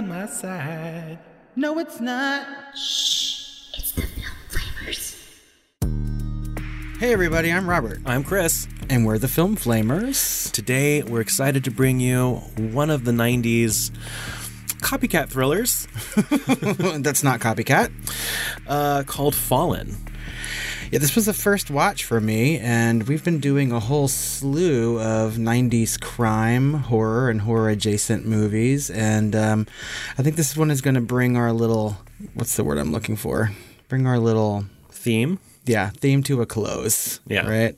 is 0.00 0.04
on 0.04 0.08
my 0.08 0.26
side. 0.26 1.18
No, 1.56 1.78
it's 1.78 2.00
not. 2.00 2.46
Shh, 2.76 3.68
It's 3.76 3.92
the 3.92 4.02
Film 4.02 4.36
Flamers. 4.48 5.16
Hey, 6.98 7.12
everybody, 7.12 7.52
I'm 7.52 7.68
Robert, 7.68 8.00
I'm 8.06 8.24
Chris. 8.24 8.66
and 8.88 9.04
we're 9.06 9.18
the 9.18 9.28
Film 9.28 9.56
Flamers. 9.56 10.50
Today, 10.52 11.02
we're 11.02 11.20
excited 11.20 11.64
to 11.64 11.70
bring 11.70 12.00
you 12.00 12.34
one 12.56 12.90
of 12.90 13.04
the 13.04 13.12
90s 13.12 13.90
copycat 14.80 15.28
thrillers 15.28 15.86
That's 17.02 17.22
not 17.22 17.40
copycat. 17.40 17.90
uh, 18.66 19.02
called 19.06 19.34
Fallen. 19.34 19.96
Yeah, 20.90 20.98
this 20.98 21.14
was 21.14 21.26
the 21.26 21.32
first 21.32 21.70
watch 21.70 22.04
for 22.04 22.20
me, 22.20 22.58
and 22.58 23.06
we've 23.06 23.22
been 23.22 23.38
doing 23.38 23.70
a 23.70 23.78
whole 23.78 24.08
slew 24.08 25.00
of 25.00 25.34
90s 25.34 26.00
crime, 26.00 26.74
horror, 26.74 27.30
and 27.30 27.42
horror 27.42 27.68
adjacent 27.68 28.26
movies. 28.26 28.90
And 28.90 29.36
um, 29.36 29.66
I 30.18 30.22
think 30.22 30.34
this 30.34 30.56
one 30.56 30.68
is 30.68 30.80
going 30.80 30.96
to 30.96 31.00
bring 31.00 31.36
our 31.36 31.52
little 31.52 31.98
what's 32.34 32.56
the 32.56 32.64
word 32.64 32.78
I'm 32.78 32.90
looking 32.90 33.14
for? 33.16 33.52
Bring 33.88 34.06
our 34.06 34.18
little. 34.18 34.64
Theme. 35.00 35.38
Yeah, 35.66 35.90
theme 35.90 36.22
to 36.24 36.40
a 36.40 36.46
close. 36.46 37.20
Yeah. 37.26 37.46
Right? 37.48 37.76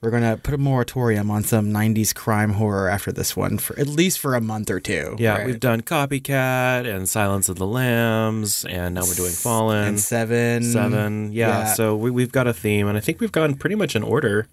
We're 0.00 0.10
going 0.10 0.24
to 0.24 0.36
put 0.36 0.52
a 0.52 0.58
moratorium 0.58 1.30
on 1.30 1.44
some 1.44 1.66
90s 1.70 2.14
crime 2.14 2.50
horror 2.54 2.88
after 2.88 3.12
this 3.12 3.36
one, 3.36 3.58
for 3.58 3.78
at 3.78 3.86
least 3.86 4.18
for 4.18 4.34
a 4.34 4.40
month 4.40 4.68
or 4.70 4.80
two. 4.80 5.16
Yeah, 5.18 5.38
right? 5.38 5.46
we've 5.46 5.60
done 5.60 5.80
Copycat 5.82 6.86
and 6.92 7.08
Silence 7.08 7.48
of 7.48 7.56
the 7.56 7.66
Lambs, 7.66 8.64
and 8.64 8.94
now 8.96 9.02
we're 9.02 9.14
doing 9.14 9.30
Fallen. 9.32 9.88
And 9.88 10.00
Seven. 10.00 10.64
Seven, 10.64 11.32
yeah. 11.32 11.48
Yeah. 11.60 11.72
So 11.74 11.96
we, 11.96 12.10
we've 12.10 12.32
got 12.32 12.46
a 12.46 12.52
theme, 12.52 12.88
and 12.88 12.96
I 12.98 13.00
think 13.00 13.20
we've 13.20 13.32
gone 13.32 13.54
pretty 13.54 13.76
much 13.76 13.94
in 13.94 14.02
order, 14.02 14.48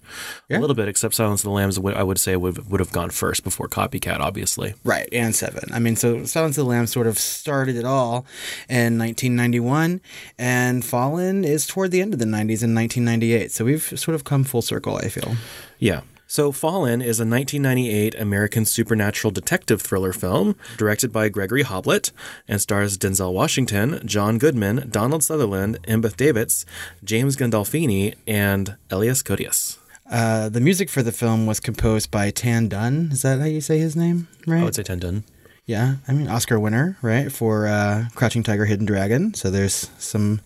Yeah. 0.48 0.60
a 0.60 0.62
little 0.62 0.76
bit, 0.76 0.88
except 0.88 1.16
Silence 1.16 1.42
of 1.42 1.46
the 1.46 1.52
Lambs. 1.52 1.80
I 1.80 2.04
would 2.04 2.20
say 2.20 2.36
would 2.36 2.70
would 2.70 2.80
have 2.80 2.92
gone 2.92 3.10
first 3.10 3.44
before 3.44 3.68
Copycat, 3.68 4.20
obviously. 4.20 4.76
Right, 4.84 5.10
and 5.12 5.36
seven. 5.36 5.70
I 5.74 5.80
mean, 5.80 5.96
so 5.96 6.26
Silence 6.26 6.58
of 6.58 6.66
the 6.66 6.70
Lambs 6.70 6.92
sort 6.92 7.08
of 7.08 7.18
started 7.18 7.76
it 7.76 7.86
all 7.86 8.26
in 8.70 8.98
1991, 9.00 10.00
and 10.38 10.86
Fallen 10.86 11.44
is 11.44 11.66
toward 11.66 11.92
the 11.92 12.02
end 12.02 12.14
of 12.14 12.20
the 12.20 12.26
90s 12.26 12.67
in 12.68 12.76
1998. 12.76 13.52
So 13.52 13.66
we've 13.66 13.82
sort 13.82 14.16
of 14.16 14.24
come 14.24 14.44
full 14.44 14.62
circle, 14.62 14.98
I 14.98 15.10
feel. 15.10 15.36
Yeah. 15.80 16.02
So, 16.30 16.52
Fallen 16.52 17.02
is 17.02 17.22
a 17.22 17.26
1998 17.26 18.14
American 18.16 18.66
supernatural 18.66 19.32
detective 19.32 19.82
thriller 19.82 20.12
film 20.12 20.58
directed 20.76 21.14
by 21.14 21.30
Gregory 21.30 21.64
Hoblit 21.64 22.12
and 22.50 22.60
stars 22.60 22.98
Denzel 22.98 23.32
Washington, 23.32 24.02
John 24.06 24.38
Goodman, 24.38 24.90
Donald 24.90 25.24
Sutherland, 25.24 25.80
Embeth 25.88 26.18
Davidtz, 26.18 26.66
James 27.02 27.38
Gandolfini, 27.38 28.16
and 28.28 28.76
Elias 28.92 29.24
Koteas. 29.24 29.78
Uh, 30.12 30.50
the 30.50 30.60
music 30.60 30.90
for 30.90 31.02
the 31.02 31.14
film 31.14 31.46
was 31.46 31.62
composed 31.62 32.12
by 32.12 32.30
Tan 32.30 32.68
Dun. 32.68 33.10
Is 33.14 33.22
that 33.22 33.40
how 33.40 33.46
you 33.46 33.62
say 33.62 33.80
his 33.80 33.96
name? 33.96 34.28
Right. 34.46 34.60
I 34.60 34.64
would 34.66 34.76
say 34.76 34.84
Tendon. 34.84 35.24
Yeah, 35.68 35.96
I 36.08 36.14
mean 36.14 36.30
Oscar 36.30 36.62
winner, 36.62 36.98
right, 37.02 37.30
for 37.30 37.68
uh, 37.68 38.06
Crouching 38.16 38.42
Tiger, 38.42 38.64
Hidden 38.64 38.86
Dragon. 38.86 39.34
So 39.34 39.52
there's 39.52 39.90
some 39.98 40.40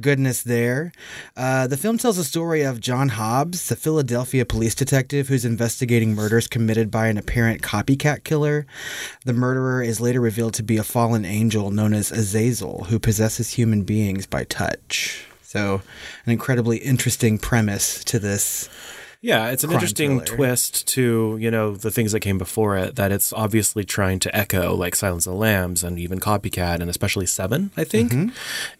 goodness 0.00 0.42
there. 0.42 0.90
Uh, 1.36 1.68
the 1.68 1.76
film 1.76 1.96
tells 1.96 2.16
the 2.16 2.24
story 2.24 2.62
of 2.62 2.80
John 2.80 3.10
Hobbs, 3.10 3.68
the 3.68 3.76
Philadelphia 3.76 4.44
police 4.44 4.74
detective 4.74 5.28
who's 5.28 5.44
investigating 5.44 6.12
murders 6.12 6.48
committed 6.48 6.90
by 6.90 7.06
an 7.06 7.16
apparent 7.16 7.62
copycat 7.62 8.24
killer. 8.24 8.66
The 9.24 9.32
murderer 9.32 9.80
is 9.80 10.00
later 10.00 10.20
revealed 10.20 10.54
to 10.54 10.64
be 10.64 10.76
a 10.76 10.82
fallen 10.82 11.24
angel 11.24 11.70
known 11.70 11.94
as 11.94 12.10
Azazel, 12.10 12.86
who 12.88 12.98
possesses 12.98 13.50
human 13.50 13.84
beings 13.84 14.26
by 14.26 14.42
touch. 14.42 15.24
So, 15.40 15.82
an 16.26 16.32
incredibly 16.32 16.78
interesting 16.78 17.38
premise 17.38 18.02
to 18.04 18.18
this. 18.18 18.68
Yeah, 19.20 19.50
it's 19.50 19.64
an 19.64 19.72
interesting 19.72 20.20
thriller. 20.20 20.36
twist 20.36 20.86
to, 20.88 21.36
you 21.40 21.50
know, 21.50 21.74
the 21.74 21.90
things 21.90 22.12
that 22.12 22.20
came 22.20 22.38
before 22.38 22.76
it, 22.76 22.94
that 22.94 23.10
it's 23.10 23.32
obviously 23.32 23.84
trying 23.84 24.20
to 24.20 24.36
echo 24.36 24.76
like 24.76 24.94
Silence 24.94 25.26
of 25.26 25.32
the 25.32 25.38
Lambs 25.38 25.82
and 25.82 25.98
even 25.98 26.20
Copycat 26.20 26.80
and 26.80 26.88
especially 26.88 27.26
Seven, 27.26 27.72
I 27.76 27.82
think. 27.82 28.12
Mm-hmm. 28.12 28.36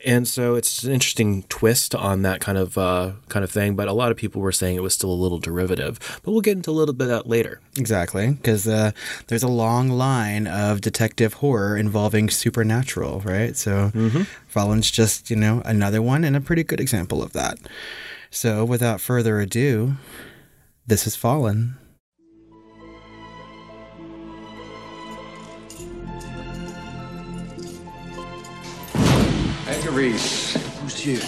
And 0.06 0.28
so 0.28 0.54
it's 0.54 0.84
an 0.84 0.92
interesting 0.92 1.42
twist 1.44 1.92
on 1.92 2.22
that 2.22 2.40
kind 2.40 2.56
of 2.56 2.78
uh, 2.78 3.12
kind 3.28 3.42
of 3.42 3.50
thing. 3.50 3.74
But 3.74 3.88
a 3.88 3.92
lot 3.92 4.12
of 4.12 4.16
people 4.16 4.40
were 4.40 4.52
saying 4.52 4.76
it 4.76 4.82
was 4.82 4.94
still 4.94 5.10
a 5.10 5.12
little 5.12 5.38
derivative. 5.38 5.98
But 6.22 6.30
we'll 6.30 6.40
get 6.40 6.56
into 6.56 6.70
a 6.70 6.72
little 6.72 6.94
bit 6.94 7.04
of 7.04 7.10
that 7.10 7.26
later. 7.28 7.60
Exactly, 7.76 8.30
because 8.30 8.68
uh, 8.68 8.92
there's 9.26 9.42
a 9.42 9.48
long 9.48 9.88
line 9.90 10.46
of 10.46 10.80
detective 10.80 11.34
horror 11.34 11.76
involving 11.76 12.30
supernatural, 12.30 13.20
right? 13.20 13.56
So, 13.56 13.90
Fallen's 14.46 14.90
just, 14.90 15.30
you 15.30 15.36
know, 15.36 15.62
another 15.64 16.00
one 16.00 16.22
and 16.22 16.36
a 16.36 16.40
pretty 16.40 16.62
good 16.62 16.80
example 16.80 17.22
of 17.24 17.32
that. 17.32 17.58
So, 18.30 18.64
without 18.64 19.00
further 19.00 19.40
ado, 19.40 19.96
this 20.88 21.06
is 21.06 21.14
Fallen. 21.14 21.76
Edgar 29.68 29.90
Reese. 29.90 30.56
Who's 30.80 30.98
here? 30.98 31.20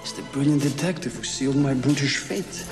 It's 0.00 0.12
the 0.12 0.22
brilliant 0.30 0.62
detective 0.62 1.16
who 1.16 1.24
sealed 1.24 1.56
my 1.56 1.74
brutish 1.74 2.18
fate. 2.18 2.64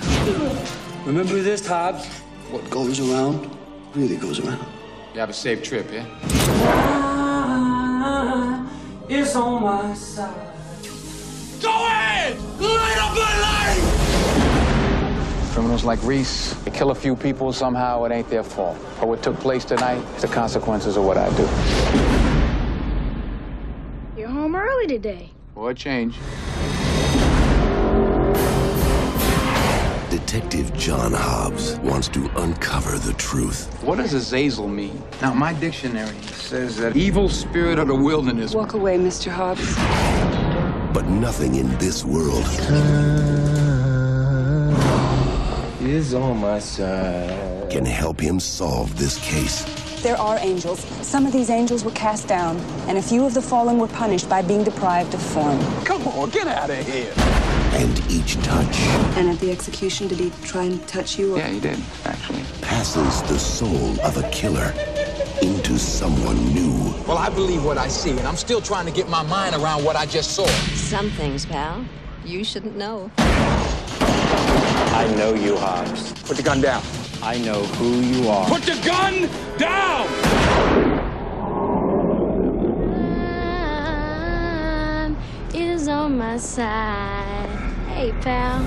Remember 1.04 1.42
this, 1.42 1.66
Hobbs? 1.66 2.06
What 2.52 2.70
goes 2.70 3.00
around 3.00 3.50
really 3.96 4.16
goes 4.16 4.38
around. 4.38 4.64
You 5.14 5.20
have 5.20 5.30
a 5.30 5.34
safe 5.34 5.64
trip, 5.64 5.90
yeah? 5.92 6.06
Ah, 7.90 8.70
is 9.08 9.34
on 9.34 9.62
my 9.62 9.92
side. 9.94 10.54
Go 11.60 11.70
ahead! 11.70 12.38
Light 12.60 12.98
up 13.00 13.14
the 13.14 13.20
light! 13.42 14.07
Criminals 15.58 15.82
like 15.82 16.00
Reese, 16.04 16.52
they 16.62 16.70
kill 16.70 16.92
a 16.92 16.94
few 16.94 17.16
people, 17.16 17.52
somehow 17.52 18.04
it 18.04 18.12
ain't 18.12 18.30
their 18.30 18.44
fault. 18.44 18.78
But 19.00 19.08
what 19.08 19.24
took 19.24 19.34
place 19.40 19.64
tonight 19.64 19.98
is 20.14 20.22
the 20.22 20.28
consequences 20.28 20.96
of 20.96 21.04
what 21.04 21.16
I 21.18 21.28
do. 21.36 21.42
You're 24.16 24.28
home 24.28 24.54
early 24.54 24.86
today. 24.86 25.32
For 25.56 25.70
a 25.70 25.74
change. 25.74 26.14
Detective 30.08 30.72
John 30.74 31.12
Hobbs 31.12 31.80
wants 31.80 32.06
to 32.10 32.30
uncover 32.40 32.96
the 32.96 33.14
truth. 33.14 33.66
What 33.82 33.98
does 33.98 34.14
Azazel 34.14 34.68
mean? 34.68 35.02
Now, 35.20 35.34
my 35.34 35.54
dictionary 35.54 36.22
says 36.22 36.76
that 36.76 36.96
evil 36.96 37.28
spirit 37.28 37.80
of 37.80 37.88
the 37.88 37.96
wilderness. 37.96 38.54
Walk 38.54 38.74
away, 38.74 38.96
Mr. 38.96 39.32
Hobbs. 39.32 39.74
But 40.94 41.06
nothing 41.08 41.56
in 41.56 41.76
this 41.78 42.04
world 42.04 42.44
Is 45.88 46.12
on 46.12 46.36
my 46.36 46.58
side. 46.58 47.70
can 47.70 47.86
help 47.86 48.20
him 48.20 48.38
solve 48.38 48.94
this 48.98 49.16
case. 49.24 49.64
There 50.02 50.18
are 50.18 50.36
angels. 50.36 50.80
Some 51.00 51.24
of 51.24 51.32
these 51.32 51.48
angels 51.48 51.82
were 51.82 51.92
cast 51.92 52.28
down, 52.28 52.58
and 52.88 52.98
a 52.98 53.02
few 53.02 53.24
of 53.24 53.32
the 53.32 53.40
fallen 53.40 53.78
were 53.78 53.88
punished 53.88 54.28
by 54.28 54.42
being 54.42 54.64
deprived 54.64 55.14
of 55.14 55.22
form. 55.22 55.58
Come 55.86 56.06
on, 56.08 56.28
get 56.28 56.46
out 56.46 56.68
of 56.68 56.86
here. 56.86 57.10
And 57.80 57.98
each 58.10 58.36
touch 58.42 58.80
And 59.16 59.30
at 59.30 59.40
the 59.40 59.50
execution, 59.50 60.08
did 60.08 60.18
he 60.18 60.30
try 60.42 60.64
and 60.64 60.86
touch 60.86 61.18
you? 61.18 61.36
Or... 61.36 61.38
Yeah, 61.38 61.48
he 61.48 61.58
did, 61.58 61.80
actually. 62.04 62.42
passes 62.60 63.22
the 63.22 63.38
soul 63.38 63.98
of 64.02 64.18
a 64.18 64.28
killer 64.28 64.74
into 65.40 65.78
someone 65.78 66.36
new. 66.52 66.92
Well, 67.08 67.16
I 67.16 67.30
believe 67.30 67.64
what 67.64 67.78
I 67.78 67.88
see, 67.88 68.10
and 68.10 68.28
I'm 68.28 68.36
still 68.36 68.60
trying 68.60 68.84
to 68.84 68.92
get 68.92 69.08
my 69.08 69.22
mind 69.22 69.54
around 69.54 69.84
what 69.84 69.96
I 69.96 70.04
just 70.04 70.32
saw. 70.32 70.46
Some 70.74 71.08
things, 71.12 71.46
pal, 71.46 71.82
you 72.26 72.44
shouldn't 72.44 72.76
know. 72.76 73.10
I 74.98 75.06
know 75.14 75.32
you, 75.32 75.56
Hobbs. 75.56 76.12
Put 76.24 76.36
the 76.38 76.42
gun 76.42 76.60
down. 76.60 76.82
I 77.22 77.38
know 77.38 77.62
who 77.78 78.00
you 78.00 78.28
are. 78.28 78.48
Put 78.48 78.62
the 78.62 78.74
gun 78.84 79.28
down! 79.56 80.08
Time 85.04 85.16
is 85.54 85.86
on 85.86 86.18
my 86.18 86.36
side. 86.36 87.48
Hey, 87.86 88.10
pal. 88.22 88.60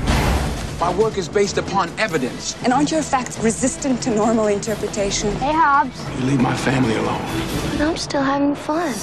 My 0.79 0.95
work 0.97 1.17
is 1.17 1.27
based 1.27 1.57
upon 1.57 1.89
evidence. 1.99 2.55
And 2.63 2.71
aren't 2.71 2.91
your 2.91 3.03
facts 3.03 3.37
resistant 3.39 4.01
to 4.03 4.15
normal 4.15 4.47
interpretation? 4.47 5.35
Hey, 5.35 5.51
Hobbs. 5.51 6.01
You 6.17 6.27
leave 6.27 6.39
my 6.39 6.55
family 6.55 6.95
alone. 6.95 7.27
But 7.73 7.81
I'm 7.81 7.97
still 7.97 8.23
having 8.23 8.55
fun. 8.55 8.93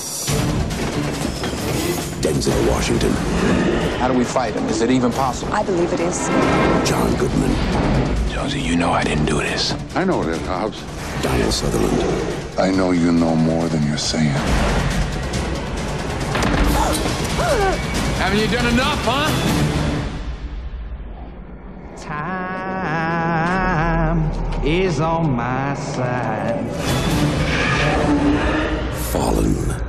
Denzel 2.23 2.69
Washington, 2.71 3.13
How 3.99 4.07
do 4.07 4.15
we 4.17 4.25
fight 4.25 4.55
him? 4.55 4.65
Is 4.69 4.81
it 4.81 4.91
even 4.93 5.11
possible? 5.11 5.53
I 5.53 5.65
believe 5.65 5.93
it 5.93 5.99
is. 5.99 6.29
John 6.89 7.13
Goodman, 7.17 7.53
Jonesy, 8.31 8.61
you 8.61 8.77
know 8.77 8.93
I 8.93 9.03
didn't 9.03 9.27
do 9.27 9.39
this. 9.39 9.75
I 9.97 10.05
know 10.05 10.23
it 10.23 10.29
is, 10.29 10.41
Hobbs. 10.47 10.81
Donald 11.21 11.53
Sutherland, 11.53 12.01
I 12.61 12.71
know 12.71 12.93
you 12.93 13.11
know 13.11 13.35
more 13.35 13.69
than 13.69 13.83
you're 13.89 13.99
saying. 13.99 14.29
Haven't 18.21 18.39
you 18.39 18.47
done 18.47 18.67
enough, 18.73 19.05
huh? 19.05 19.29
Time 21.97 23.49
is 24.65 25.01
on 25.01 25.33
my 25.33 25.75
side. 25.75 26.65
Fallen. 29.11 29.88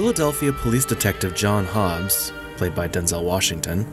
Philadelphia 0.00 0.50
police 0.50 0.86
detective 0.86 1.34
John 1.34 1.66
Hobbs, 1.66 2.32
played 2.56 2.74
by 2.74 2.88
Denzel 2.88 3.22
Washington, 3.22 3.86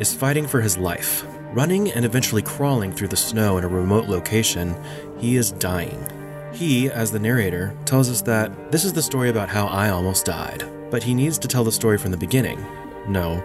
is 0.00 0.12
fighting 0.12 0.48
for 0.48 0.60
his 0.60 0.76
life. 0.76 1.24
Running 1.52 1.92
and 1.92 2.04
eventually 2.04 2.42
crawling 2.42 2.90
through 2.90 3.06
the 3.06 3.16
snow 3.16 3.58
in 3.58 3.62
a 3.62 3.68
remote 3.68 4.08
location, 4.08 4.74
he 5.20 5.36
is 5.36 5.52
dying. 5.52 6.04
He, 6.52 6.90
as 6.90 7.12
the 7.12 7.20
narrator, 7.20 7.76
tells 7.84 8.10
us 8.10 8.22
that 8.22 8.72
this 8.72 8.84
is 8.84 8.92
the 8.92 9.04
story 9.04 9.28
about 9.28 9.48
how 9.48 9.68
I 9.68 9.90
almost 9.90 10.26
died, 10.26 10.64
but 10.90 11.04
he 11.04 11.14
needs 11.14 11.38
to 11.38 11.46
tell 11.46 11.62
the 11.62 11.70
story 11.70 11.96
from 11.96 12.10
the 12.10 12.16
beginning. 12.16 12.60
No, 13.06 13.40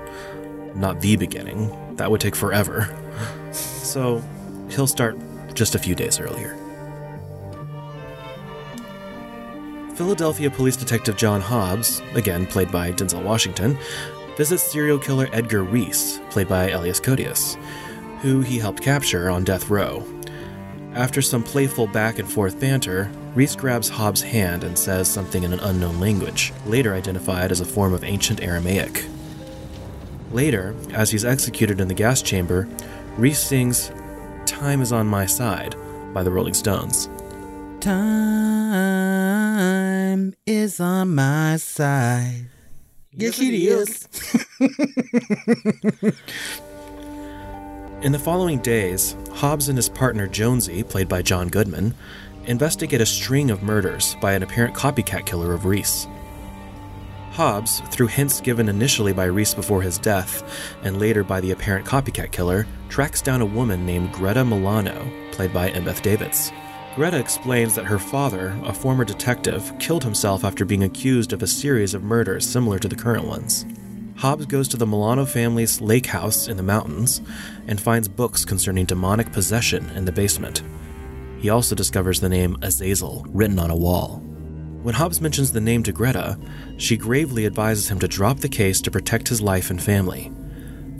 not 0.74 1.00
the 1.02 1.18
beginning. 1.18 1.96
That 1.98 2.10
would 2.10 2.20
take 2.20 2.36
forever. 2.36 2.90
So 3.54 4.22
he'll 4.70 4.86
start 4.86 5.18
just 5.54 5.74
a 5.74 5.80
few 5.80 5.96
days 5.96 6.20
earlier. 6.20 6.58
Philadelphia 9.98 10.52
police 10.52 10.76
detective 10.76 11.18
John 11.18 11.42
Hobbs, 11.42 12.04
again 12.14 12.46
played 12.46 12.72
by 12.72 12.92
Denzel 12.92 13.24
Washington, 13.24 13.76
visits 14.36 14.62
serial 14.62 15.00
killer 15.00 15.28
Edgar 15.34 15.64
Reese, 15.64 16.20
played 16.30 16.48
by 16.48 16.70
Elias 16.70 17.00
Koteas, 17.00 17.56
who 18.22 18.42
he 18.42 18.60
helped 18.60 18.84
capture 18.84 19.32
on 19.32 19.44
death 19.44 19.72
row. 19.72 20.06
After 20.94 21.20
some 21.20 21.42
playful 21.42 21.88
back 21.88 22.20
and 22.20 22.32
forth 22.32 22.60
banter, 22.60 23.12
Reese 23.34 23.56
grabs 23.56 23.90
Hobbs' 23.90 24.22
hand 24.22 24.64
and 24.64 24.78
says 24.78 25.10
something 25.10 25.42
in 25.42 25.52
an 25.52 25.62
unknown 25.62 26.00
language, 26.00 26.54
later 26.68 26.94
identified 26.94 27.52
as 27.52 27.60
a 27.60 27.66
form 27.66 27.92
of 27.92 28.04
ancient 28.04 28.44
Aramaic. 28.44 29.04
Later, 30.32 30.76
as 30.92 31.10
he's 31.10 31.26
executed 31.26 31.82
in 31.82 31.88
the 31.88 31.96
gas 31.96 32.22
chamber, 32.22 32.70
Reese 33.18 33.40
sings 33.42 33.92
Time 34.46 34.84
is 34.84 34.92
on 34.92 35.08
My 35.08 35.26
Side 35.26 35.76
by 36.14 36.22
the 36.22 36.32
Rolling 36.32 36.54
Stones. 36.54 37.10
Time 37.80 37.94
is 40.48 40.80
on 40.80 41.14
my 41.14 41.58
side. 41.58 42.48
Yes, 43.12 43.40
it 43.40 43.54
is. 43.54 44.08
In 48.02 48.12
the 48.12 48.20
following 48.20 48.58
days, 48.60 49.16
Hobbs 49.32 49.70
and 49.70 49.78
his 49.78 49.90
partner 49.90 50.28
Jonesy, 50.28 50.84
played 50.84 51.08
by 51.08 51.22
John 51.22 51.50
Goodman, 51.50 51.94
investigate 52.46 53.02
a 53.02 53.06
string 53.06 53.52
of 53.52 53.62
murders 53.62 54.16
by 54.22 54.34
an 54.34 54.42
apparent 54.42 54.76
copycat 54.76 55.28
killer 55.28 55.54
of 55.54 55.66
Reese. 55.66 56.08
Hobbs, 57.32 57.82
through 57.92 58.08
hints 58.08 58.42
given 58.42 58.70
initially 58.70 59.14
by 59.14 59.26
Reese 59.26 59.54
before 59.54 59.84
his 59.84 60.00
death 60.00 60.44
and 60.82 61.00
later 61.00 61.24
by 61.24 61.42
the 61.42 61.52
apparent 61.52 61.86
copycat 61.86 62.32
killer, 62.32 62.66
tracks 62.90 63.22
down 63.22 63.42
a 63.42 63.46
woman 63.46 63.86
named 63.86 64.12
Greta 64.12 64.44
Milano, 64.44 65.08
played 65.32 65.54
by 65.54 65.70
Embeth 65.70 66.02
Davidtz. 66.02 66.52
Greta 66.98 67.20
explains 67.20 67.76
that 67.76 67.86
her 67.86 68.00
father, 68.00 68.60
a 68.64 68.74
former 68.74 69.06
detective, 69.06 69.72
killed 69.78 70.04
himself 70.04 70.44
after 70.44 70.66
being 70.66 70.82
accused 70.82 71.32
of 71.32 71.44
a 71.44 71.48
series 71.48 71.94
of 71.94 72.02
murders 72.02 72.44
similar 72.44 72.80
to 72.80 72.88
the 72.88 72.96
current 72.96 73.28
ones. 73.28 73.68
Hobbs 74.16 74.48
goes 74.48 74.68
to 74.70 74.78
the 74.78 74.88
Milano 74.88 75.24
family's 75.24 75.80
lake 75.80 76.08
house 76.08 76.48
in 76.48 76.58
the 76.58 76.64
mountains 76.64 77.22
and 77.68 77.80
finds 77.80 78.08
books 78.08 78.44
concerning 78.44 78.86
demonic 78.86 79.32
possession 79.32 79.88
in 79.92 80.06
the 80.06 80.12
basement. 80.12 80.64
He 81.38 81.52
also 81.52 81.76
discovers 81.76 82.20
the 82.20 82.30
name 82.30 82.58
Azazel 82.64 83.28
written 83.30 83.60
on 83.60 83.70
a 83.70 83.78
wall. 83.78 84.18
When 84.82 84.96
Hobbs 84.96 85.22
mentions 85.22 85.52
the 85.52 85.62
name 85.62 85.84
to 85.84 85.92
Greta, 85.92 86.36
she 86.78 86.98
gravely 86.98 87.46
advises 87.46 87.92
him 87.92 88.00
to 88.00 88.08
drop 88.08 88.40
the 88.40 88.50
case 88.50 88.82
to 88.82 88.90
protect 88.90 89.28
his 89.28 89.40
life 89.40 89.70
and 89.70 89.80
family. 89.80 90.32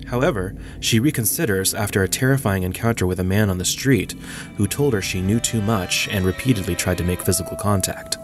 However, 0.08 0.56
she 0.80 1.00
reconsiders 1.00 1.78
after 1.78 2.02
a 2.02 2.08
terrifying 2.08 2.64
encounter 2.64 3.06
with 3.06 3.20
a 3.20 3.26
man 3.26 3.50
on 3.50 3.58
the 3.58 3.66
street 3.66 4.14
who 4.56 4.68
told 4.68 4.94
her 4.94 5.02
she 5.02 5.22
knew 5.22 5.40
too 5.40 5.62
much 5.62 6.08
and 6.10 6.26
repeatedly 6.26 6.76
tried 6.76 6.98
to 7.00 7.04
make 7.04 7.22
physical 7.22 7.58
contact. 7.58 8.18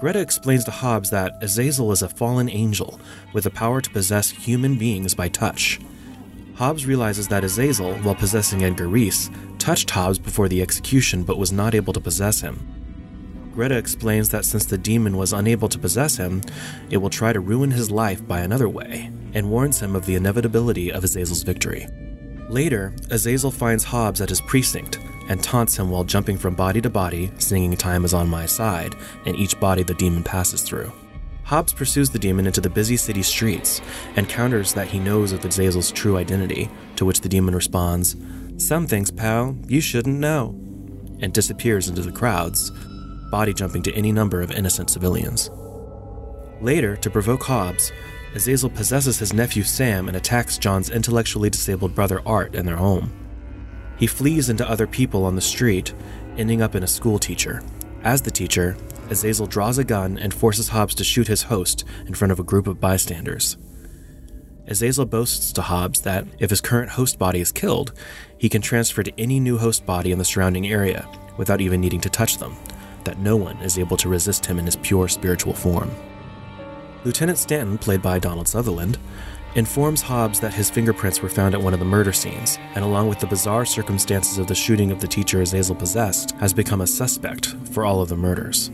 Greta 0.00 0.20
explains 0.20 0.64
to 0.64 0.70
Hobbs 0.70 1.10
that 1.10 1.42
Azazel 1.42 1.92
is 1.92 2.02
a 2.02 2.08
fallen 2.08 2.48
angel 2.48 3.00
with 3.32 3.44
the 3.44 3.50
power 3.50 3.80
to 3.80 3.90
possess 3.90 4.30
human 4.30 4.76
beings 4.76 5.14
by 5.14 5.28
touch. 5.28 5.80
Hobbs 6.54 6.86
realizes 6.86 7.28
that 7.28 7.44
Azazel, 7.44 7.94
while 7.98 8.14
possessing 8.14 8.62
Edgar 8.62 8.88
Reese, 8.88 9.30
touched 9.58 9.90
Hobbs 9.90 10.18
before 10.18 10.48
the 10.48 10.62
execution 10.62 11.22
but 11.24 11.38
was 11.38 11.52
not 11.52 11.74
able 11.74 11.92
to 11.92 12.00
possess 12.00 12.40
him. 12.40 12.81
Greta 13.52 13.76
explains 13.76 14.30
that 14.30 14.46
since 14.46 14.64
the 14.64 14.78
demon 14.78 15.16
was 15.16 15.34
unable 15.34 15.68
to 15.68 15.78
possess 15.78 16.16
him, 16.16 16.40
it 16.88 16.96
will 16.96 17.10
try 17.10 17.32
to 17.34 17.40
ruin 17.40 17.70
his 17.70 17.90
life 17.90 18.26
by 18.26 18.40
another 18.40 18.68
way, 18.68 19.10
and 19.34 19.50
warns 19.50 19.80
him 19.80 19.94
of 19.94 20.06
the 20.06 20.14
inevitability 20.14 20.90
of 20.90 21.04
Azazel's 21.04 21.42
victory. 21.42 21.86
Later, 22.48 22.94
Azazel 23.10 23.50
finds 23.50 23.84
Hobbs 23.84 24.20
at 24.20 24.30
his 24.30 24.40
precinct 24.40 24.98
and 25.28 25.42
taunts 25.42 25.78
him 25.78 25.90
while 25.90 26.04
jumping 26.04 26.38
from 26.38 26.54
body 26.54 26.80
to 26.80 26.90
body, 26.90 27.30
singing 27.38 27.76
Time 27.76 28.04
is 28.04 28.14
on 28.14 28.28
my 28.28 28.46
side, 28.46 28.94
in 29.26 29.36
each 29.36 29.58
body 29.60 29.82
the 29.82 29.94
demon 29.94 30.22
passes 30.22 30.62
through. 30.62 30.90
Hobbs 31.44 31.72
pursues 31.72 32.08
the 32.08 32.18
demon 32.18 32.46
into 32.46 32.60
the 32.60 32.70
busy 32.70 32.96
city 32.96 33.22
streets 33.22 33.80
and 34.16 34.28
counters 34.28 34.72
that 34.72 34.88
he 34.88 34.98
knows 34.98 35.32
of 35.32 35.40
Azazel's 35.40 35.92
true 35.92 36.16
identity, 36.16 36.70
to 36.96 37.04
which 37.04 37.20
the 37.20 37.28
demon 37.28 37.54
responds, 37.54 38.16
Some 38.56 38.86
things, 38.86 39.10
pal, 39.10 39.56
you 39.66 39.80
shouldn't 39.80 40.18
know, 40.18 40.58
and 41.20 41.32
disappears 41.32 41.88
into 41.88 42.02
the 42.02 42.12
crowds, 42.12 42.72
body 43.32 43.52
jumping 43.52 43.82
to 43.82 43.94
any 43.94 44.12
number 44.12 44.40
of 44.40 44.52
innocent 44.52 44.90
civilians. 44.90 45.50
Later, 46.60 46.96
to 46.98 47.10
provoke 47.10 47.42
Hobbs, 47.42 47.90
Azazel 48.36 48.70
possesses 48.70 49.18
his 49.18 49.32
nephew 49.32 49.64
Sam 49.64 50.06
and 50.06 50.16
attacks 50.16 50.58
John's 50.58 50.90
intellectually 50.90 51.50
disabled 51.50 51.96
brother 51.96 52.22
Art 52.24 52.54
in 52.54 52.64
their 52.64 52.76
home. 52.76 53.10
He 53.96 54.06
flees 54.06 54.48
into 54.48 54.68
other 54.68 54.86
people 54.86 55.24
on 55.24 55.34
the 55.34 55.40
street, 55.40 55.92
ending 56.36 56.62
up 56.62 56.76
in 56.76 56.84
a 56.84 56.86
school 56.86 57.18
teacher. 57.18 57.62
As 58.04 58.22
the 58.22 58.30
teacher, 58.30 58.76
Azazel 59.10 59.46
draws 59.46 59.78
a 59.78 59.84
gun 59.84 60.18
and 60.18 60.32
forces 60.32 60.68
Hobbs 60.68 60.94
to 60.96 61.04
shoot 61.04 61.26
his 61.26 61.42
host 61.42 61.84
in 62.06 62.14
front 62.14 62.32
of 62.32 62.38
a 62.38 62.44
group 62.44 62.66
of 62.66 62.80
bystanders. 62.80 63.56
Azazel 64.66 65.06
boasts 65.06 65.52
to 65.52 65.62
Hobbs 65.62 66.02
that 66.02 66.26
if 66.38 66.50
his 66.50 66.60
current 66.60 66.90
host 66.90 67.18
body 67.18 67.40
is 67.40 67.52
killed, 67.52 67.92
he 68.38 68.48
can 68.48 68.62
transfer 68.62 69.02
to 69.02 69.20
any 69.20 69.40
new 69.40 69.58
host 69.58 69.84
body 69.84 70.12
in 70.12 70.18
the 70.18 70.24
surrounding 70.24 70.68
area 70.68 71.08
without 71.36 71.60
even 71.60 71.80
needing 71.80 72.00
to 72.00 72.08
touch 72.08 72.38
them, 72.38 72.56
that 73.04 73.18
no 73.18 73.36
one 73.36 73.56
is 73.58 73.78
able 73.78 73.96
to 73.98 74.08
resist 74.08 74.46
him 74.46 74.58
in 74.58 74.66
his 74.66 74.76
pure 74.76 75.08
spiritual 75.08 75.52
form. 75.52 75.90
Lieutenant 77.04 77.38
Stanton, 77.38 77.78
played 77.78 78.00
by 78.02 78.18
Donald 78.18 78.46
Sutherland, 78.46 78.98
informs 79.54 80.02
Hobbs 80.02 80.40
that 80.40 80.54
his 80.54 80.70
fingerprints 80.70 81.20
were 81.20 81.28
found 81.28 81.54
at 81.54 81.60
one 81.60 81.74
of 81.74 81.78
the 81.78 81.84
murder 81.84 82.12
scenes, 82.12 82.58
and 82.74 82.84
along 82.84 83.08
with 83.08 83.18
the 83.18 83.26
bizarre 83.26 83.66
circumstances 83.66 84.38
of 84.38 84.46
the 84.46 84.54
shooting 84.54 84.90
of 84.90 85.00
the 85.00 85.08
teacher 85.08 85.42
Azazel 85.42 85.76
possessed, 85.76 86.30
has 86.32 86.54
become 86.54 86.80
a 86.80 86.86
suspect 86.86 87.54
for 87.72 87.84
all 87.84 88.00
of 88.00 88.08
the 88.08 88.16
murders. 88.16 88.70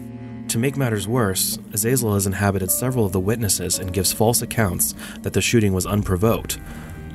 To 0.49 0.59
make 0.59 0.77
matters 0.77 1.09
worse, 1.09 1.59
Azazel 1.73 2.15
has 2.15 2.27
inhabited 2.27 2.71
several 2.71 3.05
of 3.05 3.13
the 3.13 3.21
witnesses 3.21 3.79
and 3.79 3.93
gives 3.93 4.13
false 4.13 4.41
accounts 4.41 4.95
that 5.21 5.33
the 5.33 5.43
shooting 5.43 5.73
was 5.73 5.85
unprovoked, 5.85 6.59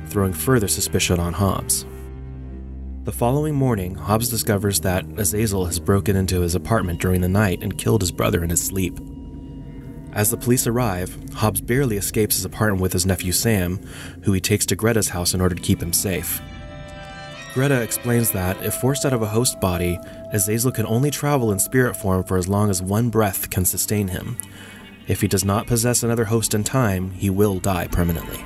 throwing 0.08 0.32
further 0.32 0.68
suspicion 0.68 1.18
on 1.18 1.32
Hobbs. 1.32 1.86
The 3.04 3.12
following 3.12 3.54
morning, 3.54 3.96
Hobbs 3.96 4.30
discovers 4.30 4.80
that 4.80 5.04
Azazel 5.18 5.66
has 5.66 5.78
broken 5.78 6.16
into 6.16 6.40
his 6.40 6.54
apartment 6.54 7.02
during 7.02 7.20
the 7.20 7.28
night 7.28 7.62
and 7.62 7.76
killed 7.76 8.00
his 8.00 8.10
brother 8.10 8.42
in 8.42 8.48
his 8.48 8.64
sleep. 8.64 8.98
As 10.14 10.30
the 10.30 10.38
police 10.38 10.66
arrive, 10.66 11.14
Hobbs 11.34 11.60
barely 11.60 11.98
escapes 11.98 12.36
his 12.36 12.46
apartment 12.46 12.80
with 12.80 12.94
his 12.94 13.04
nephew 13.04 13.32
Sam, 13.32 13.78
who 14.22 14.32
he 14.32 14.40
takes 14.40 14.64
to 14.66 14.74
Greta's 14.74 15.10
house 15.10 15.34
in 15.34 15.42
order 15.42 15.54
to 15.54 15.60
keep 15.60 15.82
him 15.82 15.92
safe. 15.92 16.40
Greta 17.52 17.82
explains 17.82 18.30
that, 18.30 18.64
if 18.64 18.72
forced 18.72 19.04
out 19.04 19.12
of 19.12 19.20
a 19.20 19.26
host 19.26 19.60
body, 19.60 19.98
Azazel 20.32 20.72
can 20.72 20.86
only 20.86 21.10
travel 21.10 21.52
in 21.52 21.58
spirit 21.58 21.96
form 21.98 22.24
for 22.24 22.38
as 22.38 22.48
long 22.48 22.70
as 22.70 22.80
one 22.80 23.10
breath 23.10 23.50
can 23.50 23.66
sustain 23.66 24.08
him. 24.08 24.38
If 25.08 25.20
he 25.20 25.28
does 25.28 25.44
not 25.44 25.66
possess 25.66 26.02
another 26.02 26.24
host 26.24 26.54
in 26.54 26.64
time, 26.64 27.10
he 27.10 27.28
will 27.28 27.58
die 27.58 27.86
permanently. 27.86 28.42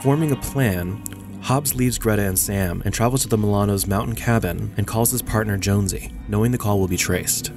Forming 0.00 0.30
a 0.30 0.36
plan, 0.36 1.02
Hobbs 1.42 1.74
leaves 1.74 1.98
Greta 1.98 2.22
and 2.22 2.38
Sam 2.38 2.82
and 2.84 2.92
travels 2.92 3.22
to 3.22 3.28
the 3.28 3.38
Milano's 3.38 3.86
mountain 3.86 4.14
cabin 4.14 4.72
and 4.76 4.86
calls 4.86 5.10
his 5.10 5.22
partner 5.22 5.56
Jonesy, 5.56 6.12
knowing 6.28 6.52
the 6.52 6.58
call 6.58 6.78
will 6.78 6.88
be 6.88 6.96
traced. 6.96 7.50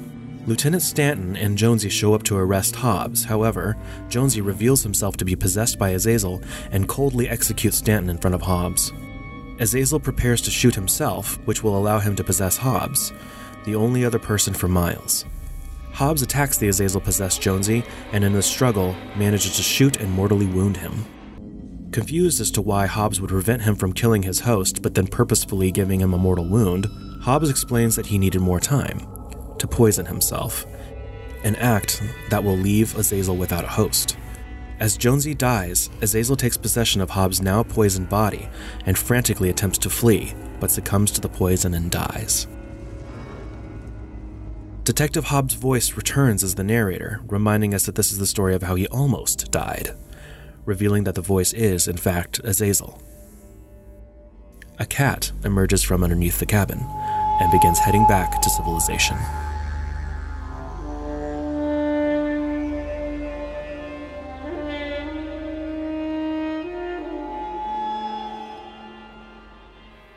Lieutenant 0.47 0.83
Stanton 0.83 1.37
and 1.37 1.57
Jonesy 1.57 1.89
show 1.89 2.13
up 2.13 2.23
to 2.23 2.35
arrest 2.35 2.75
Hobbs. 2.75 3.23
However, 3.23 3.77
Jonesy 4.09 4.41
reveals 4.41 4.83
himself 4.83 5.15
to 5.17 5.25
be 5.25 5.35
possessed 5.35 5.77
by 5.77 5.89
Azazel 5.89 6.41
and 6.71 6.87
coldly 6.87 7.29
executes 7.29 7.77
Stanton 7.77 8.09
in 8.09 8.17
front 8.17 8.35
of 8.35 8.41
Hobbs. 8.41 8.91
Azazel 9.59 9.99
prepares 9.99 10.41
to 10.41 10.51
shoot 10.51 10.75
himself, 10.75 11.35
which 11.45 11.63
will 11.63 11.77
allow 11.77 11.99
him 11.99 12.15
to 12.15 12.23
possess 12.23 12.57
Hobbs, 12.57 13.13
the 13.65 13.75
only 13.75 14.03
other 14.03 14.19
person 14.19 14.53
for 14.53 14.67
miles. 14.67 15.25
Hobbs 15.91 16.21
attacks 16.21 16.57
the 16.57 16.69
Azazel 16.69 16.99
possessed 16.99 17.41
Jonesy 17.41 17.83
and, 18.11 18.23
in 18.23 18.33
the 18.33 18.41
struggle, 18.41 18.95
manages 19.15 19.55
to 19.57 19.61
shoot 19.61 19.97
and 19.97 20.11
mortally 20.11 20.47
wound 20.47 20.77
him. 20.77 21.05
Confused 21.93 22.41
as 22.41 22.49
to 22.49 22.61
why 22.61 22.87
Hobbs 22.87 23.21
would 23.21 23.29
prevent 23.29 23.61
him 23.61 23.75
from 23.75 23.93
killing 23.93 24.23
his 24.23 24.39
host 24.39 24.81
but 24.81 24.95
then 24.95 25.05
purposefully 25.05 25.71
giving 25.71 26.01
him 26.01 26.11
a 26.11 26.17
mortal 26.17 26.45
wound, 26.45 26.87
Hobbs 27.21 27.51
explains 27.51 27.95
that 27.95 28.07
he 28.07 28.17
needed 28.17 28.41
more 28.41 28.59
time 28.59 29.07
to 29.59 29.67
poison 29.67 30.07
himself, 30.07 30.65
an 31.43 31.55
act 31.57 32.01
that 32.31 32.43
will 32.43 32.57
leave 32.57 32.97
Azazel 32.97 33.37
without 33.37 33.63
a 33.63 33.67
host. 33.67 34.17
As 34.79 34.97
Jonesy 34.97 35.35
dies, 35.35 35.91
Azazel 36.01 36.35
takes 36.35 36.57
possession 36.57 36.99
of 36.99 37.11
Hobbs' 37.11 37.43
now 37.43 37.61
poisoned 37.61 38.09
body 38.09 38.49
and 38.87 38.97
frantically 38.97 39.51
attempts 39.51 39.77
to 39.77 39.89
flee, 39.91 40.33
but 40.59 40.71
succumbs 40.71 41.11
to 41.11 41.21
the 41.21 41.29
poison 41.29 41.75
and 41.75 41.91
dies. 41.91 42.47
Detective 44.83 45.25
Hobbs' 45.25 45.53
voice 45.53 45.93
returns 45.93 46.43
as 46.43 46.55
the 46.55 46.63
narrator, 46.63 47.21
reminding 47.27 47.75
us 47.75 47.85
that 47.85 47.93
this 47.93 48.11
is 48.11 48.17
the 48.17 48.25
story 48.25 48.55
of 48.55 48.63
how 48.63 48.73
he 48.73 48.87
almost 48.87 49.51
died, 49.51 49.95
revealing 50.65 51.03
that 51.03 51.15
the 51.15 51.21
voice 51.21 51.53
is, 51.53 51.87
in 51.87 51.97
fact, 51.97 52.39
Azazel. 52.43 53.01
A 54.79 54.85
cat 54.85 55.31
emerges 55.43 55.83
from 55.83 56.03
underneath 56.03 56.39
the 56.39 56.45
cabin 56.45 56.79
and 57.39 57.51
begins 57.51 57.79
heading 57.79 58.05
back 58.07 58.41
to 58.41 58.49
civilization. 58.49 59.17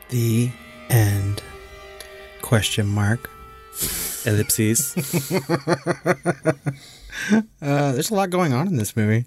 The 0.09 0.51
end. 0.89 1.43
Question 2.41 2.87
mark. 2.87 3.29
Ellipses. 4.25 4.95
Uh, 7.59 7.91
there's 7.93 8.11
a 8.11 8.13
lot 8.13 8.29
going 8.29 8.53
on 8.53 8.67
in 8.67 8.77
this 8.77 8.95
movie. 8.95 9.25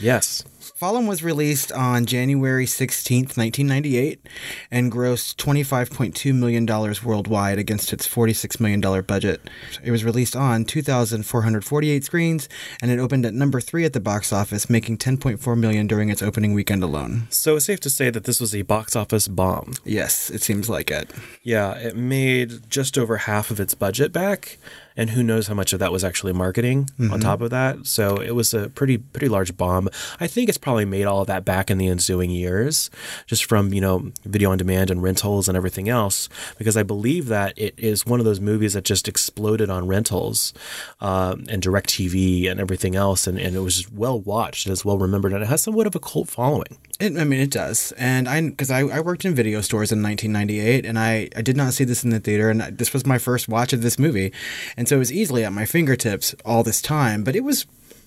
Yes. 0.00 0.44
Fallen 0.74 1.06
was 1.06 1.22
released 1.22 1.70
on 1.72 2.04
January 2.04 2.66
16th, 2.66 3.36
1998, 3.36 4.26
and 4.70 4.90
grossed 4.90 5.36
$25.2 5.36 6.34
million 6.34 6.66
worldwide 7.04 7.58
against 7.58 7.92
its 7.92 8.08
$46 8.08 8.58
million 8.60 8.80
budget. 9.02 9.48
It 9.84 9.90
was 9.90 10.04
released 10.04 10.34
on 10.34 10.64
2,448 10.64 12.04
screens, 12.04 12.48
and 12.82 12.90
it 12.90 12.98
opened 12.98 13.24
at 13.24 13.34
number 13.34 13.60
three 13.60 13.84
at 13.84 13.92
the 13.92 14.00
box 14.00 14.32
office, 14.32 14.68
making 14.68 14.98
10.4 14.98 15.58
million 15.58 15.86
during 15.86 16.08
its 16.08 16.22
opening 16.22 16.54
weekend 16.54 16.82
alone. 16.82 17.28
So 17.30 17.56
it's 17.56 17.66
safe 17.66 17.80
to 17.80 17.90
say 17.90 18.10
that 18.10 18.24
this 18.24 18.40
was 18.40 18.54
a 18.54 18.62
box 18.62 18.96
office 18.96 19.28
bomb. 19.28 19.74
Yes, 19.84 20.28
it 20.28 20.42
seems 20.42 20.68
like 20.68 20.90
it. 20.90 21.10
Yeah, 21.42 21.74
it 21.74 21.96
made 21.96 22.68
just 22.68 22.98
over 22.98 23.18
half 23.18 23.50
of 23.50 23.60
its 23.60 23.74
budget 23.74 24.12
back, 24.12 24.58
and 24.96 25.10
who 25.10 25.22
knows 25.22 25.48
how 25.48 25.54
much 25.54 25.72
of 25.72 25.80
that 25.80 25.90
was 25.90 26.04
actually 26.04 26.32
marketing 26.32 26.88
on 27.12 27.18
top 27.20 27.40
of 27.40 27.50
that. 27.50 27.84
So 27.86 28.16
it 28.16 28.30
was 28.32 28.54
a 28.54 28.68
pretty 28.68 28.98
pretty 28.98 29.28
large 29.28 29.56
bomb. 29.56 29.88
I 30.20 30.26
think 30.26 30.48
it's 30.48 30.58
probably 30.58 30.84
made 30.84 31.04
all 31.04 31.20
of 31.20 31.26
that 31.26 31.44
back 31.44 31.70
in 31.70 31.78
the 31.78 31.88
ensuing 31.88 32.30
years, 32.30 32.90
just 33.26 33.44
from 33.44 33.72
you 33.74 33.80
know 33.80 34.12
video 34.24 34.50
on 34.52 34.58
demand 34.58 34.90
and 34.90 35.02
rentals 35.02 35.48
and 35.48 35.56
everything 35.56 35.88
else. 35.88 36.28
Because 36.58 36.76
I 36.76 36.82
believe 36.84 37.26
that 37.26 37.54
it 37.58 37.74
is 37.76 38.06
one 38.06 38.20
of 38.20 38.26
those 38.26 38.40
movies 38.40 38.74
that 38.74 38.84
just 38.84 39.08
exploded 39.08 39.68
on 39.68 39.86
rentals 39.86 40.52
um, 41.00 41.44
and 41.48 41.62
DirecTV 41.62 42.50
and 42.50 42.60
everything 42.60 42.94
else, 42.94 43.26
and, 43.26 43.38
and 43.38 43.56
it 43.56 43.60
was 43.60 43.90
well 43.90 44.20
watched 44.20 44.66
and 44.66 44.72
it's 44.72 44.84
well 44.84 44.98
remembered, 44.98 45.32
and 45.32 45.42
it 45.42 45.46
has 45.46 45.62
somewhat 45.62 45.86
of 45.86 45.94
a 45.94 46.00
cult 46.00 46.28
following. 46.28 46.78
It, 47.00 47.16
I 47.18 47.24
mean, 47.24 47.40
it 47.40 47.50
does. 47.50 47.92
And 47.98 48.28
I, 48.28 48.40
because 48.40 48.70
I, 48.70 48.80
I 48.80 49.00
worked 49.00 49.24
in 49.24 49.34
video 49.34 49.60
stores 49.62 49.90
in 49.90 50.00
1998, 50.02 50.86
and 50.86 50.98
I, 50.98 51.28
I 51.34 51.42
did 51.42 51.56
not 51.56 51.74
see 51.74 51.82
this 51.84 52.04
in 52.04 52.10
the 52.10 52.20
theater, 52.20 52.50
and 52.50 52.62
I- 52.62 52.70
this 52.70 52.92
was 52.92 53.04
my 53.04 53.18
first 53.18 53.48
watch 53.48 53.72
of 53.72 53.82
this 53.82 53.98
movie. 53.98 54.32
And 54.76 54.88
so 54.88 54.96
it 54.96 55.00
was 55.00 55.12
easily 55.12 55.44
at 55.44 55.52
my 55.52 55.64
fingertips 55.66 56.34
all 56.44 56.62
this 56.62 56.80
time, 56.80 57.24
but 57.24 57.34
it 57.34 57.42
was 57.42 57.66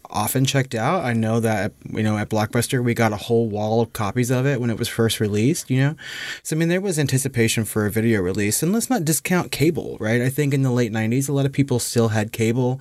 often 0.09 0.45
checked 0.45 0.75
out. 0.75 1.03
I 1.03 1.13
know 1.13 1.39
that, 1.39 1.73
you 1.89 2.03
know, 2.03 2.17
at 2.17 2.29
Blockbuster, 2.29 2.83
we 2.83 2.93
got 2.93 3.13
a 3.13 3.17
whole 3.17 3.47
wall 3.47 3.81
of 3.81 3.93
copies 3.93 4.31
of 4.31 4.45
it 4.45 4.59
when 4.61 4.69
it 4.69 4.77
was 4.77 4.87
first 4.87 5.19
released, 5.19 5.69
you 5.69 5.79
know? 5.79 5.95
So, 6.43 6.55
I 6.55 6.59
mean, 6.59 6.69
there 6.69 6.81
was 6.81 6.97
anticipation 6.97 7.65
for 7.65 7.85
a 7.85 7.91
video 7.91 8.21
release, 8.21 8.63
and 8.63 8.71
let's 8.71 8.89
not 8.89 9.05
discount 9.05 9.51
cable, 9.51 9.97
right? 9.99 10.21
I 10.21 10.29
think 10.29 10.53
in 10.53 10.61
the 10.61 10.71
late 10.71 10.91
90s, 10.91 11.29
a 11.29 11.33
lot 11.33 11.45
of 11.45 11.51
people 11.51 11.79
still 11.79 12.09
had 12.09 12.31
cable, 12.31 12.79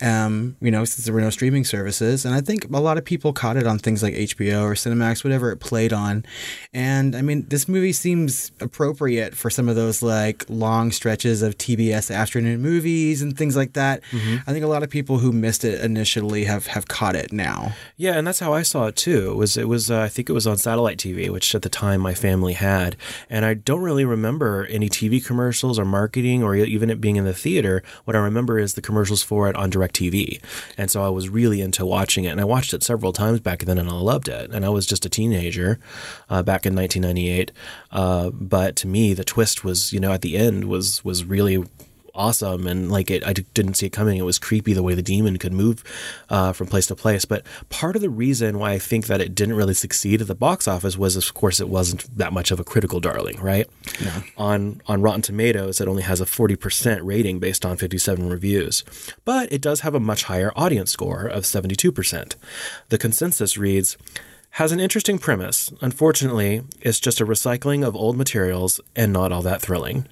um, 0.00 0.56
you 0.60 0.70
know, 0.70 0.84
since 0.84 1.04
there 1.04 1.14
were 1.14 1.20
no 1.20 1.30
streaming 1.30 1.64
services. 1.64 2.24
And 2.24 2.34
I 2.34 2.40
think 2.40 2.70
a 2.70 2.80
lot 2.80 2.98
of 2.98 3.04
people 3.04 3.32
caught 3.32 3.56
it 3.56 3.66
on 3.66 3.78
things 3.78 4.02
like 4.02 4.14
HBO 4.14 4.62
or 4.62 4.74
Cinemax, 4.74 5.24
whatever 5.24 5.50
it 5.52 5.58
played 5.58 5.92
on. 5.92 6.24
And 6.72 7.14
I 7.14 7.22
mean, 7.22 7.46
this 7.48 7.68
movie 7.68 7.92
seems 7.92 8.52
appropriate 8.60 9.34
for 9.34 9.50
some 9.50 9.68
of 9.68 9.76
those 9.76 10.02
like 10.02 10.44
long 10.48 10.90
stretches 10.92 11.42
of 11.42 11.58
TBS 11.58 12.14
afternoon 12.14 12.60
movies 12.60 13.22
and 13.22 13.36
things 13.36 13.56
like 13.56 13.74
that. 13.74 14.02
I 14.46 14.52
think 14.52 14.64
a 14.64 14.68
lot 14.68 14.82
of 14.82 14.90
people 14.90 15.18
who 15.18 15.32
missed 15.32 15.64
it 15.64 15.80
initially 15.80 16.44
have, 16.44 16.61
have 16.68 16.88
caught 16.88 17.16
it 17.16 17.32
now. 17.32 17.72
Yeah, 17.96 18.14
and 18.14 18.26
that's 18.26 18.40
how 18.40 18.52
I 18.52 18.62
saw 18.62 18.86
it 18.86 18.96
too. 18.96 19.32
It 19.32 19.36
was 19.36 19.56
it 19.56 19.68
was 19.68 19.90
uh, 19.90 20.00
I 20.00 20.08
think 20.08 20.28
it 20.28 20.32
was 20.32 20.46
on 20.46 20.56
satellite 20.56 20.98
TV, 20.98 21.30
which 21.30 21.54
at 21.54 21.62
the 21.62 21.68
time 21.68 22.00
my 22.00 22.14
family 22.14 22.54
had, 22.54 22.96
and 23.30 23.44
I 23.44 23.54
don't 23.54 23.82
really 23.82 24.04
remember 24.04 24.66
any 24.66 24.88
TV 24.88 25.24
commercials 25.24 25.78
or 25.78 25.84
marketing 25.84 26.42
or 26.42 26.54
even 26.56 26.90
it 26.90 27.00
being 27.00 27.16
in 27.16 27.24
the 27.24 27.34
theater. 27.34 27.82
What 28.04 28.16
I 28.16 28.20
remember 28.20 28.58
is 28.58 28.74
the 28.74 28.82
commercials 28.82 29.22
for 29.22 29.48
it 29.48 29.56
on 29.56 29.70
DirecTV, 29.70 30.42
and 30.76 30.90
so 30.90 31.04
I 31.04 31.08
was 31.08 31.28
really 31.28 31.60
into 31.60 31.86
watching 31.86 32.24
it, 32.24 32.30
and 32.30 32.40
I 32.40 32.44
watched 32.44 32.74
it 32.74 32.82
several 32.82 33.12
times 33.12 33.40
back 33.40 33.60
then, 33.60 33.78
and 33.78 33.88
I 33.88 33.94
loved 33.94 34.28
it. 34.28 34.50
And 34.50 34.64
I 34.64 34.68
was 34.68 34.86
just 34.86 35.06
a 35.06 35.08
teenager 35.08 35.78
uh, 36.28 36.42
back 36.42 36.66
in 36.66 36.74
1998, 36.74 37.52
uh, 37.90 38.30
but 38.30 38.76
to 38.76 38.86
me 38.86 39.14
the 39.14 39.24
twist 39.24 39.64
was 39.64 39.92
you 39.92 40.00
know 40.00 40.12
at 40.12 40.22
the 40.22 40.36
end 40.36 40.64
was 40.64 41.04
was 41.04 41.24
really 41.24 41.64
awesome 42.14 42.66
and 42.66 42.90
like 42.90 43.10
it 43.10 43.26
I 43.26 43.32
didn't 43.32 43.74
see 43.74 43.86
it 43.86 43.90
coming. 43.90 44.18
It 44.18 44.24
was 44.24 44.38
creepy 44.38 44.72
the 44.72 44.82
way 44.82 44.94
the 44.94 45.02
demon 45.02 45.38
could 45.38 45.52
move 45.52 45.82
uh, 46.28 46.52
from 46.52 46.66
place 46.66 46.86
to 46.86 46.96
place. 46.96 47.24
But 47.24 47.44
part 47.68 47.96
of 47.96 48.02
the 48.02 48.10
reason 48.10 48.58
why 48.58 48.72
I 48.72 48.78
think 48.78 49.06
that 49.06 49.20
it 49.20 49.34
didn't 49.34 49.56
really 49.56 49.74
succeed 49.74 50.20
at 50.20 50.26
the 50.26 50.34
box 50.34 50.66
office 50.68 50.96
was 50.96 51.16
of 51.16 51.34
course 51.34 51.60
it 51.60 51.68
wasn't 51.68 52.16
that 52.16 52.32
much 52.32 52.50
of 52.50 52.60
a 52.60 52.64
critical 52.64 53.00
darling 53.00 53.40
right? 53.40 53.68
On 54.36 54.80
on 54.86 55.02
Rotten 55.02 55.22
Tomatoes 55.22 55.80
it 55.80 55.88
only 55.88 56.02
has 56.02 56.20
a 56.20 56.24
40% 56.24 57.00
rating 57.02 57.38
based 57.38 57.64
on 57.64 57.76
57 57.76 58.28
reviews. 58.28 58.84
But 59.24 59.52
it 59.52 59.62
does 59.62 59.80
have 59.80 59.94
a 59.94 60.00
much 60.00 60.24
higher 60.24 60.52
audience 60.56 60.90
score 60.90 61.26
of 61.26 61.44
72% 61.44 62.34
the 62.88 62.98
consensus 62.98 63.56
reads 63.56 63.96
has 64.56 64.70
an 64.70 64.78
interesting 64.80 65.18
premise. 65.18 65.72
Unfortunately, 65.80 66.62
it's 66.82 67.00
just 67.00 67.22
a 67.22 67.26
recycling 67.26 67.86
of 67.86 67.96
old 67.96 68.18
materials 68.18 68.82
and 68.94 69.10
not 69.10 69.32
all 69.32 69.40
that 69.40 69.62
thrilling. 69.62 70.06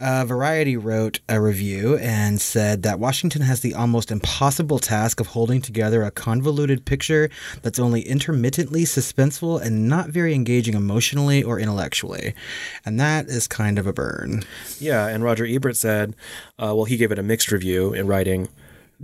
Uh, 0.00 0.24
Variety 0.24 0.76
wrote 0.76 1.20
a 1.28 1.40
review 1.40 1.96
and 1.98 2.40
said 2.40 2.82
that 2.82 2.98
Washington 2.98 3.42
has 3.42 3.60
the 3.60 3.72
almost 3.72 4.10
impossible 4.10 4.80
task 4.80 5.20
of 5.20 5.28
holding 5.28 5.60
together 5.60 6.02
a 6.02 6.10
convoluted 6.10 6.84
picture 6.84 7.30
that's 7.62 7.78
only 7.78 8.02
intermittently 8.02 8.82
suspenseful 8.82 9.62
and 9.62 9.88
not 9.88 10.08
very 10.08 10.34
engaging 10.34 10.74
emotionally 10.74 11.40
or 11.40 11.60
intellectually. 11.60 12.34
And 12.84 12.98
that 12.98 13.26
is 13.26 13.46
kind 13.46 13.78
of 13.78 13.86
a 13.86 13.92
burn. 13.92 14.42
Yeah, 14.80 15.06
and 15.06 15.22
Roger 15.22 15.46
Ebert 15.46 15.76
said, 15.76 16.16
uh, 16.58 16.74
well, 16.74 16.84
he 16.84 16.96
gave 16.96 17.12
it 17.12 17.18
a 17.20 17.22
mixed 17.22 17.52
review 17.52 17.92
in 17.92 18.08
writing. 18.08 18.48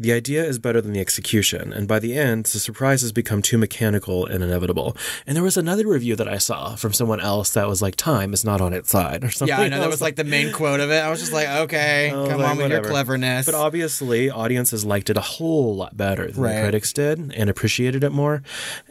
The 0.01 0.13
idea 0.13 0.45
is 0.45 0.61
better 0.61 0.81
than 0.81 0.93
the 0.93 1.01
execution, 1.01 1.73
and 1.73 1.89
by 1.89 1.99
the 1.99 2.17
end, 2.17 2.47
the 2.47 2.61
surprises 2.61 3.11
become 3.11 3.43
too 3.43 3.59
mechanical 3.59 4.25
and 4.27 4.45
inevitable. 4.45 4.97
And 5.27 5.35
there 5.35 5.43
was 5.43 5.57
another 5.57 5.89
review 5.89 6.15
that 6.15 6.29
I 6.29 6.39
saw 6.39 6.77
from 6.77 6.93
someone 6.93 7.19
else 7.19 7.51
that 7.55 7.67
was 7.67 7.83
like, 7.83 7.97
"Time 7.97 8.33
is 8.33 8.45
not 8.45 8.61
on 8.61 8.73
its 8.73 8.91
side," 8.91 9.25
or 9.25 9.31
something. 9.33 9.59
Yeah, 9.59 9.65
I 9.65 9.69
know 9.69 9.81
that 9.85 9.89
was 9.91 10.01
like 10.01 10.15
the 10.15 10.23
main 10.23 10.53
quote 10.53 10.79
of 10.79 10.93
it. 10.93 11.01
I 11.03 11.11
was 11.11 11.19
just 11.19 11.33
like, 11.33 11.49
okay, 11.49 12.11
come 12.13 12.41
like, 12.41 12.51
on 12.51 12.57
with 12.59 12.71
your 12.71 12.85
cleverness. 12.85 13.45
But 13.45 13.57
obviously, 13.57 14.31
audiences 14.31 14.85
liked 14.85 15.11
it 15.11 15.17
a 15.17 15.21
whole 15.21 15.75
lot 15.75 15.97
better 15.97 16.31
than 16.31 16.43
Right. 16.45 16.55
the 16.55 16.63
critics 16.63 16.93
did 16.93 17.33
and 17.35 17.51
appreciated 17.51 18.05
it 18.05 18.13
more. 18.13 18.45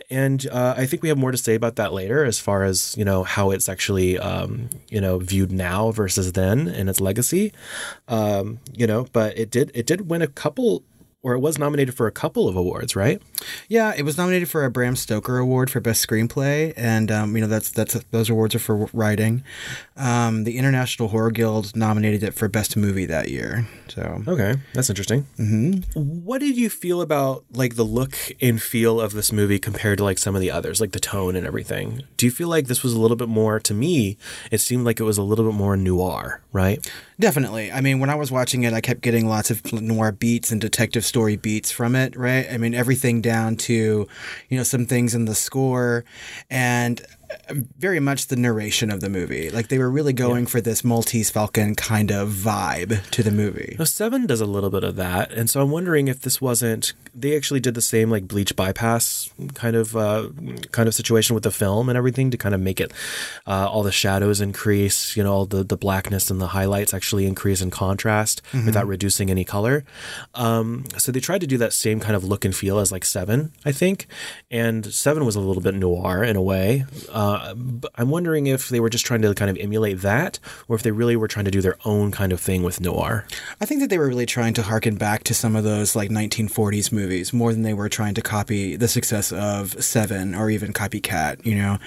And 0.10 0.46
uh, 0.52 0.74
I 0.76 0.86
think 0.86 1.04
we 1.04 1.10
have 1.10 1.18
more 1.18 1.32
to 1.32 1.38
say 1.38 1.56
about 1.56 1.78
that 1.78 1.94
later, 1.94 2.26
as 2.26 2.38
far 2.38 2.64
as 2.66 2.96
you 2.98 3.06
know 3.06 3.24
how 3.24 3.52
it's 3.52 3.70
actually 3.70 4.18
um, 4.20 4.70
you 4.90 5.00
know 5.00 5.20
viewed 5.20 5.54
now 5.54 5.92
versus 5.92 6.34
then 6.34 6.68
and 6.68 6.90
its 6.90 7.00
legacy. 7.00 7.54
Um, 8.10 8.60
you 8.76 8.88
know, 8.88 9.08
but 9.14 9.38
it 9.38 9.50
did 9.50 9.72
it 9.74 9.86
did 9.86 10.10
win 10.10 10.22
a 10.22 10.28
couple. 10.28 10.84
Or 11.28 11.34
it 11.34 11.40
was 11.40 11.60
nominated 11.60 11.94
for 11.94 12.08
a 12.08 12.12
couple 12.12 12.48
of 12.48 12.56
awards, 12.56 12.96
right? 12.96 13.22
Yeah, 13.68 13.94
it 13.94 14.04
was 14.04 14.18
nominated 14.18 14.48
for 14.48 14.64
a 14.64 14.72
Bram 14.72 14.96
Stoker 14.96 15.40
Award 15.40 15.70
for 15.70 15.82
Best 15.82 16.08
Screenplay, 16.08 16.74
and 16.78 17.12
um, 17.12 17.36
you 17.36 17.42
know 17.42 17.50
that's 17.50 17.70
that's 17.70 17.96
those 18.12 18.30
awards 18.30 18.56
are 18.56 18.60
for 18.60 18.90
writing. 18.94 19.44
Um, 19.98 20.46
the 20.46 20.58
International 20.58 21.10
Horror 21.10 21.32
Guild 21.32 21.76
nominated 21.76 22.24
it 22.24 22.34
for 22.34 22.48
Best 22.48 22.78
Movie 22.78 23.06
that 23.08 23.28
year. 23.28 23.68
So 23.90 24.24
Okay, 24.26 24.56
that's 24.74 24.90
interesting. 24.90 25.28
Mm-hmm. 25.38 26.24
What 26.24 26.40
did 26.40 26.56
you 26.56 26.70
feel 26.70 27.02
about 27.02 27.44
like 27.52 27.76
the 27.76 27.84
look 27.84 28.16
and 28.42 28.62
feel 28.62 29.02
of 29.02 29.12
this 29.12 29.34
movie 29.34 29.60
compared 29.60 29.98
to 29.98 30.06
like 30.06 30.20
some 30.20 30.34
of 30.34 30.40
the 30.40 30.50
others, 30.50 30.80
like 30.80 30.94
the 30.94 31.00
tone 31.02 31.36
and 31.36 31.46
everything? 31.46 32.04
Do 32.16 32.26
you 32.26 32.32
feel 32.32 32.48
like 32.48 32.68
this 32.68 32.84
was 32.84 32.94
a 32.94 33.02
little 33.02 33.18
bit 33.18 33.28
more? 33.28 33.60
To 33.60 33.74
me, 33.74 34.18
it 34.50 34.62
seemed 34.62 34.86
like 34.86 35.02
it 35.02 35.04
was 35.04 35.18
a 35.18 35.24
little 35.24 35.44
bit 35.44 35.56
more 35.56 35.76
noir, 35.76 36.42
right? 36.54 36.90
definitely, 37.20 37.72
I 37.72 37.82
mean, 37.82 38.00
when 38.00 38.10
I 38.10 38.16
was 38.16 38.32
watching 38.32 38.64
it, 38.64 38.74
I 38.74 38.82
kept 38.82 39.02
getting 39.02 39.28
lots 39.28 39.52
of 39.52 39.72
noir 39.74 40.12
beats 40.12 40.52
and 40.52 40.62
detective 40.62 41.06
story 41.18 41.36
beats 41.36 41.72
from 41.72 41.96
it. 41.96 42.16
Right? 42.16 42.46
I 42.52 42.58
mean, 42.58 42.76
everything 42.76 43.22
down 43.22 43.56
to 43.68 44.08
you 44.50 44.58
know 44.58 44.64
some 44.64 44.86
things 44.86 45.16
in 45.16 45.26
the 45.26 45.36
score 45.36 46.06
and. 46.50 47.02
Very 47.78 48.00
much 48.00 48.28
the 48.28 48.36
narration 48.36 48.90
of 48.92 49.02
the 49.02 49.10
movie. 49.10 49.50
Like 49.50 49.68
they 49.68 49.78
were 49.78 49.90
really 49.90 50.14
going 50.14 50.46
for 50.46 50.62
this 50.62 50.84
Maltese 50.84 51.30
Falcon 51.30 51.76
kind 51.76 52.12
of 52.12 52.30
vibe 52.30 53.10
to 53.12 53.24
the 53.24 53.32
movie. 53.32 53.76
Now, 53.78 53.86
Seven 53.86 54.26
does 54.26 54.42
a 54.42 54.46
little 54.46 54.70
bit 54.70 54.84
of 54.84 54.96
that, 54.98 55.32
and 55.32 55.50
so 55.50 55.62
I'm 55.62 55.72
wondering 55.72 56.08
if 56.08 56.22
this 56.22 56.42
wasn't. 56.42 56.94
They 57.14 57.36
actually 57.36 57.60
did 57.60 57.74
the 57.74 57.82
same 57.82 58.10
like 58.10 58.28
bleach 58.28 58.56
bypass 58.56 59.30
kind 59.54 59.76
of 59.76 59.96
uh, 59.96 60.30
kind 60.72 60.88
of 60.88 60.96
situation 60.96 61.34
with 61.34 61.44
the 61.44 61.52
film 61.52 61.90
and 61.90 61.98
everything 61.98 62.32
to 62.32 62.38
kind 62.38 62.54
of 62.56 62.62
make 62.62 62.80
it 62.80 62.92
uh, 63.46 63.68
all 63.70 63.84
the 63.84 63.92
shadows 63.92 64.42
increase, 64.42 65.16
you 65.18 65.24
know, 65.24 65.34
all 65.34 65.46
the 65.46 65.64
the 65.64 65.78
blackness 65.78 66.30
and 66.30 66.40
the 66.40 66.48
highlights 66.48 66.94
actually 66.94 67.26
increase 67.26 67.62
in 67.62 67.72
contrast 67.72 68.42
without 68.66 68.88
reducing 68.88 69.30
any 69.30 69.44
color. 69.44 69.84
Um, 70.36 70.86
so 70.98 71.12
they 71.12 71.20
tried 71.20 71.42
to 71.42 71.48
do 71.48 71.58
that 71.58 71.74
same 71.74 72.00
kind 72.00 72.16
of 72.16 72.24
look 72.24 72.46
and 72.46 72.56
feel 72.56 72.80
as 72.80 72.92
like 72.92 73.06
Seven, 73.06 73.52
I 73.66 73.72
think, 73.72 74.08
and 74.52 74.86
Seven 74.94 75.26
was 75.26 75.36
a 75.36 75.40
little 75.40 75.62
bit 75.62 75.76
noir 75.76 76.24
in 76.24 76.36
a 76.36 76.42
way. 76.42 76.86
Uh, 77.18 77.56
but 77.56 77.92
I'm 77.96 78.12
wondering 78.12 78.46
if 78.46 78.70
they 78.70 78.80
were 78.80 78.92
just 78.92 79.04
trying 79.04 79.24
to 79.24 79.34
kind 79.34 79.50
of 79.50 79.58
emulate 79.58 80.02
that, 80.02 80.38
or 80.68 80.76
if 80.76 80.84
they 80.84 80.92
really 80.92 81.16
were 81.16 81.28
trying 81.28 81.46
to 81.46 81.52
do 81.52 81.62
their 81.62 81.76
own 81.84 82.12
kind 82.12 82.32
of 82.32 82.40
thing 82.40 82.62
with 82.62 82.80
noir. 82.80 83.26
I 83.60 83.66
think 83.66 83.82
that 83.82 83.90
they 83.90 83.98
were 83.98 84.08
really 84.08 84.28
trying 84.28 84.54
to 84.54 84.62
harken 84.62 84.98
back 84.98 85.24
to 85.24 85.34
some 85.34 85.56
of 85.56 85.64
those 85.64 85.96
like 85.96 86.12
1940s 86.12 86.92
movies 86.92 87.34
more 87.34 87.54
than 87.54 87.64
they 87.64 87.74
were 87.74 87.90
trying 87.90 88.14
to 88.14 88.22
copy 88.22 88.76
the 88.76 88.88
success 88.88 89.32
of 89.32 89.84
Seven 89.84 90.36
or 90.36 90.52
even 90.52 90.74
Copycat, 90.74 91.44
you 91.44 91.56
know, 91.56 91.80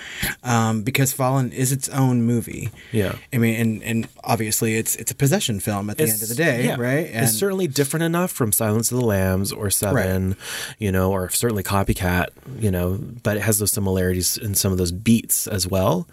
um, 0.42 0.82
because 0.82 1.12
Fallen 1.12 1.52
is 1.52 1.70
its 1.70 1.88
own 1.90 2.24
movie. 2.24 2.70
Yeah. 2.90 3.14
I 3.32 3.38
mean, 3.38 3.54
and, 3.54 3.82
and 3.84 4.08
obviously 4.24 4.78
it's 4.78 4.96
it's 4.96 5.12
a 5.12 5.14
possession 5.14 5.60
film 5.60 5.90
at 5.90 5.98
the 5.98 6.04
end 6.04 6.22
of 6.22 6.28
the 6.28 6.34
day, 6.34 6.64
yeah, 6.64 6.76
right? 6.76 7.06
And 7.06 7.24
it's 7.24 7.38
certainly 7.38 7.68
different 7.68 8.02
enough 8.02 8.32
from 8.32 8.50
Silence 8.50 8.90
of 8.90 8.98
the 8.98 9.06
Lambs 9.06 9.52
or 9.52 9.70
Seven, 9.70 10.34
you 10.80 10.90
know, 10.90 11.12
or 11.12 11.30
certainly 11.30 11.62
Copycat, 11.62 12.30
you 12.58 12.72
know, 12.72 12.98
but 13.22 13.36
it 13.36 13.42
has 13.42 13.60
those 13.60 13.70
similarities 13.70 14.36
in 14.36 14.56
some 14.56 14.72
of 14.72 14.78
those 14.78 14.90
beats 14.90 15.19
as 15.46 15.66
well. 15.66 16.08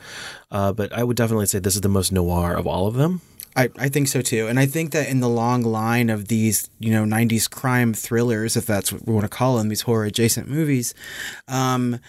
Uh, 0.51 0.73
but 0.73 0.91
I 0.93 1.03
would 1.03 1.17
definitely 1.17 1.45
say 1.45 1.59
this 1.59 1.75
is 1.75 1.81
the 1.81 1.89
most 1.89 2.11
noir 2.11 2.53
of 2.53 2.65
all 2.67 2.87
of 2.87 2.95
them. 2.95 3.21
I, 3.55 3.69
I 3.77 3.89
think 3.89 4.07
so 4.07 4.21
too. 4.21 4.47
And 4.47 4.59
I 4.59 4.67
think 4.67 4.91
that 4.91 5.09
in 5.09 5.19
the 5.19 5.27
long 5.29 5.63
line 5.63 6.09
of 6.11 6.27
these, 6.27 6.69
you 6.79 6.91
know, 6.91 7.03
90s 7.05 7.49
crime 7.49 7.93
thrillers, 7.93 8.55
if 8.55 8.67
that's 8.67 8.93
what 8.93 9.07
we 9.07 9.13
want 9.13 9.23
to 9.23 9.29
call 9.29 9.57
them, 9.57 9.69
these 9.69 9.81
horror 9.81 10.05
adjacent 10.05 10.47
movies, 10.47 10.93
um, 11.47 11.99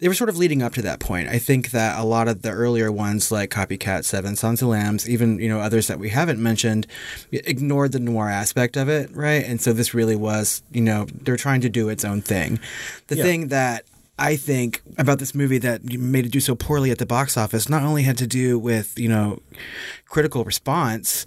they 0.00 0.08
were 0.08 0.14
sort 0.14 0.28
of 0.28 0.36
leading 0.36 0.62
up 0.62 0.74
to 0.74 0.82
that 0.82 0.98
point. 0.98 1.28
I 1.28 1.38
think 1.38 1.70
that 1.70 1.98
a 1.98 2.02
lot 2.02 2.26
of 2.26 2.42
the 2.42 2.50
earlier 2.50 2.90
ones, 2.90 3.30
like 3.30 3.50
Copycat, 3.50 4.04
Seven, 4.04 4.34
Sons 4.34 4.60
of 4.60 4.66
Lambs, 4.68 5.08
even 5.08 5.38
you 5.38 5.48
know 5.48 5.60
others 5.60 5.86
that 5.86 6.00
we 6.00 6.08
haven't 6.08 6.42
mentioned, 6.42 6.88
ignored 7.30 7.92
the 7.92 8.00
noir 8.00 8.28
aspect 8.28 8.76
of 8.76 8.88
it, 8.88 9.14
right? 9.14 9.44
And 9.44 9.60
so 9.60 9.72
this 9.72 9.94
really 9.94 10.16
was, 10.16 10.60
you 10.72 10.80
know, 10.80 11.06
they're 11.22 11.36
trying 11.36 11.60
to 11.60 11.68
do 11.68 11.88
its 11.88 12.04
own 12.04 12.20
thing. 12.20 12.58
The 13.06 13.16
Yeah. 13.16 13.22
thing 13.22 13.48
that 13.48 13.84
I 14.18 14.36
think 14.36 14.82
about 14.98 15.18
this 15.18 15.34
movie 15.34 15.58
that 15.58 15.84
made 15.84 16.26
it 16.26 16.32
do 16.32 16.40
so 16.40 16.54
poorly 16.54 16.90
at 16.90 16.98
the 16.98 17.06
box 17.06 17.36
office 17.36 17.68
not 17.68 17.82
only 17.82 18.02
had 18.02 18.18
to 18.18 18.26
do 18.26 18.58
with 18.58 18.98
you 18.98 19.08
know 19.08 19.40
critical 20.12 20.44
response, 20.44 21.24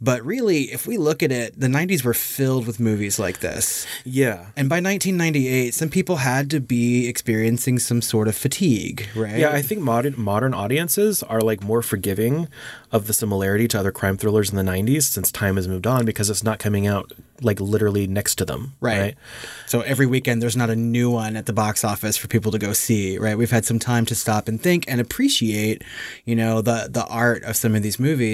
but 0.00 0.24
really, 0.24 0.70
if 0.70 0.86
we 0.86 0.96
look 0.96 1.24
at 1.24 1.32
it, 1.32 1.58
the 1.58 1.66
90s 1.66 2.04
were 2.04 2.14
filled 2.14 2.68
with 2.68 2.78
movies 2.78 3.18
like 3.18 3.40
this. 3.40 3.84
Yeah. 4.04 4.46
And 4.56 4.68
by 4.68 4.76
1998, 4.76 5.74
some 5.74 5.88
people 5.88 6.16
had 6.16 6.48
to 6.50 6.60
be 6.60 7.08
experiencing 7.08 7.80
some 7.80 8.00
sort 8.00 8.28
of 8.28 8.36
fatigue, 8.36 9.08
right? 9.16 9.38
Yeah, 9.38 9.50
I 9.50 9.60
think 9.60 9.80
modern 9.80 10.14
modern 10.16 10.54
audiences 10.54 11.24
are 11.24 11.40
like 11.40 11.64
more 11.64 11.82
forgiving 11.82 12.48
of 12.92 13.08
the 13.08 13.12
similarity 13.12 13.66
to 13.68 13.78
other 13.78 13.90
crime 13.90 14.16
thrillers 14.16 14.50
in 14.50 14.56
the 14.56 14.62
90s 14.62 15.02
since 15.02 15.32
time 15.32 15.56
has 15.56 15.66
moved 15.66 15.86
on 15.86 16.06
because 16.06 16.30
it's 16.30 16.44
not 16.44 16.60
coming 16.60 16.86
out 16.86 17.12
like 17.42 17.60
literally 17.60 18.06
next 18.06 18.36
to 18.36 18.44
them. 18.44 18.74
Right. 18.80 19.14
So 19.66 19.80
every 19.82 20.06
weekend 20.06 20.42
there's 20.42 20.56
not 20.56 20.70
a 20.70 20.76
new 20.76 21.10
one 21.10 21.36
at 21.36 21.46
the 21.46 21.52
box 21.52 21.84
office 21.84 22.16
for 22.16 22.28
people 22.28 22.52
to 22.52 22.58
go 22.58 22.72
see, 22.72 23.18
right? 23.18 23.36
We've 23.36 23.50
had 23.50 23.64
some 23.64 23.78
time 23.78 24.06
to 24.06 24.14
stop 24.14 24.48
and 24.48 24.60
think 24.60 24.84
and 24.88 25.00
appreciate, 25.00 25.82
you 26.24 26.34
know, 26.34 26.62
the 26.62 26.88
the 26.90 27.06
art 27.06 27.42
of 27.44 27.56
some 27.56 27.74
of 27.74 27.82
these 27.82 27.98
movies 27.98 28.27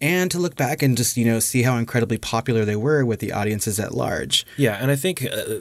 and 0.00 0.30
to 0.30 0.38
look 0.38 0.56
back 0.56 0.82
and 0.82 0.96
just, 0.96 1.16
you 1.16 1.24
know, 1.24 1.38
see 1.40 1.62
how 1.62 1.76
incredibly 1.76 2.18
popular 2.18 2.64
they 2.64 2.76
were 2.76 3.04
with 3.04 3.20
the 3.20 3.32
audiences 3.32 3.78
at 3.78 3.92
large. 3.94 4.44
Yeah, 4.56 4.78
and 4.80 4.90
I 4.90 4.96
think 4.96 5.24
uh, 5.24 5.60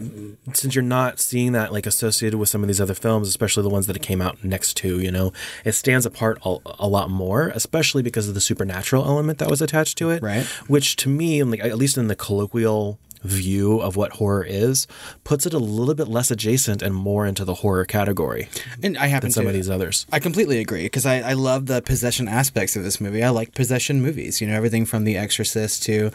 since 0.54 0.76
you're 0.76 0.84
not 0.84 1.20
seeing 1.20 1.52
that 1.52 1.72
like 1.72 1.86
associated 1.86 2.38
with 2.38 2.50
some 2.50 2.62
of 2.64 2.68
these 2.68 2.82
other 2.82 2.94
films, 2.94 3.28
especially 3.28 3.64
the 3.64 3.70
ones 3.70 3.88
that 3.88 3.96
it 3.96 4.02
came 4.02 4.22
out 4.22 4.44
next 4.44 4.76
to, 4.78 5.00
you 5.00 5.12
know, 5.12 5.32
it 5.64 5.74
stands 5.74 6.06
apart 6.06 6.40
a, 6.44 6.58
a 6.80 6.88
lot 6.88 7.10
more, 7.10 7.50
especially 7.50 8.02
because 8.02 8.28
of 8.28 8.34
the 8.34 8.42
supernatural 8.42 9.06
element 9.06 9.40
that 9.40 9.50
was 9.50 9.62
attached 9.62 9.98
to 10.00 10.10
it. 10.10 10.24
Right. 10.24 10.46
Which 10.68 10.96
to 10.98 11.10
me, 11.10 11.44
like 11.44 11.64
at 11.64 11.78
least 11.78 11.98
in 11.98 12.08
the 12.08 12.16
colloquial 12.16 13.00
view 13.24 13.80
of 13.80 13.96
what 13.96 14.14
horror 14.14 14.44
is, 14.44 14.88
puts 15.24 15.46
it 15.46 15.54
a 15.54 15.60
little 15.60 15.96
bit 15.96 16.08
less 16.08 16.32
adjacent 16.32 16.82
and 16.82 16.94
more 16.94 17.26
into 17.26 17.46
the 17.46 17.56
horror 17.56 17.86
category. 17.86 18.50
And 18.84 18.98
I 18.98 19.08
happen 19.08 19.28
than 19.28 19.34
some 19.34 19.44
to 19.44 19.50
of 19.50 19.54
these 19.54 19.70
others. 19.70 20.06
I 20.12 20.20
completely 20.20 20.60
agree 20.60 20.84
because 20.84 21.06
I, 21.06 21.20
I 21.20 21.34
love 21.34 21.66
the 21.66 21.82
possession 21.82 22.28
aspects 22.28 22.76
of 22.76 22.84
this 22.84 23.02
movie. 23.02 23.24
I 23.24 23.30
like 23.30 23.54
possession 23.54 24.02
movies. 24.02 24.42
You 24.42 24.48
know, 24.48 24.56
everything 24.56 24.86
from 24.86 25.04
The 25.04 25.18
Exorcist 25.18 25.84
to, 25.84 26.12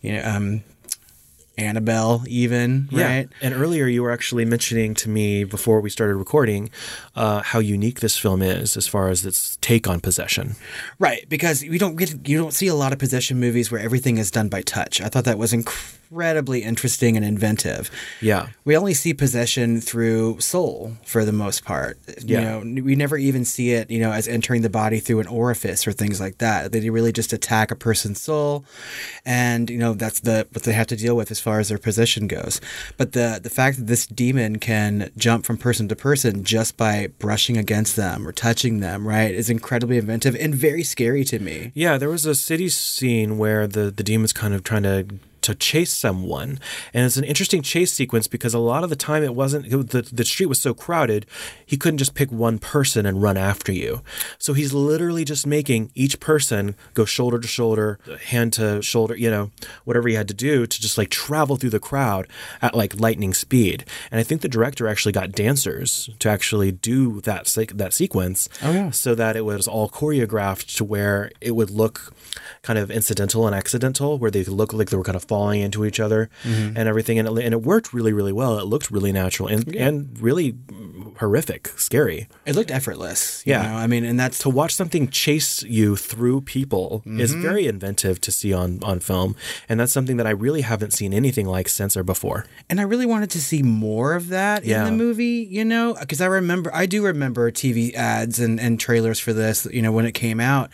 you 0.00 0.12
know, 0.12 0.22
um, 0.24 0.64
Annabelle, 1.58 2.24
even 2.26 2.88
right. 2.90 3.28
And 3.42 3.54
earlier 3.54 3.86
you 3.86 4.02
were 4.02 4.10
actually 4.10 4.46
mentioning 4.46 4.94
to 4.94 5.10
me 5.10 5.44
before 5.44 5.82
we 5.82 5.90
started 5.90 6.16
recording 6.16 6.70
uh, 7.14 7.42
how 7.42 7.58
unique 7.58 8.00
this 8.00 8.16
film 8.16 8.40
is 8.40 8.76
as 8.76 8.86
far 8.86 9.10
as 9.10 9.26
its 9.26 9.58
take 9.60 9.86
on 9.86 10.00
possession. 10.00 10.56
Right, 10.98 11.28
because 11.28 11.62
we 11.62 11.76
don't 11.76 11.96
get 11.96 12.26
you 12.26 12.38
don't 12.38 12.54
see 12.54 12.68
a 12.68 12.74
lot 12.74 12.92
of 12.92 12.98
possession 12.98 13.38
movies 13.38 13.70
where 13.70 13.80
everything 13.80 14.16
is 14.16 14.30
done 14.30 14.48
by 14.48 14.62
touch. 14.62 15.02
I 15.02 15.08
thought 15.08 15.24
that 15.24 15.38
was 15.38 15.52
incredibly 16.12 16.62
interesting 16.62 17.16
and 17.16 17.24
inventive. 17.24 17.90
Yeah. 18.20 18.48
We 18.66 18.76
only 18.76 18.92
see 18.92 19.14
possession 19.14 19.80
through 19.80 20.40
soul 20.40 20.92
for 21.06 21.24
the 21.24 21.32
most 21.32 21.64
part. 21.64 21.98
Yeah. 22.22 22.58
You 22.58 22.64
know, 22.64 22.82
we 22.82 22.94
never 22.94 23.16
even 23.16 23.46
see 23.46 23.70
it, 23.72 23.90
you 23.90 23.98
know, 23.98 24.12
as 24.12 24.28
entering 24.28 24.60
the 24.60 24.68
body 24.68 25.00
through 25.00 25.20
an 25.20 25.26
orifice 25.26 25.86
or 25.86 25.92
things 25.92 26.20
like 26.20 26.36
that. 26.38 26.70
They 26.70 26.90
really 26.90 27.12
just 27.12 27.32
attack 27.32 27.70
a 27.70 27.76
person's 27.76 28.20
soul 28.20 28.66
and, 29.24 29.70
you 29.70 29.78
know, 29.78 29.94
that's 29.94 30.20
the 30.20 30.46
what 30.52 30.64
they 30.64 30.74
have 30.74 30.86
to 30.88 30.96
deal 30.96 31.16
with 31.16 31.30
as 31.30 31.40
far 31.40 31.60
as 31.60 31.70
their 31.70 31.78
possession 31.78 32.26
goes. 32.26 32.60
But 32.98 33.12
the 33.12 33.40
the 33.42 33.50
fact 33.50 33.78
that 33.78 33.86
this 33.86 34.06
demon 34.06 34.58
can 34.58 35.10
jump 35.16 35.46
from 35.46 35.56
person 35.56 35.88
to 35.88 35.96
person 35.96 36.44
just 36.44 36.76
by 36.76 37.08
brushing 37.18 37.56
against 37.56 37.96
them 37.96 38.28
or 38.28 38.32
touching 38.32 38.80
them, 38.80 39.08
right, 39.08 39.34
is 39.34 39.48
incredibly 39.48 39.96
inventive 39.96 40.36
and 40.36 40.54
very 40.54 40.82
scary 40.82 41.24
to 41.24 41.38
me. 41.38 41.72
Yeah, 41.74 41.96
there 41.96 42.10
was 42.10 42.26
a 42.26 42.34
city 42.34 42.68
scene 42.68 43.38
where 43.38 43.66
the, 43.66 43.90
the 43.90 44.02
demon's 44.02 44.34
kind 44.34 44.52
of 44.52 44.62
trying 44.62 44.82
to 44.82 45.06
to 45.42 45.54
chase 45.54 45.92
someone. 45.92 46.58
And 46.94 47.04
it's 47.06 47.16
an 47.16 47.24
interesting 47.24 47.62
chase 47.62 47.92
sequence 47.92 48.26
because 48.28 48.54
a 48.54 48.58
lot 48.58 48.84
of 48.84 48.90
the 48.90 48.96
time 48.96 49.22
it 49.22 49.34
wasn't 49.34 49.66
it, 49.66 49.90
the 49.90 50.02
the 50.02 50.24
street 50.24 50.46
was 50.46 50.60
so 50.60 50.74
crowded, 50.74 51.26
he 51.64 51.76
couldn't 51.76 51.98
just 51.98 52.14
pick 52.14 52.30
one 52.32 52.58
person 52.58 53.06
and 53.06 53.22
run 53.22 53.36
after 53.36 53.72
you. 53.72 54.02
So 54.38 54.52
he's 54.54 54.72
literally 54.72 55.24
just 55.24 55.46
making 55.46 55.90
each 55.94 56.20
person 56.20 56.74
go 56.94 57.04
shoulder 57.04 57.38
to 57.38 57.48
shoulder, 57.48 57.98
hand 58.26 58.52
to 58.54 58.80
shoulder, 58.82 59.16
you 59.16 59.30
know, 59.30 59.50
whatever 59.84 60.08
he 60.08 60.14
had 60.14 60.28
to 60.28 60.34
do 60.34 60.66
to 60.66 60.80
just 60.80 60.96
like 60.98 61.10
travel 61.10 61.56
through 61.56 61.70
the 61.70 61.80
crowd 61.80 62.26
at 62.60 62.74
like 62.74 62.98
lightning 63.00 63.34
speed. 63.34 63.84
And 64.10 64.18
I 64.20 64.22
think 64.22 64.40
the 64.40 64.48
director 64.48 64.86
actually 64.88 65.12
got 65.12 65.32
dancers 65.32 66.10
to 66.18 66.28
actually 66.28 66.72
do 66.72 67.20
that 67.22 67.46
that 67.74 67.92
sequence 67.92 68.48
Oh, 68.62 68.72
yeah. 68.72 68.90
so 68.90 69.14
that 69.14 69.36
it 69.36 69.44
was 69.44 69.66
all 69.68 69.88
choreographed 69.88 70.76
to 70.76 70.84
where 70.84 71.30
it 71.40 71.52
would 71.52 71.70
look 71.70 72.12
kind 72.62 72.78
of 72.78 72.90
incidental 72.90 73.46
and 73.46 73.56
accidental, 73.56 74.18
where 74.18 74.30
they 74.30 74.44
look 74.44 74.72
like 74.72 74.90
they 74.90 74.96
were 74.96 75.02
kind 75.02 75.16
of 75.16 75.24
falling 75.24 75.60
into 75.60 75.84
each 75.84 75.98
other 75.98 76.30
Mhm. 76.44 76.74
and 76.76 76.88
everything. 76.88 77.18
And 77.18 77.26
it, 77.26 77.44
and 77.44 77.52
it 77.54 77.62
worked 77.62 77.92
really, 77.92 78.12
really 78.12 78.32
well. 78.32 78.58
It 78.58 78.66
looked 78.66 78.90
really 78.90 79.10
natural 79.12 79.48
and, 79.48 79.74
and 79.74 80.16
really 80.20 80.54
horrific, 81.18 81.70
scary. 81.76 82.28
It 82.46 82.54
looked 82.54 82.70
effortless. 82.70 83.42
you 83.44 83.52
Yeah. 83.52 83.62
know? 83.62 83.74
I 83.76 83.86
mean, 83.86 84.04
and 84.04 84.18
that's 84.18 84.38
to 84.40 84.48
watch 84.48 84.74
something 84.74 85.08
chase 85.08 85.62
you 85.64 85.96
through 85.96 86.42
people 86.42 87.02
is 87.06 87.34
Mhm. 87.34 87.42
very 87.42 87.66
inventive 87.66 88.20
to 88.22 88.30
see 88.30 88.52
on, 88.52 88.78
on 88.82 89.00
film. 89.00 89.34
And 89.68 89.80
that's 89.80 89.92
something 89.92 90.16
that 90.18 90.26
I 90.26 90.30
really 90.30 90.60
haven't 90.62 90.92
seen 90.92 91.12
anything 91.12 91.46
like 91.46 91.68
since 91.68 91.96
or 91.96 92.04
before. 92.04 92.46
And 92.70 92.80
I 92.80 92.84
really 92.84 93.06
wanted 93.06 93.30
to 93.30 93.40
see 93.40 93.62
more 93.62 94.14
of 94.14 94.28
that 94.28 94.64
Yeah. 94.64 94.86
in 94.86 94.92
the 94.96 95.04
movie, 95.04 95.46
you 95.50 95.64
know, 95.64 95.94
because 95.98 96.20
I 96.20 96.26
remember, 96.26 96.70
I 96.74 96.86
do 96.86 97.04
remember 97.04 97.50
TV 97.50 97.92
ads 97.94 98.38
and, 98.38 98.60
and 98.60 98.78
trailers 98.78 99.18
for 99.18 99.32
this, 99.32 99.66
you 99.72 99.82
know, 99.82 99.92
when 99.92 100.06
it 100.06 100.12
came 100.12 100.38
out. 100.40 100.70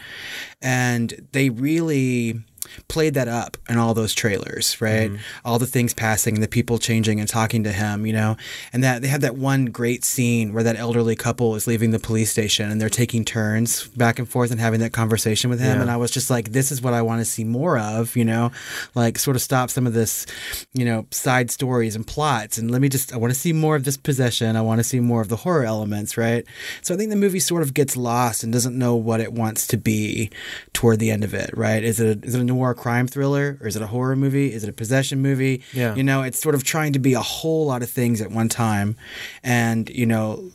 And 0.60 1.26
they 1.32 1.50
really 1.50 1.77
really 1.80 2.42
played 2.88 3.14
that 3.14 3.28
up 3.28 3.56
in 3.68 3.76
all 3.76 3.94
those 3.94 4.14
trailers, 4.14 4.80
right? 4.80 5.10
Mm-hmm. 5.10 5.22
All 5.44 5.58
the 5.58 5.66
things 5.66 5.94
passing 5.94 6.34
and 6.34 6.42
the 6.42 6.48
people 6.48 6.78
changing 6.78 7.20
and 7.20 7.28
talking 7.28 7.64
to 7.64 7.72
him, 7.72 8.06
you 8.06 8.12
know, 8.12 8.36
and 8.72 8.82
that 8.84 9.02
they 9.02 9.08
had 9.08 9.20
that 9.22 9.36
one 9.36 9.66
great 9.66 10.04
scene 10.04 10.52
where 10.52 10.62
that 10.62 10.76
elderly 10.76 11.16
couple 11.16 11.54
is 11.54 11.66
leaving 11.66 11.90
the 11.90 11.98
police 11.98 12.30
station 12.30 12.70
and 12.70 12.80
they're 12.80 12.88
taking 12.88 13.24
turns 13.24 13.88
back 13.88 14.18
and 14.18 14.28
forth 14.28 14.50
and 14.50 14.60
having 14.60 14.80
that 14.80 14.92
conversation 14.92 15.50
with 15.50 15.60
him. 15.60 15.76
Yeah. 15.76 15.82
And 15.82 15.90
I 15.90 15.96
was 15.96 16.10
just 16.10 16.30
like, 16.30 16.52
this 16.52 16.70
is 16.70 16.82
what 16.82 16.94
I 16.94 17.02
want 17.02 17.20
to 17.20 17.24
see 17.24 17.44
more 17.44 17.78
of, 17.78 18.16
you 18.16 18.24
know, 18.24 18.52
like 18.94 19.18
sort 19.18 19.36
of 19.36 19.42
stop 19.42 19.70
some 19.70 19.86
of 19.86 19.94
this, 19.94 20.26
you 20.72 20.84
know, 20.84 21.06
side 21.10 21.50
stories 21.50 21.96
and 21.96 22.06
plots. 22.06 22.58
And 22.58 22.70
let 22.70 22.80
me 22.80 22.88
just, 22.88 23.12
I 23.12 23.16
want 23.16 23.32
to 23.32 23.38
see 23.38 23.52
more 23.52 23.76
of 23.76 23.84
this 23.84 23.96
possession. 23.96 24.56
I 24.56 24.62
want 24.62 24.78
to 24.78 24.84
see 24.84 25.00
more 25.00 25.20
of 25.20 25.28
the 25.28 25.36
horror 25.36 25.64
elements, 25.64 26.16
right? 26.16 26.44
So 26.82 26.94
I 26.94 26.96
think 26.96 27.10
the 27.10 27.16
movie 27.16 27.40
sort 27.40 27.62
of 27.62 27.74
gets 27.74 27.96
lost 27.96 28.42
and 28.42 28.52
doesn't 28.52 28.78
know 28.78 28.94
what 28.94 29.20
it 29.20 29.32
wants 29.32 29.66
to 29.68 29.76
be 29.76 30.30
toward 30.72 30.98
the 30.98 31.10
end 31.10 31.24
of 31.24 31.34
it, 31.34 31.50
right? 31.54 31.82
Is 31.82 32.00
it 32.00 32.24
a, 32.24 32.26
is 32.26 32.34
it 32.34 32.50
a 32.50 32.54
noir 32.58 32.74
crime 32.74 33.06
thriller 33.06 33.58
or 33.60 33.68
is 33.68 33.76
it 33.76 33.82
a 33.82 33.86
horror 33.86 34.16
movie? 34.16 34.52
Is 34.52 34.64
it 34.64 34.70
a 34.70 34.72
possession 34.72 35.20
movie? 35.20 35.62
Yeah. 35.72 35.94
You 35.94 36.02
know, 36.02 36.22
it's 36.22 36.40
sort 36.40 36.54
of 36.54 36.64
trying 36.64 36.92
to 36.94 36.98
be 36.98 37.14
a 37.14 37.20
whole 37.20 37.66
lot 37.66 37.82
of 37.82 37.90
things 37.90 38.20
at 38.20 38.30
one 38.30 38.48
time 38.48 38.96
and, 39.42 39.88
you 39.90 40.06
know, 40.06 40.50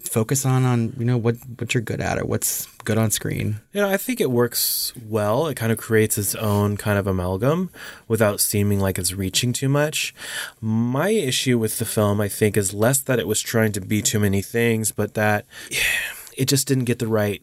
focus 0.00 0.44
on 0.44 0.64
on 0.64 0.92
you 0.98 1.04
know 1.04 1.16
what 1.16 1.36
what 1.58 1.72
you're 1.72 1.80
good 1.80 2.00
at 2.00 2.18
or 2.18 2.24
what's 2.24 2.66
good 2.84 2.98
on 2.98 3.10
screen 3.10 3.60
You 3.72 3.80
know, 3.80 3.88
I 3.88 3.96
think 3.96 4.20
it 4.20 4.30
works 4.30 4.92
well. 5.08 5.46
It 5.46 5.54
kind 5.54 5.70
of 5.70 5.78
creates 5.78 6.18
its 6.18 6.34
own 6.34 6.76
kind 6.76 6.98
of 6.98 7.06
amalgam 7.06 7.70
without 8.08 8.40
seeming 8.40 8.80
like 8.80 8.98
it's 8.98 9.14
reaching 9.14 9.52
too 9.52 9.68
much. 9.68 10.12
My 10.60 11.10
issue 11.10 11.56
with 11.56 11.78
the 11.78 11.84
film, 11.84 12.20
I 12.20 12.28
think, 12.28 12.56
is 12.56 12.74
less 12.74 13.00
that 13.02 13.20
it 13.20 13.28
was 13.28 13.40
trying 13.40 13.72
to 13.72 13.80
be 13.80 14.02
too 14.02 14.18
many 14.18 14.42
things, 14.42 14.90
but 14.90 15.14
that 15.14 15.46
it 16.36 16.46
just 16.46 16.66
didn't 16.66 16.84
get 16.84 16.98
the 16.98 17.06
right 17.06 17.40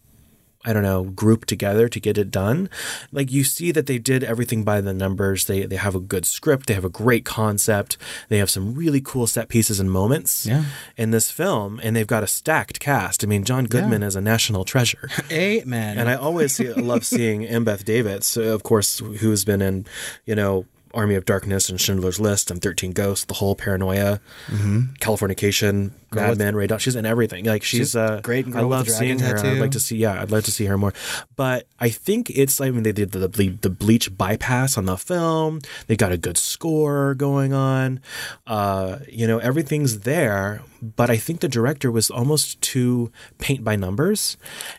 I 0.65 0.73
don't 0.73 0.83
know, 0.83 1.05
group 1.05 1.45
together 1.45 1.87
to 1.87 1.99
get 2.01 2.17
it 2.17 2.31
done. 2.31 2.69
Like 3.13 3.31
you 3.31 3.45
see 3.45 3.71
that 3.71 3.85
they 3.85 3.97
did 3.97 4.25
everything 4.25 4.65
by 4.65 4.81
the 4.81 4.93
numbers. 4.93 5.45
They 5.45 5.65
they 5.65 5.77
have 5.77 5.95
a 5.95 6.01
good 6.01 6.25
script, 6.25 6.67
they 6.67 6.73
have 6.73 6.83
a 6.83 6.89
great 6.89 7.23
concept, 7.23 7.97
they 8.27 8.39
have 8.39 8.49
some 8.49 8.73
really 8.75 8.99
cool 8.99 9.25
set 9.25 9.47
pieces 9.47 9.79
and 9.79 9.89
moments 9.89 10.45
Yeah. 10.45 10.65
in 10.97 11.11
this 11.11 11.31
film, 11.31 11.79
and 11.81 11.95
they've 11.95 12.05
got 12.05 12.23
a 12.23 12.27
stacked 12.27 12.79
cast. 12.81 13.23
I 13.23 13.27
mean, 13.27 13.45
John 13.45 13.65
Goodman 13.65 14.03
is 14.03 14.15
a 14.17 14.21
national 14.21 14.65
treasure. 14.65 15.09
Amen. 15.31 15.97
And 15.97 16.09
I 16.09 16.15
always 16.15 16.55
see, 16.55 16.71
love 16.73 17.05
seeing 17.05 17.41
Embeth 17.47 17.83
Davidtz, 17.83 18.35
of 18.35 18.63
course, 18.63 18.99
who's 18.99 19.45
been 19.45 19.61
in, 19.61 19.85
you 20.25 20.35
know, 20.35 20.65
Army 20.93 21.15
of 21.15 21.25
Darkness 21.25 21.69
and 21.69 21.79
Schindler's 21.79 22.19
List 22.19 22.49
and 22.49 22.61
13 22.61 22.91
Ghosts, 22.93 23.25
the 23.25 23.35
whole 23.35 23.55
paranoia, 23.55 24.19
Mhm. 24.47 24.97
Californication, 24.99 25.91
Mad 26.11 26.37
Men, 26.39 26.55
Ray. 26.55 26.67
She's 26.79 26.95
in 26.95 27.05
everything. 27.05 27.45
Like 27.45 27.61
she's, 27.63 27.79
She's 27.79 27.95
uh, 27.95 28.19
great 28.23 28.47
I 28.55 28.61
love 28.61 28.89
seeing 28.89 29.19
her. 29.19 29.37
I'd 29.37 29.43
Tattoo. 29.43 29.59
like 29.61 29.71
to 29.71 29.79
see, 29.79 29.97
yeah, 29.97 30.19
I'd 30.21 30.31
like 30.31 30.45
to 30.45 30.51
see 30.51 30.65
her 30.65 30.77
more. 30.77 30.93
But 31.35 31.67
I 31.79 31.89
think 31.89 32.31
it's, 32.31 32.59
I 32.59 32.71
mean, 32.71 32.81
they 32.83 32.91
did 32.91 33.11
the, 33.11 33.27
the, 33.27 33.49
the 33.49 33.69
bleach 33.69 34.17
bypass 34.17 34.77
on 34.77 34.85
the 34.85 34.97
film. 34.97 35.59
They 35.87 35.95
got 35.95 36.11
a 36.11 36.17
good 36.17 36.37
score 36.37 37.13
going 37.13 37.53
on. 37.53 37.99
Uh, 38.47 38.99
you 39.07 39.27
know, 39.27 39.37
everything's 39.37 39.99
there. 39.99 40.61
But 40.81 41.09
I 41.11 41.17
think 41.17 41.41
the 41.41 41.47
director 41.49 41.91
was 41.91 42.09
almost 42.09 42.59
too 42.61 43.11
paint 43.37 43.63
by 43.63 43.75
numbers. 43.75 44.37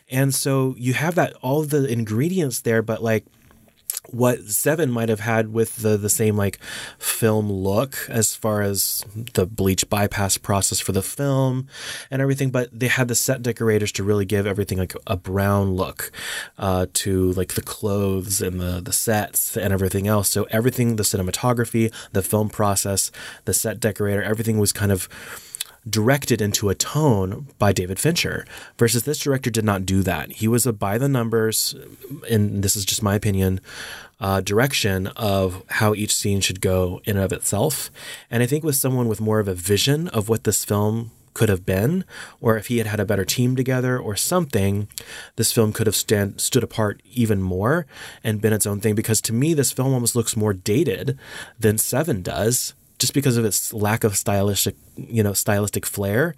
And 0.09 0.33
so 0.35 0.75
you 0.77 0.93
have 0.95 1.15
that, 1.15 1.33
all 1.41 1.63
the 1.63 1.85
ingredients 1.85 2.61
there, 2.61 2.81
but 2.81 3.01
like, 3.01 3.25
what 4.09 4.45
Seven 4.45 4.91
might 4.91 5.09
have 5.09 5.19
had 5.19 5.53
with 5.53 5.77
the 5.77 5.95
the 5.95 6.09
same 6.09 6.35
like 6.35 6.59
film 6.97 7.51
look 7.51 7.95
as 8.09 8.35
far 8.35 8.61
as 8.61 9.05
the 9.33 9.45
bleach 9.45 9.89
bypass 9.89 10.37
process 10.37 10.79
for 10.79 10.91
the 10.91 11.01
film 11.03 11.67
and 12.09 12.21
everything, 12.21 12.49
but 12.49 12.69
they 12.77 12.87
had 12.87 13.07
the 13.07 13.15
set 13.15 13.41
decorators 13.41 13.91
to 13.93 14.03
really 14.03 14.25
give 14.25 14.47
everything 14.47 14.79
like 14.79 14.95
a 15.07 15.15
brown 15.15 15.75
look 15.75 16.11
uh, 16.57 16.87
to 16.93 17.31
like 17.33 17.53
the 17.53 17.61
clothes 17.61 18.41
and 18.41 18.59
the 18.59 18.81
the 18.81 18.93
sets 18.93 19.55
and 19.55 19.71
everything 19.73 20.07
else. 20.07 20.29
So 20.29 20.43
everything, 20.49 20.95
the 20.95 21.03
cinematography, 21.03 21.93
the 22.11 22.23
film 22.23 22.49
process, 22.49 23.11
the 23.45 23.53
set 23.53 23.79
decorator, 23.79 24.23
everything 24.23 24.57
was 24.59 24.71
kind 24.71 24.91
of 24.91 25.07
directed 25.89 26.41
into 26.41 26.69
a 26.69 26.75
tone 26.75 27.47
by 27.57 27.73
David 27.73 27.99
Fincher 27.99 28.45
versus 28.77 29.03
this 29.03 29.19
director 29.19 29.49
did 29.49 29.65
not 29.65 29.85
do 29.85 30.03
that. 30.03 30.33
He 30.33 30.47
was 30.47 30.65
a 30.65 30.73
by 30.73 30.97
the 30.97 31.09
numbers, 31.09 31.75
and 32.29 32.63
this 32.63 32.75
is 32.75 32.85
just 32.85 33.01
my 33.01 33.15
opinion, 33.15 33.59
uh, 34.19 34.41
direction 34.41 35.07
of 35.07 35.63
how 35.67 35.95
each 35.95 36.13
scene 36.13 36.41
should 36.41 36.61
go 36.61 37.01
in 37.05 37.17
and 37.17 37.25
of 37.25 37.33
itself. 37.33 37.89
And 38.29 38.43
I 38.43 38.45
think 38.45 38.63
with 38.63 38.75
someone 38.75 39.07
with 39.07 39.19
more 39.19 39.39
of 39.39 39.47
a 39.47 39.55
vision 39.55 40.07
of 40.09 40.29
what 40.29 40.43
this 40.43 40.63
film 40.63 41.11
could 41.33 41.49
have 41.49 41.65
been, 41.65 42.03
or 42.39 42.57
if 42.57 42.67
he 42.67 42.77
had 42.77 42.87
had 42.87 42.99
a 42.99 43.05
better 43.05 43.25
team 43.25 43.55
together 43.55 43.97
or 43.97 44.15
something, 44.15 44.87
this 45.37 45.51
film 45.51 45.73
could 45.73 45.87
have 45.87 45.95
stand, 45.95 46.41
stood 46.41 46.63
apart 46.63 47.01
even 47.11 47.41
more 47.41 47.87
and 48.23 48.41
been 48.41 48.53
its 48.53 48.67
own 48.67 48.79
thing. 48.79 48.95
Because 48.95 49.21
to 49.21 49.33
me, 49.33 49.53
this 49.53 49.71
film 49.71 49.93
almost 49.93 50.15
looks 50.15 50.35
more 50.35 50.53
dated 50.53 51.17
than 51.59 51.77
Seven 51.77 52.21
does 52.21 52.73
just 53.01 53.13
because 53.15 53.35
of 53.35 53.43
its 53.43 53.73
lack 53.73 54.03
of 54.03 54.15
stylistic, 54.15 54.75
you 54.95 55.23
know, 55.23 55.33
stylistic 55.33 55.85
flair, 55.85 56.35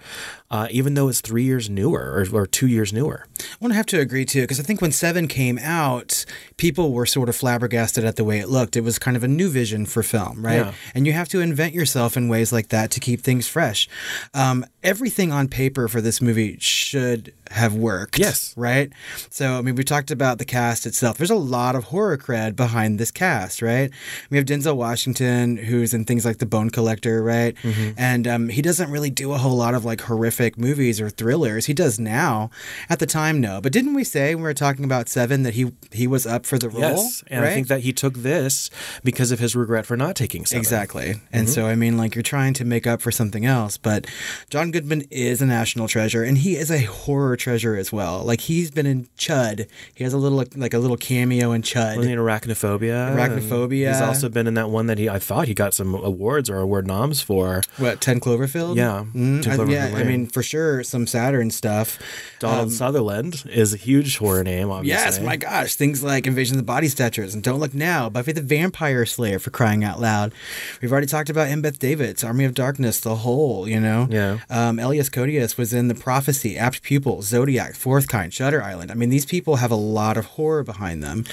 uh, 0.52 0.68
even 0.72 0.94
though 0.94 1.10
it's 1.10 1.22
three 1.22 1.44
years 1.44 1.70
newer 1.70 2.12
or, 2.14 2.42
or 2.42 2.46
two 2.46 2.68
years 2.68 2.94
newer. 2.94 3.26
I 3.40 3.44
want 3.60 3.72
to 3.72 3.76
have 3.76 3.86
to 3.88 4.00
agree 4.00 4.26
too, 4.26 4.42
because 4.42 4.60
I 4.60 4.64
think 4.64 4.82
when 4.82 4.92
Seven 4.92 5.28
came 5.28 5.58
out, 5.60 6.26
people 6.58 6.94
were 6.94 7.06
sort 7.06 7.30
of 7.30 7.36
flabbergasted 7.36 8.06
at 8.06 8.16
the 8.16 8.24
way 8.24 8.40
it 8.40 8.50
looked. 8.50 8.76
It 8.76 8.82
was 8.82 9.00
kind 9.00 9.18
of 9.18 9.24
a 9.24 9.28
new 9.28 9.50
vision 9.50 9.86
for 9.86 10.04
film, 10.04 10.46
right? 10.46 10.58
Yeah. 10.58 10.74
And 10.94 11.08
you 11.08 11.14
have 11.14 11.28
to 11.30 11.42
invent 11.42 11.74
yourself 11.74 12.16
in 12.16 12.30
ways 12.30 12.54
like 12.54 12.70
that 12.70 12.92
to 12.92 13.00
keep 13.00 13.22
things 13.22 13.48
fresh. 13.48 13.90
Um, 14.34 14.66
everything 14.84 15.32
on 15.32 15.48
paper 15.48 15.88
for 15.88 16.02
this 16.02 16.22
movie 16.22 16.58
should 16.60 17.34
have 17.52 17.74
worked. 17.74 18.20
Yes. 18.20 18.54
Right? 18.58 18.92
So, 19.30 19.58
I 19.58 19.62
mean, 19.62 19.76
we 19.76 19.84
talked 19.84 20.12
about 20.12 20.38
the 20.38 20.46
cast 20.46 20.86
itself. 20.86 21.18
There's 21.18 21.30
a 21.30 21.36
lot 21.36 21.76
of 21.76 21.86
horror 21.86 22.18
cred 22.18 22.56
behind 22.56 23.00
this 23.00 23.12
cast, 23.12 23.62
right? 23.62 23.92
We 24.30 24.38
have 24.38 24.46
Denzel 24.46 24.76
Washington, 24.76 25.58
who's 25.58 25.94
in 25.94 26.06
things 26.06 26.26
like 26.26 26.38
The 26.38 26.46
Bone 26.46 26.70
Collector, 26.70 27.24
right? 27.24 27.56
Mm-hmm. 27.64 27.92
And 27.98 28.28
um, 28.28 28.43
he 28.50 28.62
doesn't 28.62 28.90
really 28.92 29.10
do 29.10 29.32
a 29.34 29.38
whole 29.38 29.56
lot 29.56 29.74
of 29.74 29.84
like 29.86 30.02
horrific 30.02 30.58
movies 30.58 31.00
or 31.02 31.10
thrillers. 31.10 31.66
He 31.68 31.74
does 31.74 32.00
now. 32.00 32.50
At 32.90 33.00
the 33.00 33.06
time, 33.06 33.40
no. 33.42 33.62
But 33.62 33.72
didn't 33.72 33.94
we 33.94 34.04
say 34.04 34.36
when 34.36 34.44
we 34.44 34.50
were 34.50 34.54
talking 34.54 34.86
about 34.86 35.10
Seven 35.10 35.44
that 35.44 35.54
he 35.54 35.72
he 35.92 36.08
was 36.08 36.26
up 36.26 36.46
for 36.46 36.58
the 36.58 36.70
role? 36.70 36.82
Yes, 36.82 37.24
and 37.28 37.44
I 37.46 37.54
think 37.54 37.68
that 37.68 37.82
he 37.82 37.94
took 37.94 38.16
this 38.16 38.70
because 39.04 39.32
of 39.32 39.40
his 39.40 39.56
regret 39.56 39.86
for 39.86 39.98
not 39.98 40.16
taking 40.16 40.46
seven. 40.46 40.60
Exactly. 40.62 41.16
And 41.32 41.48
Mhm. 41.48 41.52
so, 41.52 41.66
I 41.68 41.76
mean, 41.76 41.98
like, 41.98 42.16
you're 42.16 42.24
trying 42.24 42.54
to 42.56 42.66
make 42.66 42.86
up 42.88 43.02
for 43.02 43.12
something 43.12 43.46
else, 43.46 43.78
but 43.78 44.06
John 44.50 44.72
Goodman 44.72 45.04
is 45.12 45.42
a 45.42 45.46
national 45.46 45.88
treasure 45.88 46.24
and 46.24 46.38
he 46.40 46.56
is 46.56 46.72
a 46.72 46.82
horror 46.84 47.36
treasure 47.36 47.76
as 47.76 47.92
well. 47.92 48.24
Like, 48.24 48.42
he's 48.42 48.72
been 48.72 48.86
in 48.86 49.08
Chud. 49.18 49.68
He 49.94 50.04
has 50.04 50.14
a 50.14 50.18
little, 50.18 50.44
like, 50.56 50.74
a 50.74 50.80
little 50.80 50.98
cameo 50.98 51.52
in 51.52 51.62
Chud. 51.62 51.98
Wasn't 51.98 52.14
in 52.14 52.20
Arachnophobia? 52.20 53.16
Arachnophobia. 53.16 53.92
He's 53.92 54.02
also 54.02 54.30
been 54.30 54.48
in 54.48 54.54
that 54.56 54.70
one 54.70 54.88
that 54.88 54.98
he 54.98 55.10
I 55.10 55.20
thought 55.20 55.48
he 55.48 55.54
got 55.54 55.74
some 55.74 55.94
awards 55.96 56.50
or 56.50 56.58
award 56.58 56.88
noms 56.88 57.22
for. 57.22 57.62
What, 57.78 58.02
10 58.02 58.20
Cloverfield? 58.38 58.76
Yeah. 58.76 59.06
Mm, 59.14 59.42
10 59.44 59.52
I- 59.54 59.58
Cloverfield 59.58 59.72
yeah, 59.72 59.98
I 59.98 60.04
mean, 60.04 60.28
for 60.28 60.44
sure, 60.44 60.84
some 60.84 61.08
Saturn 61.08 61.52
stuff. 61.52 62.00
Donald 62.40 62.68
Um, 62.68 62.70
Sutherland 62.70 63.44
is 63.50 63.74
a 63.74 63.78
huge 63.78 64.18
horror 64.18 64.44
name, 64.44 64.70
obviously. 64.70 64.90
Yes, 65.04 65.20
my 65.20 65.36
gosh. 65.38 65.76
Things 65.76 66.04
like 66.04 66.28
Invasion 66.28 66.56
of 66.56 66.58
the 66.58 66.66
Body 66.66 66.88
Snatchers 66.88 67.34
and 67.34 67.44
Don't 67.44 67.60
Look 67.60 67.74
Now, 67.74 68.10
Buffy 68.10 68.32
the 68.32 68.42
Vampire 68.42 69.06
Slayer 69.06 69.40
for 69.40 69.50
crying 69.50 69.84
out 69.84 70.00
loud. 70.02 70.34
We've 70.82 70.92
already 70.92 71.08
talked 71.08 71.30
about 71.30 71.48
Embeth 71.48 71.78
Davidtz 71.78 72.24
Army 72.26 72.44
of 72.46 72.54
Darkness, 72.54 73.00
The 73.00 73.16
Hole, 73.18 73.68
you 73.68 73.80
know? 73.80 74.08
Yeah. 74.10 74.40
Um, 74.50 74.80
Elias 74.80 75.10
Koteas 75.10 75.58
was 75.58 75.74
in 75.74 75.88
The 75.88 75.96
Prophecy, 75.96 76.58
Apt 76.58 76.82
Pupil, 76.82 77.22
Zodiac, 77.22 77.76
Fourth 77.76 78.08
Kind, 78.08 78.34
Shutter 78.34 78.62
Island. 78.62 78.92
I 78.92 78.96
mean, 78.96 79.10
these 79.10 79.26
people 79.26 79.58
have 79.58 79.72
a 79.72 79.76
lot 79.76 80.18
of 80.18 80.26
horror 80.26 80.64
behind 80.64 81.04
them. 81.04 81.26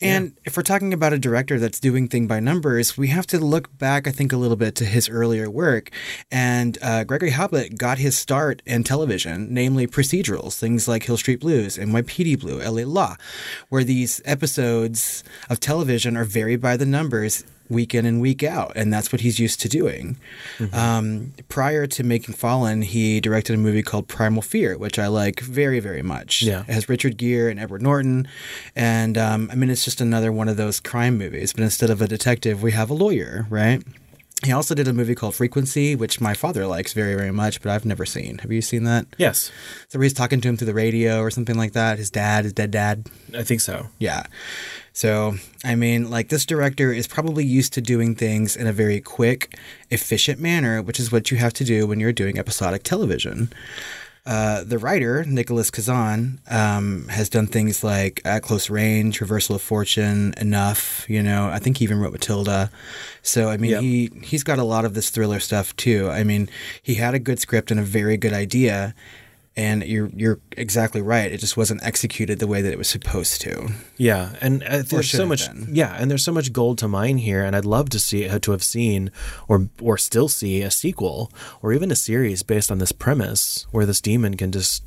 And 0.00 0.32
if 0.44 0.56
we're 0.56 0.62
talking 0.62 0.92
about 0.92 1.12
a 1.12 1.18
director 1.18 1.58
that's 1.58 1.80
doing 1.80 2.08
thing 2.08 2.26
by 2.26 2.40
numbers, 2.40 2.96
we 2.98 3.08
have 3.08 3.26
to 3.28 3.38
look 3.38 3.76
back, 3.78 4.06
I 4.06 4.10
think, 4.10 4.32
a 4.32 4.36
little 4.36 4.56
bit 4.56 4.74
to 4.76 4.84
his 4.84 5.08
earlier 5.08 5.50
work. 5.50 5.90
And 6.36 6.76
uh, 6.82 7.04
Gregory 7.04 7.30
Hoblit 7.30 7.78
got 7.78 7.96
his 7.96 8.14
start 8.14 8.60
in 8.66 8.84
television, 8.84 9.54
namely 9.54 9.86
procedurals, 9.86 10.58
things 10.58 10.86
like 10.86 11.04
Hill 11.04 11.16
Street 11.16 11.40
Blues, 11.40 11.78
and 11.78 11.90
NYPD 11.90 12.38
Blue, 12.40 12.58
LA 12.58 12.82
Law, 12.82 13.16
where 13.70 13.82
these 13.82 14.20
episodes 14.26 15.24
of 15.48 15.60
television 15.60 16.14
are 16.14 16.24
varied 16.24 16.60
by 16.60 16.76
the 16.76 16.84
numbers 16.84 17.44
week 17.70 17.94
in 17.94 18.04
and 18.04 18.20
week 18.20 18.42
out, 18.42 18.72
and 18.76 18.92
that's 18.92 19.10
what 19.12 19.22
he's 19.22 19.38
used 19.38 19.62
to 19.62 19.68
doing. 19.70 20.18
Um, 20.74 21.32
prior 21.48 21.86
to 21.86 22.02
making 22.02 22.34
Fallen, 22.34 22.82
he 22.82 23.18
directed 23.18 23.54
a 23.54 23.58
movie 23.58 23.82
called 23.82 24.06
Primal 24.06 24.42
Fear, 24.42 24.76
which 24.76 24.98
I 24.98 25.06
like 25.06 25.40
very, 25.40 25.80
very 25.80 26.02
much. 26.02 26.42
Yeah. 26.42 26.60
It 26.68 26.74
has 26.74 26.86
Richard 26.86 27.16
Gere 27.16 27.50
and 27.50 27.58
Edward 27.58 27.80
Norton, 27.80 28.28
and 28.76 29.16
um, 29.16 29.48
I 29.50 29.54
mean, 29.54 29.70
it's 29.70 29.86
just 29.86 30.02
another 30.02 30.30
one 30.30 30.50
of 30.50 30.58
those 30.58 30.80
crime 30.80 31.16
movies, 31.16 31.54
but 31.54 31.62
instead 31.62 31.88
of 31.88 32.02
a 32.02 32.06
detective, 32.06 32.62
we 32.62 32.72
have 32.72 32.90
a 32.90 32.94
lawyer, 32.94 33.46
right? 33.48 33.82
He 34.44 34.52
also 34.52 34.74
did 34.74 34.86
a 34.86 34.92
movie 34.92 35.14
called 35.14 35.34
Frequency, 35.34 35.96
which 35.96 36.20
my 36.20 36.34
father 36.34 36.66
likes 36.66 36.92
very, 36.92 37.14
very 37.14 37.30
much, 37.32 37.62
but 37.62 37.72
I've 37.72 37.86
never 37.86 38.04
seen. 38.04 38.38
Have 38.38 38.52
you 38.52 38.60
seen 38.60 38.84
that? 38.84 39.06
Yes, 39.16 39.50
So 39.88 39.98
where 39.98 40.04
he's 40.04 40.12
talking 40.12 40.42
to 40.42 40.48
him 40.48 40.58
through 40.58 40.66
the 40.66 40.74
radio 40.74 41.20
or 41.20 41.30
something 41.30 41.56
like 41.56 41.72
that. 41.72 41.96
His 41.96 42.10
dad, 42.10 42.44
his 42.44 42.52
dead 42.52 42.70
dad. 42.70 43.08
I 43.34 43.42
think 43.44 43.62
so. 43.62 43.86
Yeah. 43.98 44.26
So, 44.92 45.36
I 45.64 45.74
mean, 45.74 46.10
like 46.10 46.28
this 46.28 46.44
director 46.44 46.92
is 46.92 47.06
probably 47.06 47.44
used 47.44 47.72
to 47.74 47.80
doing 47.80 48.14
things 48.14 48.56
in 48.56 48.66
a 48.66 48.72
very 48.72 49.00
quick, 49.00 49.58
efficient 49.90 50.38
manner, 50.38 50.82
which 50.82 51.00
is 51.00 51.10
what 51.10 51.30
you 51.30 51.38
have 51.38 51.54
to 51.54 51.64
do 51.64 51.86
when 51.86 51.98
you're 51.98 52.12
doing 52.12 52.38
episodic 52.38 52.82
television. 52.82 53.50
Uh, 54.26 54.64
the 54.64 54.76
writer, 54.76 55.24
Nicholas 55.24 55.70
Kazan, 55.70 56.40
um, 56.50 57.06
has 57.08 57.28
done 57.28 57.46
things 57.46 57.84
like 57.84 58.20
At 58.24 58.42
Close 58.42 58.68
Range, 58.68 59.20
Reversal 59.20 59.54
of 59.56 59.62
Fortune, 59.62 60.34
Enough, 60.36 61.08
you 61.08 61.22
know, 61.22 61.48
I 61.48 61.60
think 61.60 61.76
he 61.78 61.84
even 61.84 62.00
wrote 62.00 62.12
Matilda. 62.12 62.70
So, 63.22 63.48
I 63.48 63.56
mean, 63.56 63.70
Yep. 63.70 63.80
he, 63.82 64.10
he's 64.24 64.42
got 64.42 64.58
a 64.58 64.64
lot 64.64 64.84
of 64.84 64.94
this 64.94 65.10
thriller 65.10 65.38
stuff 65.38 65.76
too. 65.76 66.10
I 66.10 66.24
mean, 66.24 66.48
he 66.82 66.94
had 66.96 67.14
a 67.14 67.20
good 67.20 67.38
script 67.38 67.70
and 67.70 67.78
a 67.78 67.84
very 67.84 68.16
good 68.16 68.32
idea. 68.32 68.94
And 69.58 69.84
you're 69.84 70.10
you're 70.14 70.38
exactly 70.52 71.00
right. 71.00 71.32
It 71.32 71.38
just 71.38 71.56
wasn't 71.56 71.82
executed 71.82 72.40
the 72.40 72.46
way 72.46 72.60
that 72.60 72.72
it 72.72 72.76
was 72.76 72.88
supposed 72.88 73.40
to. 73.40 73.68
Yeah, 73.96 74.34
and 74.42 74.62
uh, 74.62 74.82
there's 74.82 75.10
so 75.10 75.24
much. 75.24 75.48
Yeah, 75.70 75.96
and 75.98 76.10
there's 76.10 76.24
so 76.24 76.32
much 76.32 76.52
gold 76.52 76.76
to 76.78 76.88
mine 76.88 77.16
here, 77.16 77.42
and 77.42 77.56
I'd 77.56 77.64
love 77.64 77.88
to 77.90 77.98
see 77.98 78.28
to 78.28 78.50
have 78.50 78.62
seen 78.62 79.10
or 79.48 79.70
or 79.80 79.96
still 79.96 80.28
see 80.28 80.60
a 80.60 80.70
sequel 80.70 81.32
or 81.62 81.72
even 81.72 81.90
a 81.90 81.96
series 81.96 82.42
based 82.42 82.70
on 82.70 82.78
this 82.78 82.92
premise 82.92 83.66
where 83.70 83.86
this 83.86 84.02
demon 84.02 84.36
can 84.36 84.52
just 84.52 84.86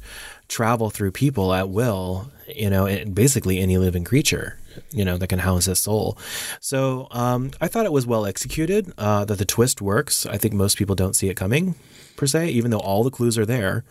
travel 0.49 0.89
through 0.89 1.11
people 1.11 1.53
at 1.53 1.69
will. 1.69 2.29
You 2.53 2.69
know, 2.71 2.87
and 2.87 3.13
basically 3.13 3.59
any 3.59 3.77
living 3.77 4.03
creature. 4.03 4.57
You 4.91 5.05
know 5.05 5.17
that 5.17 5.27
can 5.27 5.39
house 5.39 5.65
his 5.65 5.77
soul. 5.79 6.17
So 6.59 7.07
um, 7.11 7.51
I 7.61 7.67
thought 7.67 7.85
it 7.85 7.91
was 7.91 8.07
well 8.07 8.25
executed. 8.25 8.91
Uh, 8.97 9.23
that 9.25 9.37
the 9.37 9.45
twist 9.45 9.81
works. 9.81 10.25
I 10.25 10.37
think 10.37 10.53
most 10.55 10.75
people 10.77 10.95
don't 10.95 11.15
see 11.15 11.29
it 11.29 11.35
coming 11.35 11.75
per 12.17 12.25
se, 12.27 12.49
even 12.49 12.71
though 12.71 12.79
all 12.79 13.03
the 13.03 13.11
clues 13.11 13.37
are 13.37 13.45
there. 13.45 13.83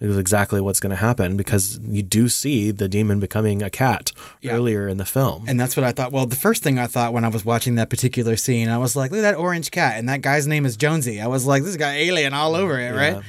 It 0.00 0.08
is 0.08 0.16
exactly 0.18 0.60
what's 0.62 0.80
going 0.80 0.90
to 0.90 0.96
happen 0.96 1.36
because 1.36 1.78
you 1.82 2.02
do 2.02 2.28
see 2.28 2.70
the 2.70 2.88
demon 2.88 3.20
becoming 3.20 3.62
a 3.62 3.70
cat 3.70 4.12
Yeah. 4.40 4.52
earlier 4.54 4.88
in 4.88 4.96
the 4.96 5.04
film. 5.04 5.44
And 5.46 5.60
that's 5.60 5.76
what 5.76 5.84
I 5.84 5.92
thought. 5.92 6.10
Well, 6.10 6.26
the 6.26 6.36
first 6.36 6.62
thing 6.62 6.78
I 6.78 6.86
thought 6.86 7.12
when 7.12 7.24
I 7.24 7.28
was 7.28 7.44
watching 7.44 7.74
that 7.76 7.90
particular 7.90 8.36
scene, 8.36 8.68
I 8.70 8.78
was 8.78 8.96
like, 8.96 9.10
look 9.10 9.18
at 9.18 9.22
that 9.22 9.36
orange 9.36 9.70
cat. 9.70 9.98
And 9.98 10.08
that 10.08 10.20
guy's 10.22 10.46
name 10.46 10.64
is 10.66 10.76
Jonesy. 10.76 11.20
I 11.20 11.26
was 11.28 11.44
like, 11.46 11.62
this 11.64 11.76
got 11.76 11.94
alien 11.94 12.32
all 12.32 12.56
over 12.56 12.80
it, 12.80 12.92
right? 12.94 13.22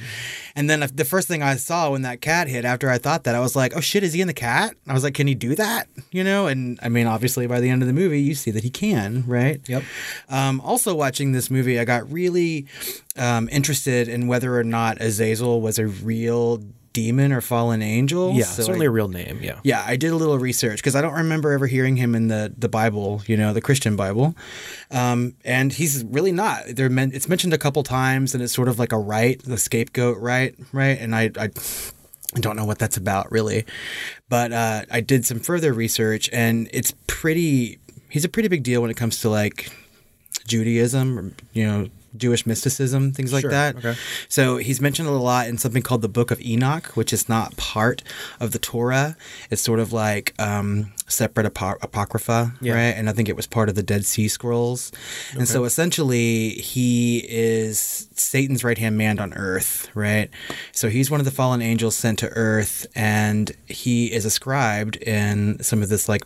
And 0.54 0.68
then 0.68 0.80
the 0.94 1.04
first 1.04 1.28
thing 1.28 1.42
I 1.42 1.56
saw 1.56 1.90
when 1.90 2.02
that 2.02 2.20
cat 2.20 2.48
hit, 2.48 2.64
after 2.64 2.90
I 2.90 2.98
thought 2.98 3.24
that, 3.24 3.34
I 3.34 3.40
was 3.40 3.56
like, 3.56 3.74
oh 3.76 3.80
shit, 3.80 4.02
is 4.02 4.12
he 4.12 4.20
in 4.20 4.26
the 4.26 4.34
cat? 4.34 4.74
I 4.86 4.92
was 4.92 5.04
like, 5.04 5.14
can 5.14 5.26
he 5.26 5.34
do 5.34 5.54
that? 5.54 5.88
You 6.10 6.24
know? 6.24 6.46
And 6.46 6.78
I 6.82 6.88
mean, 6.88 7.06
obviously, 7.06 7.46
by 7.46 7.60
the 7.60 7.70
end 7.70 7.82
of 7.82 7.88
the 7.88 7.94
movie, 7.94 8.20
you 8.20 8.34
see 8.34 8.50
that 8.50 8.62
he 8.62 8.70
can, 8.70 9.24
right? 9.26 9.60
Yep. 9.68 9.82
Um, 10.28 10.60
also, 10.60 10.94
watching 10.94 11.32
this 11.32 11.50
movie, 11.50 11.78
I 11.78 11.84
got 11.84 12.10
really 12.10 12.66
um, 13.16 13.48
interested 13.50 14.08
in 14.08 14.26
whether 14.26 14.56
or 14.58 14.64
not 14.64 15.00
Azazel 15.00 15.60
was 15.60 15.78
a 15.78 15.86
real 15.86 16.62
demon 16.92 17.32
or 17.32 17.40
fallen 17.40 17.80
angel. 17.82 18.34
Yeah, 18.34 18.44
So 18.44 18.62
certainly 18.62 18.86
I- 18.86 18.88
a 18.88 18.92
real 18.92 19.08
name. 19.08 19.40
Yeah. 19.42 19.58
yeah, 19.64 19.82
I 19.86 19.96
did 19.96 20.12
a 20.12 20.16
little 20.16 20.38
research 20.38 20.76
because 20.78 20.94
I 20.94 21.00
don't 21.00 21.14
remember 21.14 21.52
ever 21.52 21.66
hearing 21.66 21.96
him 21.96 22.14
in 22.14 22.28
the 22.28 22.52
the 22.56 22.68
Bible, 22.68 23.22
you 23.26 23.36
know, 23.36 23.52
the 23.52 23.60
Christian 23.60 23.96
Bible. 23.96 24.34
Um, 24.90 25.34
and 25.44 25.72
he's 25.72 26.04
really 26.04 26.32
not. 26.32 26.64
They're 26.68 26.90
men- 26.90 27.12
it's 27.14 27.28
mentioned 27.28 27.54
a 27.54 27.58
couple 27.58 27.82
times, 27.82 28.34
and 28.34 28.42
it's 28.42 28.52
sort 28.52 28.68
of 28.68 28.78
like 28.78 28.92
a 28.92 28.98
right, 28.98 29.42
the 29.42 29.58
scapegoat 29.58 30.18
right, 30.18 30.54
right. 30.72 30.98
And 31.00 31.14
I, 31.14 31.30
I, 31.38 31.50
I 32.34 32.40
don't 32.40 32.56
know 32.56 32.64
what 32.64 32.78
that's 32.78 32.96
about 32.96 33.30
really, 33.32 33.64
but 34.28 34.52
uh, 34.52 34.82
I 34.90 35.00
did 35.00 35.24
some 35.26 35.38
further 35.40 35.72
research, 35.72 36.28
and 36.32 36.68
it's 36.72 36.92
pretty. 37.06 37.78
He's 38.08 38.24
a 38.24 38.28
pretty 38.28 38.48
big 38.48 38.62
deal 38.62 38.82
when 38.82 38.90
it 38.90 38.96
comes 38.96 39.20
to 39.22 39.30
like 39.30 39.70
Judaism, 40.46 41.18
or, 41.18 41.32
you 41.52 41.66
know, 41.66 41.88
Jewish 42.16 42.46
mysticism, 42.46 43.12
things 43.12 43.32
like 43.32 43.42
Sure, 43.42 43.50
that. 43.50 43.76
okay. 43.76 43.94
So 44.28 44.56
he's 44.58 44.80
mentioned 44.80 45.08
a 45.08 45.12
lot 45.12 45.48
in 45.48 45.58
something 45.58 45.82
called 45.82 46.02
the 46.02 46.08
Book 46.08 46.30
of 46.30 46.40
Enoch, 46.40 46.86
which 46.96 47.12
is 47.12 47.28
not 47.28 47.56
part 47.56 48.02
of 48.40 48.50
the 48.52 48.58
Torah. 48.58 49.16
It's 49.50 49.62
sort 49.62 49.80
of 49.80 49.92
like 49.92 50.34
um, 50.38 50.92
separate 51.08 51.46
apo- 51.46 51.78
apocrypha, 51.82 52.52
Yeah. 52.60 52.74
right? 52.74 52.94
And 52.96 53.08
I 53.08 53.12
think 53.12 53.28
it 53.28 53.36
was 53.36 53.46
part 53.46 53.68
of 53.68 53.74
the 53.74 53.82
Dead 53.82 54.04
Sea 54.04 54.28
Scrolls. 54.28 54.92
And 55.32 55.48
so 55.48 55.64
essentially, 55.64 56.50
he 56.50 57.24
is 57.28 58.08
Satan's 58.14 58.62
right 58.64 58.78
hand 58.78 58.96
man 58.98 59.18
on 59.18 59.32
earth, 59.34 59.88
right? 59.94 60.28
So 60.72 60.88
he's 60.88 61.10
one 61.10 61.20
of 61.20 61.24
the 61.24 61.30
fallen 61.32 61.62
angels 61.62 61.96
sent 61.96 62.18
to 62.20 62.28
earth, 62.30 62.86
and 62.94 63.50
he 63.66 64.12
is 64.12 64.24
ascribed 64.24 64.96
in 64.96 65.62
some 65.62 65.82
of 65.82 65.88
this 65.88 66.08
like 66.08 66.22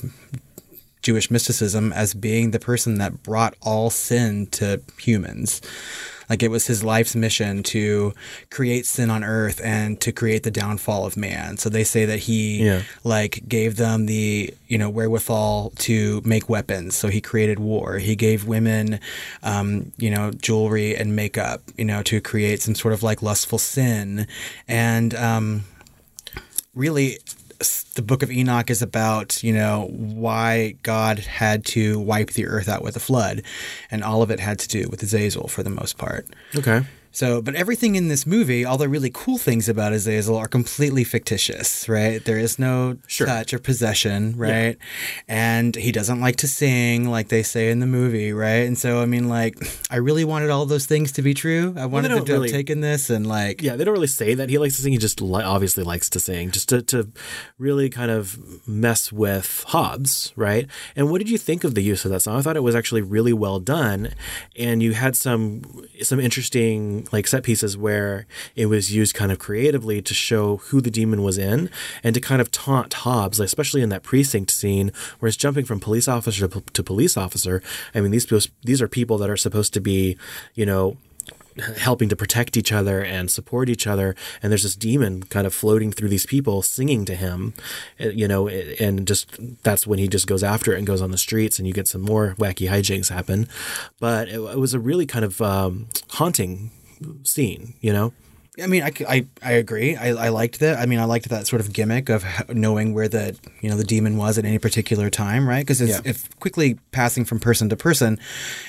Jewish 1.07 1.31
mysticism 1.31 1.93
as 1.93 2.15
being 2.15 2.51
the 2.51 2.59
person 2.59 2.99
that 2.99 3.23
brought 3.23 3.55
all 3.63 3.91
sin 3.91 4.47
to 4.59 4.81
humans. 4.99 5.61
Like 6.29 6.43
it 6.43 6.51
was 6.51 6.67
his 6.67 6.83
life's 6.83 7.15
mission 7.15 7.63
to 7.75 8.13
create 8.51 8.85
sin 8.87 9.11
on 9.11 9.23
earth 9.23 9.61
and 9.63 10.01
to 10.01 10.11
create 10.11 10.43
the 10.43 10.51
downfall 10.51 11.07
of 11.07 11.17
man. 11.17 11.57
So 11.59 11.69
they 11.71 11.85
say 11.85 12.05
that 12.07 12.19
he 12.19 12.65
Yeah. 12.67 12.83
like 13.05 13.43
gave 13.49 13.77
them 13.77 14.07
the, 14.07 14.53
you 14.67 14.77
know, 14.79 14.91
wherewithal 14.91 15.73
to 15.87 16.21
make 16.25 16.49
weapons. 16.49 16.97
So 16.97 17.07
he 17.07 17.21
created 17.21 17.61
war. 17.61 17.99
He 17.99 18.17
gave 18.17 18.45
women 18.45 18.99
um, 19.45 19.93
you 19.99 20.11
know, 20.11 20.33
jewelry 20.33 20.97
and 20.97 21.15
makeup, 21.15 21.61
you 21.79 21.85
know, 21.85 22.03
to 22.03 22.21
create 22.21 22.61
some 22.61 22.75
sort 22.75 22.93
of 22.95 23.05
like 23.05 23.23
lustful 23.23 23.59
sin. 23.59 24.27
And 24.67 25.15
um 25.15 25.63
really 26.75 27.19
the 27.95 28.03
book 28.03 28.23
of 28.23 28.31
enoch 28.31 28.71
is 28.71 28.83
about 28.83 29.43
you 29.43 29.53
know 29.53 29.89
why 29.91 30.75
god 30.83 31.19
had 31.19 31.65
to 31.65 31.99
wipe 31.99 32.31
the 32.33 32.47
earth 32.47 32.69
out 32.69 32.83
with 32.83 32.97
a 32.97 33.01
flood 33.01 33.43
and 33.91 34.05
all 34.05 34.21
of 34.23 34.31
it 34.31 34.41
had 34.41 34.59
to 34.59 34.69
do 34.69 34.89
with 34.91 35.03
azazel 35.03 35.49
for 35.49 35.63
the 35.63 35.71
most 35.71 35.97
part 35.99 36.27
Okay. 36.55 36.85
So 37.21 37.41
but 37.41 37.55
everything 37.55 37.95
in 37.97 38.09
this 38.09 38.27
movie 38.27 38.63
all 38.65 38.79
the 38.79 38.89
really 38.89 39.11
cool 39.13 39.39
things 39.39 39.69
about 39.69 39.93
azazel 39.93 40.37
are 40.37 40.49
completely 40.59 41.05
fictitious 41.05 41.89
right 41.89 42.25
there 42.27 42.39
is 42.47 42.59
no 42.59 42.97
touch 43.27 43.55
or 43.55 43.59
possession 43.59 44.37
right 44.37 44.77
and 45.29 45.77
he 45.77 45.91
doesn't 45.93 46.21
like 46.21 46.37
to 46.37 46.47
sing 46.49 47.09
like 47.17 47.29
they 47.29 47.43
say 47.43 47.71
in 47.71 47.79
the 47.81 47.87
movie 47.87 48.33
right 48.33 48.67
and 48.69 48.77
so 48.79 49.01
i 49.01 49.07
mean 49.07 49.29
like 49.29 49.55
i 49.91 49.97
really 49.97 50.25
wanted 50.25 50.51
all 50.51 50.67
those 50.67 50.87
things 50.87 51.11
to 51.13 51.23
be 51.23 51.33
true 51.35 51.75
i 51.79 51.87
wanted 51.87 52.11
them 52.11 52.25
to 52.25 52.33
really- 52.33 52.49
have 52.51 52.57
taken 52.57 52.81
this 52.81 53.09
and 53.11 53.27
like 53.27 53.63
Yeah, 53.63 53.77
they 53.77 53.85
don't 53.85 53.95
really 53.95 54.07
say 54.23 54.35
that 54.35 54.49
he 54.51 54.59
likes 54.59 54.77
to 54.77 54.83
sing. 54.83 54.93
He 54.93 54.99
just 54.99 55.21
li- 55.21 55.43
obviously 55.43 55.83
likes 55.85 56.09
to 56.11 56.21
sing, 56.21 56.51
just 56.51 56.69
to, 56.69 56.83
to 56.83 57.11
really 57.59 57.89
kind 57.89 58.11
of 58.11 58.39
mess 58.69 59.11
with 59.13 59.65
Hobbs, 59.69 60.33
right? 60.37 60.67
And 60.95 61.11
what 61.11 61.19
did 61.19 61.31
you 61.31 61.39
think 61.39 61.65
of 61.65 61.75
the 61.75 61.83
use 61.83 62.05
of 62.05 62.11
that 62.11 62.21
song? 62.21 62.37
I 62.39 62.43
thought 62.43 62.57
it 62.57 62.63
was 62.63 62.75
actually 62.75 63.03
really 63.03 63.33
well 63.33 63.59
done, 63.61 64.15
and 64.57 64.83
you 64.83 64.93
had 64.93 65.17
some 65.17 65.63
some 66.03 66.21
interesting 66.21 67.06
like 67.13 67.27
set 67.27 67.43
pieces 67.43 67.77
where 67.77 68.27
it 68.55 68.67
was 68.67 68.95
used 68.95 69.15
kind 69.15 69.33
of 69.33 69.39
creatively 69.39 70.03
to 70.03 70.15
show 70.15 70.59
who 70.59 70.81
the 70.81 70.91
demon 70.91 71.23
was 71.23 71.39
in, 71.39 71.71
and 72.03 72.15
to 72.15 72.21
kind 72.21 72.41
of 72.41 72.51
taunt 72.51 72.93
Hobbs, 72.93 73.41
especially 73.41 73.83
in 73.83 73.89
that 73.91 74.03
precinct 74.03 74.51
scene 74.51 74.93
where 75.19 75.29
it's 75.29 75.37
jumping 75.37 75.65
from 75.65 75.81
police 75.81 76.09
officer 76.09 76.49
to, 76.49 76.61
to 76.61 76.83
police 76.83 77.17
officer. 77.17 77.63
I 77.95 78.01
mean, 78.01 78.11
these 78.11 78.27
these 78.65 78.83
are 78.83 78.89
people 78.89 79.19
that 79.19 79.31
are 79.31 79.37
supposed 79.37 79.75
to 79.75 79.81
be, 79.81 80.17
you 80.55 80.67
know 80.67 80.97
helping 81.79 82.09
to 82.09 82.17
protect 82.17 82.57
each 82.57 82.73
other 82.73 83.03
and 83.03 83.31
support 83.31 83.69
each 83.69 83.87
other 83.87 84.15
and 84.43 84.53
there's 84.53 84.63
this 84.63 84.77
demon 84.77 85.23
kind 85.23 85.47
of 85.47 85.55
floating 85.55 85.91
through 85.91 86.09
these 86.09 86.27
people 86.27 86.61
singing 86.63 87.05
to 87.05 87.15
him 87.15 87.55
uh, 88.01 88.09
you 88.09 88.29
know 88.29 88.49
and 88.49 89.07
just 89.07 89.29
that's 89.63 89.87
when 89.87 89.99
he 89.99 90.07
just 90.07 90.27
goes 90.27 90.43
after 90.43 90.75
it 90.75 90.79
and 90.79 90.87
goes 90.87 91.01
on 91.01 91.11
the 91.11 91.19
streets 91.19 91.59
and 91.59 91.67
you 91.67 91.73
get 91.73 91.89
some 91.89 92.03
more 92.03 92.35
wacky 92.39 92.69
hijinks 92.69 93.09
happen 93.09 93.49
but 94.01 94.29
it, 94.29 94.39
it 94.39 94.59
was 94.59 94.75
a 94.75 94.79
really 94.79 95.07
kind 95.07 95.25
of 95.25 95.41
um, 95.41 95.89
haunting 96.11 96.71
scene 97.23 97.75
you 97.81 97.93
know 97.93 98.13
I 98.63 98.67
mean, 98.67 98.83
I, 98.83 98.91
I, 99.07 99.27
I 99.43 99.53
agree. 99.53 99.97
I, 99.97 100.09
I 100.09 100.29
liked 100.31 100.61
that. 100.61 100.79
I 100.79 100.87
mean, 100.87 100.99
I 100.99 101.05
liked 101.05 101.29
that 101.29 101.47
sort 101.47 101.61
of 101.61 101.73
gimmick 101.75 102.09
of 102.09 102.25
knowing 102.49 102.95
where 102.95 103.07
the 103.07 103.37
you 103.61 103.69
know 103.69 103.77
the 103.77 103.85
demon 103.85 104.17
was 104.17 104.39
at 104.39 104.45
any 104.47 104.59
particular 104.59 105.11
time, 105.11 105.47
right? 105.47 105.61
Because 105.61 105.81
Yeah. 105.83 106.01
if 106.05 106.35
quickly 106.41 106.79
passing 106.91 107.27
from 107.27 107.39
person 107.39 107.69
to 107.69 107.77
person, 107.77 108.19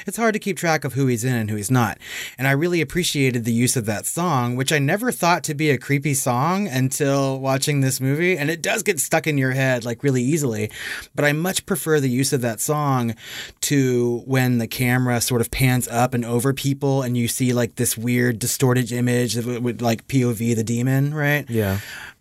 it's 0.06 0.18
hard 0.18 0.34
to 0.34 0.40
keep 0.40 0.58
track 0.58 0.84
of 0.84 0.94
who 0.94 1.08
he's 1.08 1.24
in 1.24 1.34
and 1.36 1.50
who 1.50 1.56
he's 1.56 1.72
not. 1.72 1.98
And 2.38 2.48
I 2.48 2.52
really 2.52 2.82
appreciated 2.82 3.46
the 3.46 3.54
use 3.54 3.78
of 3.78 3.86
that 3.86 4.06
song, 4.06 4.58
which 4.58 4.74
I 4.74 4.80
never 4.80 5.12
thought 5.12 5.44
to 5.46 5.54
be 5.54 5.70
a 5.70 5.78
creepy 5.78 6.14
song 6.14 6.68
until 6.68 7.40
watching 7.40 7.80
this 7.80 8.02
movie, 8.02 8.38
and 8.38 8.50
it 8.50 8.62
does 8.62 8.84
get 8.84 9.00
stuck 9.00 9.26
in 9.26 9.38
your 9.38 9.52
head 9.52 9.86
like 9.86 10.04
really 10.04 10.22
easily. 10.22 10.70
But 11.16 11.24
I 11.24 11.32
much 11.32 11.66
prefer 11.66 12.02
the 12.02 12.10
use 12.10 12.34
of 12.34 12.42
that 12.42 12.60
song 12.60 13.16
to 13.62 14.22
when 14.26 14.58
the 14.58 14.68
camera 14.68 15.22
sort 15.22 15.40
of 15.40 15.50
pans 15.52 15.88
up 15.88 16.14
and 16.14 16.26
over 16.26 16.54
people, 16.54 17.02
and 17.04 17.16
you 17.18 17.28
see 17.30 17.54
like 17.54 17.76
this 17.76 17.98
weird 17.98 18.40
distorted 18.40 18.92
image 18.92 19.36
that 19.36 19.77
would, 19.78 19.82
like 19.86 20.08
POV 20.08 20.56
the 20.56 20.64
demon, 20.64 21.14
right? 21.14 21.46
yeah 21.50 21.80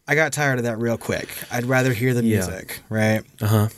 I 0.09 0.15
got 0.15 0.33
tired 0.33 0.59
of 0.59 0.65
that 0.67 0.79
real 0.79 0.97
quick. 0.97 1.29
I'd 1.51 1.65
rather 1.67 1.93
hear 1.93 2.15
the 2.15 2.23
Yeah. 2.23 2.37
music, 2.47 2.81
right? 2.89 3.23
uh-huh 3.41 3.69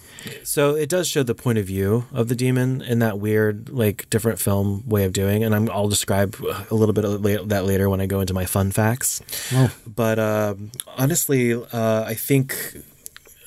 so 0.43 0.75
it 0.75 0.89
does 0.89 1.07
show 1.09 1.23
the 1.23 1.35
point 1.35 1.59
of 1.59 1.65
view 1.65 2.05
of 2.13 2.27
the 2.29 2.35
demon 2.35 2.83
in 2.83 2.99
that 2.99 3.21
weird 3.21 3.69
like 3.71 4.11
different 4.11 4.41
film 4.41 4.83
way 4.87 5.05
of 5.05 5.13
doing 5.13 5.45
and 5.45 5.55
I'm, 5.55 5.71
i'll 5.71 5.89
describe 5.89 6.35
a 6.71 6.75
little 6.75 6.93
bit 6.93 7.05
of 7.05 7.49
that 7.49 7.65
later 7.65 7.89
when 7.89 8.01
i 8.01 8.07
go 8.07 8.19
into 8.21 8.35
my 8.35 8.45
fun 8.45 8.73
facts 8.73 9.23
Oh. 9.53 9.71
but 9.87 10.19
um 10.19 10.73
honestly 10.99 11.55
uh, 11.55 12.03
i 12.05 12.15
think 12.15 12.83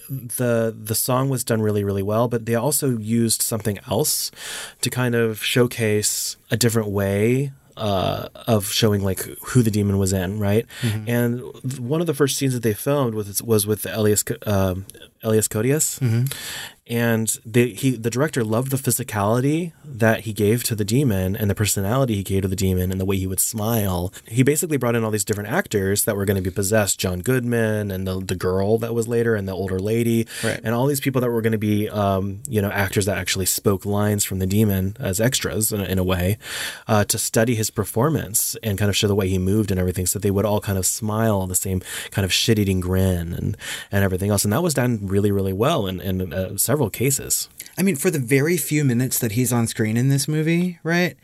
the 0.10 0.74
the 0.78 0.96
song 0.96 1.28
was 1.30 1.44
done 1.44 1.62
really 1.62 1.84
really 1.84 2.04
well 2.04 2.30
but 2.30 2.46
they 2.46 2.56
also 2.56 2.98
used 2.98 3.42
something 3.42 3.78
else 3.90 4.32
to 4.82 4.90
kind 4.90 5.14
of 5.14 5.44
showcase 5.44 6.38
a 6.50 6.58
different 6.58 6.88
way 6.88 7.52
uh, 7.82 8.30
of 8.48 8.68
showing 8.72 9.04
like 9.04 9.22
who 9.48 9.64
the 9.64 9.72
demon 9.72 9.98
was 9.98 10.14
in, 10.14 10.40
right? 10.40 10.66
Mhm. 10.82 11.10
And 11.10 11.80
one 11.80 12.00
of 12.02 12.08
the 12.08 12.14
first 12.14 12.38
scenes 12.38 12.54
that 12.54 12.64
they 12.64 12.74
filmed 12.74 13.14
was 13.16 13.42
was 13.42 13.66
with 13.66 13.86
Elias 13.86 14.24
um, 14.46 14.86
Elias 15.24 15.48
Koteas, 15.48 16.00
Mhm. 16.00 16.32
and 16.88 17.38
they, 17.46 17.70
he 17.70 17.92
the 17.92 18.10
director 18.10 18.44
loved 18.44 18.72
the 18.72 18.78
physicality 18.78 19.72
that 19.86 20.22
he 20.22 20.34
gave 20.34 20.64
to 20.64 20.76
the 20.76 20.84
demon 20.84 21.36
and 21.36 21.50
the 21.50 21.56
personality 21.56 22.16
he 22.16 22.24
gave 22.24 22.42
to 22.42 22.48
the 22.48 22.56
demon 22.56 22.92
and 22.92 23.00
the 23.00 23.06
way 23.06 23.18
he 23.18 23.28
would 23.28 23.40
smile. 23.40 24.12
He 24.28 24.42
basically 24.44 24.78
brought 24.78 24.96
in 24.96 25.04
all 25.04 25.12
these 25.12 25.24
different 25.26 25.50
actors 25.50 26.06
that 26.06 26.16
were 26.16 26.26
going 26.26 26.36
to 26.42 26.50
be 26.50 26.54
possessed: 26.54 27.00
John 27.00 27.20
Goodman 27.20 27.92
and 27.92 28.08
the 28.08 28.20
the 28.20 28.36
girl 28.36 28.78
that 28.80 28.94
was 28.96 29.08
later, 29.08 29.36
and 29.36 29.48
the 29.48 29.52
older 29.54 29.80
lady, 29.80 30.26
Right. 30.44 30.60
and 30.64 30.74
all 30.74 30.88
these 30.88 31.00
people 31.00 31.22
that 31.22 31.30
were 31.30 31.42
going 31.42 31.52
to 31.52 31.58
be, 31.60 31.88
um, 31.90 32.40
you 32.50 32.62
know, 32.62 32.72
actors 32.72 33.06
that 33.06 33.18
actually 33.18 33.46
spoke 33.46 33.86
lines 33.86 34.26
from 34.26 34.40
the 34.40 34.48
demon 34.48 34.96
as 35.00 35.20
extras 35.22 35.72
in 35.72 35.82
a, 35.82 35.84
in 35.86 36.00
a 36.00 36.04
way, 36.04 36.38
uh, 36.88 37.04
to 37.06 37.18
study 37.18 37.54
his 37.56 37.70
performance 37.70 38.56
and 38.64 38.78
kind 38.80 38.90
of 38.90 38.96
show 38.96 39.08
the 39.08 39.16
way 39.16 39.30
he 39.30 39.38
moved 39.38 39.70
and 39.72 39.80
everything, 39.80 40.06
so 40.08 40.18
they 40.18 40.32
would 40.32 40.46
all 40.46 40.60
kind 40.62 40.78
of 40.80 40.86
smile 40.86 41.46
the 41.48 41.56
same 41.56 41.82
kind 42.10 42.26
of 42.26 42.34
shit-eating 42.34 42.80
grin 42.80 43.34
and 43.34 43.56
and 43.92 44.04
everything 44.04 44.32
else, 44.32 44.44
and 44.44 44.52
that 44.54 44.64
was 44.64 44.74
done 44.74 44.98
really 45.12 45.32
really 45.32 45.54
well 45.54 45.86
in 45.86 46.00
in 46.00 46.34
uh, 46.34 46.58
several 46.58 46.90
cases. 46.90 47.50
I 47.78 47.84
mean, 47.84 47.96
for 47.96 48.10
the 48.10 48.20
very 48.20 48.58
few 48.58 48.84
minutes 48.84 49.20
that 49.20 49.34
he's 49.34 49.54
on 49.54 49.68
screen 49.68 49.98
in 49.98 50.10
this 50.10 50.28
movie, 50.28 50.80
right? 50.84 51.18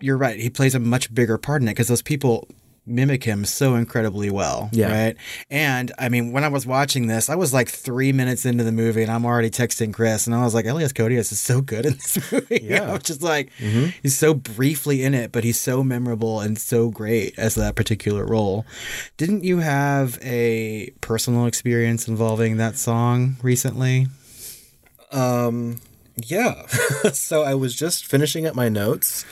You're 0.00 0.18
right. 0.18 0.38
He 0.38 0.50
plays 0.50 0.74
a 0.74 0.78
much 0.78 1.14
bigger 1.14 1.38
part 1.38 1.62
in 1.62 1.68
it 1.68 1.72
because 1.72 1.88
those 1.88 2.02
people 2.02 2.46
mimic 2.86 3.24
him 3.24 3.44
so 3.44 3.74
incredibly 3.74 4.30
well. 4.30 4.68
Yeah. 4.72 4.92
Right. 5.06 5.16
And 5.50 5.90
I 5.98 6.08
mean, 6.08 6.30
when 6.32 6.44
I 6.44 6.48
was 6.48 6.66
watching 6.66 7.08
this, 7.08 7.28
I 7.28 7.34
was 7.34 7.52
like 7.52 7.68
three 7.68 8.12
minutes 8.12 8.46
into 8.46 8.62
the 8.64 8.70
movie 8.72 9.02
and 9.02 9.10
I'm 9.10 9.24
already 9.26 9.50
texting 9.50 9.92
Chris 9.92 10.26
and 10.26 10.34
I 10.36 10.44
was 10.44 10.54
like, 10.54 10.66
Elias 10.66 10.92
Koteas 10.92 11.32
is 11.32 11.40
so 11.40 11.60
good 11.60 11.84
in 11.86 11.94
this 11.94 12.18
movie. 12.32 12.60
Yeah. 12.62 12.88
I 12.90 12.92
was 12.92 13.02
just 13.02 13.22
like, 13.22 13.50
Mhm. 13.58 13.92
he's 14.02 14.16
so 14.16 14.34
briefly 14.34 15.02
in 15.02 15.14
it, 15.14 15.32
but 15.32 15.42
he's 15.44 15.58
so 15.60 15.82
memorable 15.82 16.40
and 16.40 16.58
so 16.58 16.90
great 16.90 17.36
as 17.38 17.54
that 17.56 17.74
particular 17.74 18.24
role. 18.24 18.64
Didn't 19.16 19.42
you 19.44 19.58
have 19.58 20.18
a 20.22 20.90
personal 21.00 21.46
experience 21.46 22.06
involving 22.06 22.56
that 22.58 22.76
song 22.76 23.36
recently? 23.42 24.06
Um, 25.12 25.80
Yeah. 26.16 26.66
so 27.12 27.42
I 27.42 27.54
was 27.54 27.74
just 27.74 28.06
finishing 28.06 28.46
up 28.46 28.54
my 28.54 28.68
notes. 28.70 29.24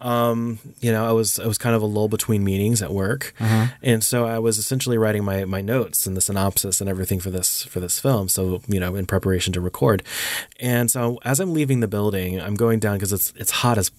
Um, 0.00 0.58
you 0.80 0.90
know, 0.90 1.06
I 1.06 1.12
was 1.12 1.38
I 1.38 1.46
was 1.46 1.58
kind 1.58 1.76
of 1.76 1.82
a 1.82 1.86
lull 1.86 2.08
between 2.08 2.42
meetings 2.42 2.82
at 2.82 2.90
work, 2.92 3.34
Uh-huh. 3.38 3.66
and 3.82 4.02
so 4.02 4.24
I 4.24 4.38
was 4.38 4.56
essentially 4.58 4.96
writing 4.96 5.24
my 5.24 5.44
my 5.44 5.60
notes 5.60 6.06
and 6.06 6.16
the 6.16 6.20
synopsis 6.22 6.80
and 6.80 6.88
everything 6.88 7.20
for 7.20 7.30
this 7.30 7.64
for 7.64 7.80
this 7.80 7.98
film. 8.00 8.28
So 8.28 8.62
you 8.66 8.80
know, 8.80 8.94
in 8.96 9.04
preparation 9.06 9.52
to 9.52 9.60
record, 9.60 10.02
and 10.58 10.90
so 10.90 11.18
as 11.24 11.38
I'm 11.38 11.52
leaving 11.52 11.80
the 11.80 11.88
building, 11.88 12.40
I'm 12.40 12.54
going 12.54 12.78
down 12.80 12.96
because 12.96 13.12
it's 13.12 13.32
it's 13.36 13.50
hot 13.50 13.76
as 13.78 13.90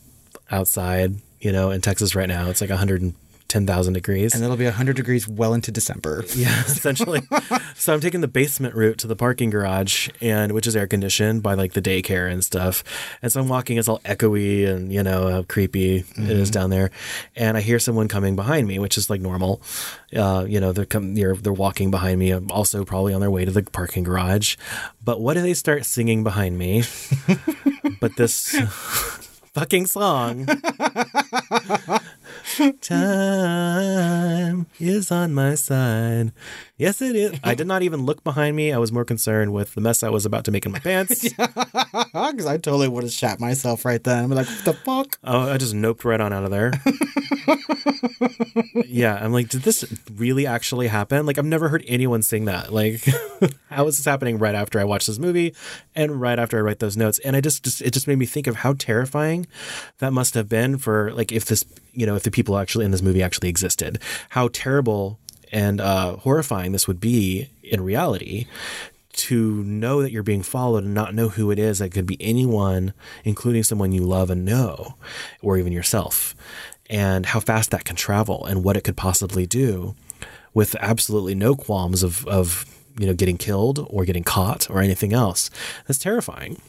outside. 0.51 1.15
You 1.39 1.51
know, 1.51 1.71
in 1.71 1.81
Texas 1.81 2.15
right 2.15 2.27
now, 2.29 2.49
it's 2.49 2.61
like 2.61 2.71
110,000 3.53 3.93
degrees. 3.93 4.33
And 4.33 4.43
it'll 4.43 4.57
be 4.57 4.65
100 4.65 4.95
degrees 4.95 5.27
well 5.27 5.53
into 5.53 5.71
December. 5.71 6.23
Yeah, 6.33 6.61
essentially. 6.65 7.21
so 7.75 7.93
I'm 7.93 7.99
taking 7.99 8.21
the 8.21 8.27
basement 8.27 8.73
route 8.75 8.97
to 8.99 9.07
the 9.07 9.15
parking 9.15 9.49
garage, 9.51 10.09
and 10.19 10.51
which 10.51 10.65
is 10.65 10.75
air 10.75 10.87
conditioned 10.87 11.43
by 11.43 11.53
like 11.53 11.73
the 11.73 11.81
daycare 11.81 12.29
and 12.29 12.43
stuff. 12.43 12.83
And 13.21 13.31
so 13.31 13.39
I'm 13.39 13.47
walking, 13.47 13.77
it's 13.77 13.87
all 13.87 13.99
echoey 13.99 14.67
and 14.67 14.91
you 14.91 15.03
know 15.03 15.29
how 15.29 15.43
creepy 15.43 15.97
it 15.97 16.29
is 16.29 16.49
down 16.49 16.71
there. 16.71 16.89
And 17.35 17.55
I 17.55 17.61
hear 17.61 17.77
someone 17.77 18.07
coming 18.07 18.35
behind 18.35 18.67
me, 18.67 18.79
which 18.79 18.97
is 18.97 19.09
like 19.09 19.21
normal. 19.21 19.61
Uh, 20.13 20.45
you 20.47 20.59
know, 20.59 20.71
they're 20.73 20.85
come, 20.85 21.13
they're 21.13 21.35
they're 21.35 21.53
walking 21.53 21.91
behind 21.91 22.19
me, 22.19 22.31
I'm 22.31 22.51
also 22.51 22.83
probably 22.83 23.13
on 23.13 23.21
their 23.21 23.31
way 23.31 23.45
to 23.45 23.51
the 23.51 23.63
parking 23.63 24.03
garage. 24.03 24.57
But 25.03 25.21
what 25.21 25.35
do 25.35 25.41
they 25.41 25.53
start 25.53 25.85
singing 25.85 26.23
behind 26.23 26.57
me? 26.57 26.83
but 28.01 28.15
this 28.17 28.59
fucking 29.53 29.85
song. 29.85 30.47
Time 32.81 34.67
is 34.79 35.11
on 35.11 35.33
my 35.33 35.55
side. 35.55 36.31
Yes, 36.83 37.01
it 37.01 37.15
is. 37.15 37.39
I 37.45 37.55
did 37.55 37.65
not 37.73 37.81
even 37.81 38.05
look 38.05 38.25
behind 38.25 38.57
me. 38.57 38.73
I 38.73 38.77
was 38.77 38.91
more 38.91 39.05
concerned 39.05 39.53
with 39.53 39.73
the 39.73 39.79
mess 39.79 40.03
I 40.03 40.09
was 40.09 40.25
about 40.25 40.43
to 40.45 40.51
make 40.51 40.65
in 40.65 40.73
my 40.73 40.79
pants. 40.79 41.25
Because 42.13 42.45
I 42.45 42.57
totally 42.57 42.87
would 42.87 43.03
have 43.03 43.11
shat 43.11 43.39
myself 43.39 43.85
right 43.85 44.03
then. 44.03 44.23
I'm 44.23 44.31
like, 44.31 44.47
what 44.47 44.65
the 44.65 44.73
fuck? 44.73 45.19
Oh, 45.23 45.51
I 45.51 45.57
just 45.57 45.75
noped 45.75 46.03
right 46.03 46.19
on 46.19 46.33
out 46.33 46.43
of 46.43 46.51
there. 46.51 46.71
yeah, 48.87 49.15
I'm 49.21 49.31
like, 49.31 49.49
did 49.49 49.61
this 49.61 49.85
really 50.15 50.47
actually 50.47 50.87
happen? 50.87 51.25
Like, 51.25 51.37
I've 51.37 51.45
never 51.45 51.69
heard 51.69 51.83
anyone 51.87 52.21
sing 52.21 52.45
that. 52.45 52.73
Like, 52.73 53.05
how 53.69 53.87
is 53.87 53.97
this 53.97 54.05
happening 54.05 54.39
right 54.39 54.55
after 54.55 54.79
I 54.79 54.83
watch 54.83 55.05
this 55.05 55.19
movie 55.19 55.53
and 55.95 56.19
right 56.19 56.39
after 56.39 56.57
I 56.57 56.61
write 56.61 56.79
those 56.79 56.97
notes? 56.97 57.19
And 57.19 57.35
I 57.35 57.41
just, 57.41 57.63
just, 57.63 57.81
it 57.81 57.91
just 57.93 58.07
made 58.07 58.17
me 58.17 58.25
think 58.25 58.47
of 58.47 58.57
how 58.57 58.73
terrifying 58.73 59.45
that 59.99 60.13
must 60.13 60.33
have 60.33 60.49
been 60.49 60.77
for, 60.77 61.13
like, 61.13 61.31
if 61.31 61.45
this, 61.45 61.63
you 61.93 62.05
know, 62.05 62.15
if 62.15 62.23
the 62.23 62.31
people 62.31 62.57
actually 62.57 62.85
in 62.85 62.91
this 62.91 63.01
movie 63.01 63.21
actually 63.21 63.49
existed, 63.49 63.99
how 64.29 64.49
terrible 64.51 65.19
and 65.53 65.79
uh, 65.79 66.17
horrifying 66.17 66.71
this 66.71 66.87
would 66.87 66.99
be 66.99 67.49
in 67.61 67.81
reality 67.81 68.47
to 69.13 69.63
know 69.63 70.01
that 70.01 70.11
you're 70.11 70.23
being 70.23 70.41
followed 70.41 70.83
and 70.83 70.93
not 70.93 71.13
know 71.13 71.29
who 71.29 71.51
it 71.51 71.59
is. 71.59 71.77
That 71.77 71.91
could 71.91 72.07
be 72.07 72.17
anyone, 72.19 72.93
including 73.23 73.61
someone 73.61 73.91
you 73.91 74.01
love 74.01 74.31
and 74.31 74.43
know, 74.43 74.95
or 75.41 75.57
even 75.57 75.71
yourself, 75.71 76.35
and 76.89 77.27
how 77.27 77.39
fast 77.39 77.69
that 77.69 77.85
can 77.85 77.95
travel 77.95 78.43
and 78.45 78.63
what 78.63 78.75
it 78.75 78.83
could 78.83 78.97
possibly 78.97 79.45
do 79.45 79.95
with 80.55 80.75
absolutely 80.79 81.35
no 81.35 81.55
qualms 81.55 82.01
of, 82.01 82.27
of 82.27 82.72
you 82.97 83.07
know, 83.07 83.13
getting 83.13 83.37
killed 83.37 83.85
or 83.89 84.05
getting 84.05 84.23
caught 84.23 84.69
or 84.69 84.81
anything 84.81 85.13
else. 85.13 85.49
That's 85.87 85.99
terrifying. 85.99 86.61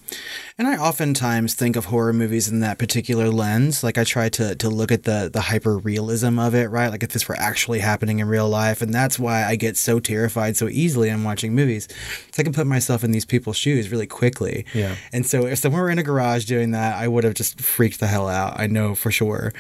And 0.57 0.67
I 0.67 0.77
oftentimes 0.77 1.55
think 1.55 1.77
of 1.77 1.87
horror 1.87 2.13
movies 2.13 2.49
in 2.49 2.61
that 2.61 2.79
particular 2.79 3.29
lens. 3.29 3.83
Like 3.83 3.99
I 3.99 4.05
try 4.05 4.29
to 4.31 4.55
to 4.55 4.69
look 4.71 4.93
at 4.93 5.03
the 5.03 5.29
the 5.33 5.43
hyper 5.43 5.77
realism 5.77 6.39
of 6.39 6.55
it, 6.55 6.67
right? 6.69 6.91
Like 6.91 7.03
if 7.03 7.11
this 7.11 7.29
were 7.29 7.37
actually 7.39 7.81
happening 7.81 8.21
in 8.21 8.29
real 8.29 8.49
life, 8.49 8.81
and 8.81 8.95
that's 8.95 9.19
why 9.19 9.45
I 9.45 9.57
get 9.57 9.77
so 9.77 10.01
terrified 10.01 10.57
so 10.57 10.69
easily 10.69 11.09
in 11.09 11.25
watching 11.25 11.55
movies. 11.55 11.89
So 12.31 12.41
I 12.41 12.45
can 12.45 12.53
put 12.53 12.67
myself 12.67 13.05
in 13.05 13.11
these 13.11 13.25
people's 13.25 13.57
shoes 13.57 13.91
really 13.91 14.07
quickly. 14.07 14.65
Yeah. 14.73 14.97
And 15.13 15.27
so 15.27 15.47
if 15.47 15.59
someone 15.59 15.83
were 15.83 15.91
in 15.91 15.99
a 15.99 16.03
garage 16.03 16.45
doing 16.45 16.71
that, 16.71 16.97
I 16.97 17.09
would 17.09 17.25
have 17.25 17.35
just 17.35 17.61
freaked 17.61 18.01
the 18.01 18.07
hell 18.07 18.29
out. 18.29 18.59
I 18.59 18.67
know 18.67 18.95
for 18.95 19.11
sure. 19.11 19.53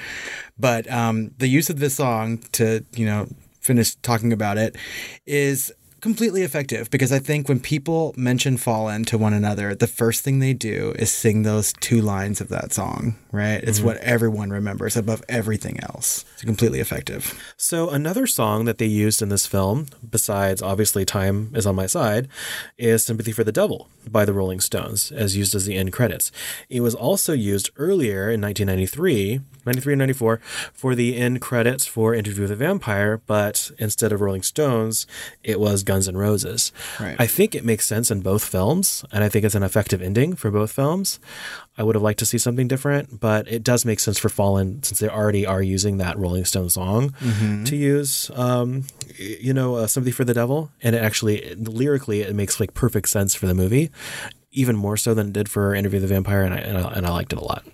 But 0.58 0.90
um, 0.90 1.32
the 1.38 1.48
use 1.48 1.68
of 1.68 1.78
this 1.78 1.94
song 1.96 2.38
to 2.52 2.84
you 2.94 3.06
know 3.06 3.28
finish 3.60 3.94
talking 3.96 4.32
about 4.32 4.58
it 4.58 4.76
is 5.26 5.72
completely 6.04 6.42
effective 6.42 6.90
because 6.90 7.10
I 7.10 7.18
think 7.18 7.48
when 7.48 7.60
people 7.60 8.12
mention 8.14 8.58
Fallen 8.58 9.06
to 9.06 9.16
one 9.16 9.32
another, 9.32 9.74
the 9.74 9.86
first 9.86 10.22
thing 10.22 10.38
they 10.38 10.52
do 10.52 10.94
is 10.98 11.10
sing 11.10 11.44
those 11.44 11.72
two 11.80 12.02
lines 12.02 12.42
of 12.42 12.48
that 12.50 12.74
song, 12.74 13.16
right? 13.32 13.64
It's 13.64 13.80
Mhm. 13.80 13.84
what 13.84 13.96
everyone 13.96 14.50
remembers 14.50 14.98
above 14.98 15.22
everything 15.30 15.80
else. 15.80 16.26
It's 16.34 16.42
completely 16.44 16.80
effective. 16.80 17.32
So 17.56 17.88
another 17.88 18.26
song 18.26 18.66
that 18.66 18.76
they 18.76 18.84
used 18.84 19.22
in 19.22 19.30
this 19.30 19.46
film, 19.46 19.86
besides 20.10 20.60
obviously 20.60 21.06
"Time 21.06 21.50
Is 21.54 21.64
on 21.64 21.74
My 21.74 21.86
Side," 21.86 22.28
is 22.76 23.02
"Sympathy 23.02 23.32
for 23.32 23.42
the 23.42 23.50
Devil" 23.50 23.88
by 24.06 24.26
the 24.26 24.34
Rolling 24.34 24.60
Stones, 24.60 25.10
as 25.10 25.38
used 25.38 25.54
as 25.54 25.64
the 25.64 25.74
end 25.74 25.90
credits. 25.90 26.30
It 26.68 26.82
was 26.82 26.94
also 26.94 27.32
used 27.32 27.70
earlier 27.78 28.30
in 28.30 28.42
1993, 28.42 29.40
93 29.64 29.94
and 29.94 30.00
94, 30.00 30.38
for 30.74 30.94
the 30.94 31.16
end 31.16 31.40
credits 31.40 31.86
for 31.86 32.14
"Interview 32.14 32.42
with 32.42 32.50
a 32.50 32.56
Vampire," 32.56 33.22
but 33.26 33.70
instead 33.78 34.12
of 34.12 34.20
Rolling 34.20 34.42
Stones, 34.42 35.06
it 35.42 35.58
was 35.58 35.82
Guns 35.82 35.93
N' 36.08 36.16
Roses. 36.16 36.72
Right. 37.00 37.16
I 37.18 37.26
think 37.26 37.54
it 37.54 37.64
makes 37.64 37.86
sense 37.86 38.10
in 38.10 38.20
both 38.20 38.44
films, 38.44 39.04
and 39.12 39.22
I 39.24 39.28
think 39.28 39.44
it's 39.44 39.54
an 39.54 39.62
effective 39.62 40.02
ending 40.02 40.34
for 40.36 40.50
both 40.50 40.70
films. 40.72 41.18
I 41.78 41.82
would 41.82 41.94
have 41.96 42.02
liked 42.02 42.18
to 42.20 42.26
see 42.26 42.38
something 42.38 42.68
different, 42.68 43.20
but 43.20 43.46
it 43.48 43.62
does 43.62 43.84
make 43.84 44.00
sense 44.00 44.18
for 44.18 44.28
Fallen 44.28 44.82
since 44.82 44.98
they 45.00 45.08
already 45.08 45.44
are 45.46 45.62
using 45.62 45.96
that 45.98 46.18
Rolling 46.18 46.44
Stone 46.44 46.70
song 46.70 47.14
Mhm. 47.20 47.66
to 47.66 47.76
use, 47.76 48.30
um, 48.34 48.84
you 49.18 49.52
know, 49.54 49.76
uh, 49.76 49.86
"Sympathy 49.86 50.12
for 50.12 50.24
the 50.24 50.34
Devil," 50.34 50.70
and 50.82 50.94
it 50.94 51.02
actually 51.02 51.54
lyrically 51.56 52.20
it 52.22 52.34
makes 52.34 52.60
like 52.60 52.74
perfect 52.74 53.08
sense 53.08 53.34
for 53.34 53.46
the 53.46 53.54
movie, 53.54 53.90
even 54.52 54.76
more 54.76 54.96
so 54.96 55.14
than 55.14 55.28
it 55.28 55.32
did 55.32 55.48
for 55.48 55.74
"Interview 55.74 55.98
the 56.00 56.06
Vampire," 56.06 56.42
and 56.42 56.54
I, 56.54 56.58
and 56.58 56.78
I, 56.78 56.92
and 56.92 57.06
I 57.06 57.10
liked 57.10 57.32
it 57.32 57.38
a 57.38 57.44
lot. 57.44 57.64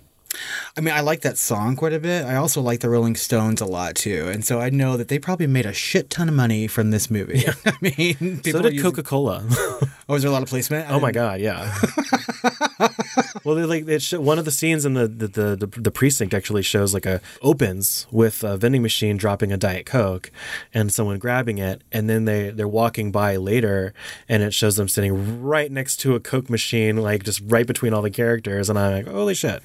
I 0.77 0.81
mean, 0.81 0.93
I 0.93 1.01
like 1.01 1.21
that 1.21 1.37
song 1.37 1.75
quite 1.75 1.93
a 1.93 1.99
bit. 1.99 2.25
I 2.25 2.35
also 2.35 2.61
like 2.61 2.79
the 2.79 2.89
Rolling 2.89 3.15
Stones 3.15 3.59
a 3.61 3.65
lot 3.65 3.95
too. 3.95 4.29
And 4.29 4.45
so 4.45 4.59
I 4.61 4.69
know 4.69 4.95
that 4.97 5.07
they 5.09 5.19
probably 5.19 5.47
made 5.47 5.65
a 5.65 5.73
shit 5.73 6.09
ton 6.09 6.29
of 6.29 6.35
money 6.35 6.67
from 6.67 6.91
this 6.91 7.09
movie. 7.11 7.43
I 7.65 7.73
mean, 7.81 8.41
So 8.43 8.61
did 8.61 8.73
using- 8.73 8.81
Coca 8.89 9.03
Cola. 9.03 9.43
Oh, 10.07 10.15
is 10.15 10.21
there 10.23 10.29
a 10.29 10.33
lot 10.33 10.43
of 10.43 10.49
placement? 10.49 10.89
I 10.89 10.93
Oh 10.93 10.99
my 10.99 11.11
didn't- 11.11 11.23
god, 11.23 11.39
yeah. 11.41 11.77
well, 13.43 13.55
like 13.67 13.87
it 13.87 14.01
sh- 14.01 14.13
one 14.13 14.39
of 14.39 14.45
the 14.45 14.51
scenes 14.51 14.85
in 14.85 14.93
the 14.93 15.07
the, 15.07 15.27
the 15.27 15.55
the 15.55 15.81
the 15.81 15.91
precinct 15.91 16.33
actually 16.33 16.61
shows 16.61 16.93
like 16.93 17.05
a 17.05 17.21
opens 17.41 18.07
with 18.11 18.43
a 18.43 18.57
vending 18.57 18.81
machine 18.81 19.17
dropping 19.17 19.51
a 19.51 19.57
diet 19.57 19.85
coke 19.85 20.31
and 20.73 20.91
someone 20.91 21.19
grabbing 21.19 21.57
it, 21.57 21.83
and 21.91 22.09
then 22.09 22.25
they 22.25 22.49
they're 22.49 22.67
walking 22.67 23.11
by 23.11 23.35
later, 23.35 23.93
and 24.29 24.43
it 24.43 24.53
shows 24.53 24.75
them 24.75 24.87
sitting 24.87 25.41
right 25.41 25.71
next 25.71 25.97
to 25.97 26.15
a 26.15 26.19
coke 26.19 26.49
machine, 26.49 26.97
like 26.97 27.23
just 27.23 27.41
right 27.45 27.67
between 27.67 27.93
all 27.93 28.01
the 28.01 28.11
characters, 28.11 28.69
and 28.69 28.77
I'm 28.77 28.91
like, 28.91 29.07
holy 29.07 29.35
shit! 29.35 29.63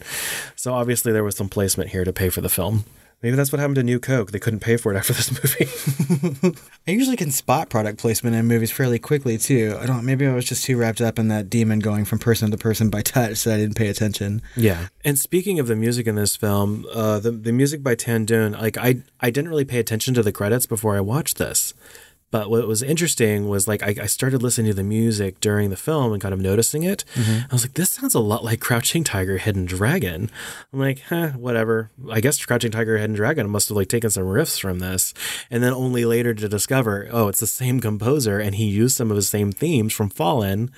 So 0.55 0.75
obviously 0.75 1.13
there 1.13 1.25
was 1.25 1.37
some 1.37 1.49
placement 1.49 1.91
here 1.91 2.05
to 2.05 2.13
pay 2.13 2.31
for 2.31 2.41
the 2.41 2.49
film. 2.49 2.85
Maybe 3.23 3.35
that's 3.35 3.51
what 3.51 3.59
happened 3.59 3.77
to 3.77 3.83
New 3.83 3.99
Coke. 3.99 4.31
They 4.31 4.39
couldn't 4.39 4.61
pay 4.61 4.77
for 4.77 4.93
it 4.93 4.97
after 4.97 5.15
this 5.15 5.33
movie. 5.33 6.57
I 6.87 6.91
usually 6.91 7.17
can 7.17 7.31
spot 7.31 7.71
product 7.71 7.99
placement 7.99 8.37
in 8.37 8.47
movies 8.47 8.71
fairly 8.71 8.99
quickly 8.99 9.39
too. 9.39 9.77
I 9.81 9.87
don't. 9.87 10.05
Maybe 10.05 10.27
I 10.27 10.35
was 10.35 10.45
just 10.45 10.65
too 10.65 10.77
wrapped 10.77 11.01
up 11.01 11.19
in 11.19 11.29
that 11.29 11.49
demon 11.49 11.79
going 11.79 12.05
from 12.05 12.19
person 12.19 12.51
to 12.51 12.59
person 12.59 12.91
by 12.91 13.01
touch 13.03 13.45
that 13.45 13.55
I 13.55 13.57
didn't 13.57 13.77
pay 13.77 13.89
attention. 13.89 14.43
Yeah. 14.55 14.89
And 15.03 15.19
speaking 15.19 15.59
of 15.59 15.67
the 15.67 15.77
music 15.77 16.07
in 16.07 16.15
this 16.15 16.37
film, 16.37 16.85
uh, 16.93 17.19
the 17.19 17.31
the 17.31 17.53
music 17.53 17.83
by 17.83 17.95
Tan 17.95 18.27
Dun, 18.27 18.53
like 18.53 18.77
I 18.77 19.03
I 19.21 19.31
didn't 19.31 19.49
really 19.49 19.65
pay 19.65 19.79
attention 19.79 20.13
to 20.15 20.23
the 20.23 20.33
credits 20.33 20.67
before 20.67 20.95
I 20.95 21.01
watched 21.01 21.39
this. 21.39 21.73
But 22.37 22.51
what 22.51 22.69
was 22.69 22.83
interesting 22.83 23.49
was 23.49 23.67
like 23.67 23.83
I, 23.83 23.95
I 24.03 24.07
started 24.07 24.43
listening 24.43 24.71
to 24.71 24.75
the 24.75 24.83
music 24.83 25.41
during 25.41 25.71
the 25.71 25.77
film 25.77 26.13
and 26.13 26.21
kind 26.21 26.35
of 26.35 26.41
noticing 26.41 26.83
it. 26.83 27.03
Mhm. 27.15 27.45
I 27.51 27.55
was 27.55 27.65
like, 27.65 27.73
this 27.73 27.89
sounds 27.93 28.15
a 28.15 28.21
lot 28.21 28.45
like 28.45 28.61
Crouching 28.61 29.05
Tiger, 29.05 29.39
Hidden 29.39 29.65
Dragon. 29.65 30.31
I'm 30.71 30.79
like, 30.79 31.01
huh, 31.09 31.29
whatever. 31.31 31.91
I 32.11 32.21
guess 32.21 32.45
Crouching 32.45 32.73
Tiger, 32.73 32.99
Hidden 32.99 33.17
Dragon 33.17 33.49
must 33.49 33.71
have 33.71 33.77
like 33.79 33.89
taken 33.89 34.11
some 34.11 34.25
riffs 34.25 34.61
from 34.61 34.81
this, 34.81 35.15
and 35.51 35.63
then 35.63 35.73
only 35.73 36.05
later 36.05 36.35
to 36.35 36.47
discover, 36.47 37.09
oh, 37.11 37.29
it's 37.29 37.41
the 37.41 37.47
same 37.47 37.81
composer, 37.81 38.39
and 38.39 38.57
he 38.57 38.67
used 38.67 38.97
some 38.99 39.11
of 39.11 39.17
his 39.17 39.31
same 39.31 39.51
themes 39.51 39.95
from 39.95 40.11
Fallen, 40.11 40.71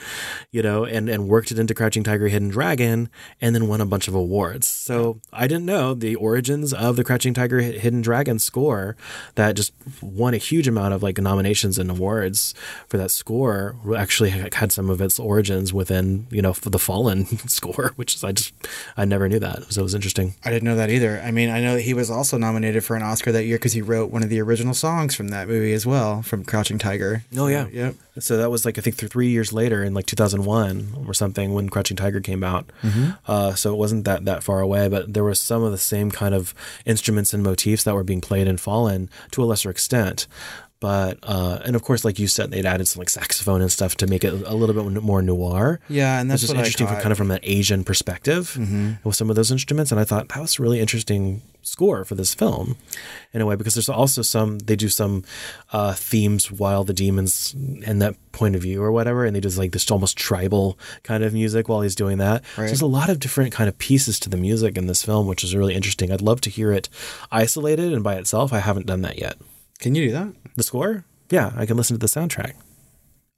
you 0.53 0.62
know, 0.62 0.85
and 0.85 1.09
and 1.09 1.27
worked 1.27 1.51
it 1.51 1.59
into 1.59 1.75
Crouching 1.75 2.05
Tiger, 2.05 2.29
Hidden 2.29 2.51
Dragon, 2.51 3.09
and 3.40 3.53
then 3.53 3.66
won 3.66 3.81
a 3.81 3.87
bunch 3.87 4.07
of 4.07 4.14
awards. 4.14 4.68
So 4.68 5.21
I 5.33 5.49
didn't 5.49 5.66
know 5.66 5.92
the 5.92 6.14
origins 6.14 6.73
of 6.73 6.94
the 6.94 7.03
Crouching 7.03 7.35
Tiger, 7.35 7.59
Hidden 7.61 8.03
Dragon 8.03 8.38
score 8.38 8.97
that 9.35 9.56
just 9.56 9.73
won 10.00 10.35
a 10.35 10.38
huge 10.38 10.69
amount 10.69 10.94
of 10.94 11.02
like 11.02 11.19
nominations 11.19 11.48
and 11.79 11.90
awards 11.90 12.55
for 12.88 12.96
that 12.99 13.11
score. 13.11 13.77
Actually, 13.96 14.31
had 14.31 14.73
some 14.73 14.90
of 14.90 15.01
its 15.01 15.19
origins 15.19 15.73
within 15.73 16.27
you 16.31 16.42
know 16.42 16.53
the 16.53 16.79
Fallen 16.79 17.27
score, 17.49 17.92
which 17.96 18.15
is 18.15 18.25
I 18.25 18.33
just 18.33 18.53
I 18.96 19.05
never 19.05 19.29
knew 19.29 19.38
that, 19.38 19.73
so 19.73 19.81
it 19.81 19.85
was 19.85 19.94
interesting. 19.94 20.35
I 20.44 20.51
didn't 20.51 20.65
know 20.65 20.77
that 20.77 20.90
either. 20.90 21.21
I 21.25 21.31
mean, 21.31 21.51
I 21.51 21.61
know 21.61 21.75
that 21.75 21.83
he 21.83 21.94
was 21.94 22.11
also 22.11 22.37
nominated 22.38 22.85
for 22.85 22.96
an 22.96 23.03
Oscar 23.03 23.33
that 23.33 23.44
year 23.44 23.57
because 23.57 23.73
he 23.73 23.83
wrote 23.83 24.11
one 24.11 24.23
of 24.23 24.29
the 24.29 24.40
original 24.40 24.75
songs 24.75 25.15
from 25.15 25.29
that 25.29 25.49
movie 25.49 25.73
as 25.73 25.87
well, 25.87 26.23
from 26.23 26.44
Crouching 26.44 26.79
Tiger. 26.79 27.25
Oh 27.37 27.46
yeah, 27.46 27.67
yep. 27.73 27.94
So 28.19 28.37
that 28.37 28.51
was 28.51 28.65
like 28.65 28.79
I 28.79 28.81
think 28.81 28.96
three 28.96 29.29
years 29.29 29.53
later 29.53 29.85
in 29.85 29.94
like 29.94 30.07
2001 30.07 31.05
or 31.07 31.15
something 31.15 31.55
when 31.55 31.69
Crouching 31.69 31.96
Tiger 31.96 32.21
came 32.21 32.42
out. 32.42 32.67
Mhm. 32.83 33.17
Uh, 33.27 33.55
so 33.55 33.73
it 33.73 33.77
wasn't 33.77 34.05
that 34.05 34.25
that 34.25 34.42
far 34.42 34.61
away, 34.61 34.88
but 34.88 35.15
there 35.15 35.25
was 35.25 35.38
some 35.40 35.63
of 35.63 35.71
the 35.73 35.79
same 35.79 36.11
kind 36.11 36.35
of 36.35 36.55
instruments 36.85 37.33
and 37.33 37.42
motifs 37.42 37.85
that 37.85 37.94
were 37.94 38.05
being 38.05 38.21
played 38.21 38.46
in 38.49 38.57
Fallen 38.57 39.09
to 39.31 39.42
a 39.42 39.46
lesser 39.46 39.71
extent. 39.71 40.27
But 40.81 41.18
uh, 41.24 41.58
and 41.64 41.74
of 41.74 41.83
course, 41.83 42.04
like 42.04 42.20
you 42.20 42.29
said, 42.29 42.50
they'd 42.52 42.64
added 42.64 42.87
some 42.87 43.00
like 43.00 43.08
saxophone 43.10 43.60
and 43.62 43.70
stuff 43.72 43.96
to 43.96 44.06
make 44.06 44.22
it 44.22 44.33
a 44.33 44.54
little 44.54 44.74
bit 44.81 45.02
more 45.02 45.20
noir. 45.22 45.81
Yeah, 45.88 46.20
and 46.20 46.31
that's 46.31 46.42
just 46.42 46.52
is 46.52 46.56
what 46.56 46.58
I 46.58 46.60
interesting 46.60 46.87
from 46.87 46.96
kind 47.00 47.10
of 47.12 47.18
from 47.18 47.31
an 47.33 47.40
Asian 47.42 47.83
perspective 47.83 48.54
Mhm. 48.58 48.98
with 49.04 49.16
some 49.16 49.29
of 49.29 49.35
those 49.37 49.50
instruments. 49.50 49.90
And 49.90 50.00
I 50.00 50.04
thought 50.04 50.29
that 50.29 50.40
was 50.40 50.58
a 50.58 50.62
really 50.62 50.79
interesting 50.79 51.42
score 51.62 52.04
for 52.04 52.14
this 52.14 52.33
film 52.33 52.76
in 53.35 53.40
a 53.40 53.46
way 53.46 53.54
because 53.56 53.74
there's 53.74 53.88
also 53.88 54.22
some 54.22 54.60
they 54.60 54.76
do 54.76 54.88
some 54.88 55.24
uh, 55.72 55.94
themes 55.94 56.50
while 56.50 56.85
the 56.85 56.94
demons 56.94 57.54
in 57.83 57.98
that 57.98 58.14
point 58.31 58.54
of 58.54 58.62
view 58.62 58.81
or 58.81 58.92
whatever, 58.92 59.24
and 59.24 59.35
they 59.35 59.40
do 59.40 59.48
like 59.48 59.72
this 59.72 59.90
almost 59.90 60.16
tribal 60.16 60.79
kind 61.02 61.24
of 61.24 61.33
music 61.35 61.68
while 61.68 61.81
he's 61.81 61.96
doing 61.96 62.18
that. 62.18 62.44
So 62.54 62.62
there's 62.62 62.81
a 62.81 62.87
lot 62.87 63.08
of 63.10 63.18
different 63.18 63.52
kind 63.52 63.68
of 63.68 63.76
pieces 63.79 64.20
to 64.20 64.29
the 64.31 64.37
music 64.37 64.79
in 64.79 64.87
this 64.87 65.02
film, 65.02 65.26
which 65.26 65.42
is 65.42 65.56
really 65.56 65.74
interesting. 65.74 66.12
I'd 66.12 66.22
love 66.22 66.40
to 66.42 66.50
hear 66.50 66.70
it 66.72 66.88
isolated 67.33 67.92
and 67.92 68.04
by 68.04 68.14
itself. 68.14 68.52
I 68.52 68.60
haven't 68.60 68.87
done 68.87 69.02
that 69.02 69.18
yet. 69.18 69.37
Can 69.79 69.94
you 69.94 70.06
do 70.06 70.12
that? 70.12 70.35
The 70.56 70.64
score? 70.64 71.04
Yeah, 71.31 71.52
I 71.56 71.64
can 71.64 71.76
listen 71.76 71.94
to 71.94 72.00
the 72.00 72.06
soundtrack. 72.08 72.54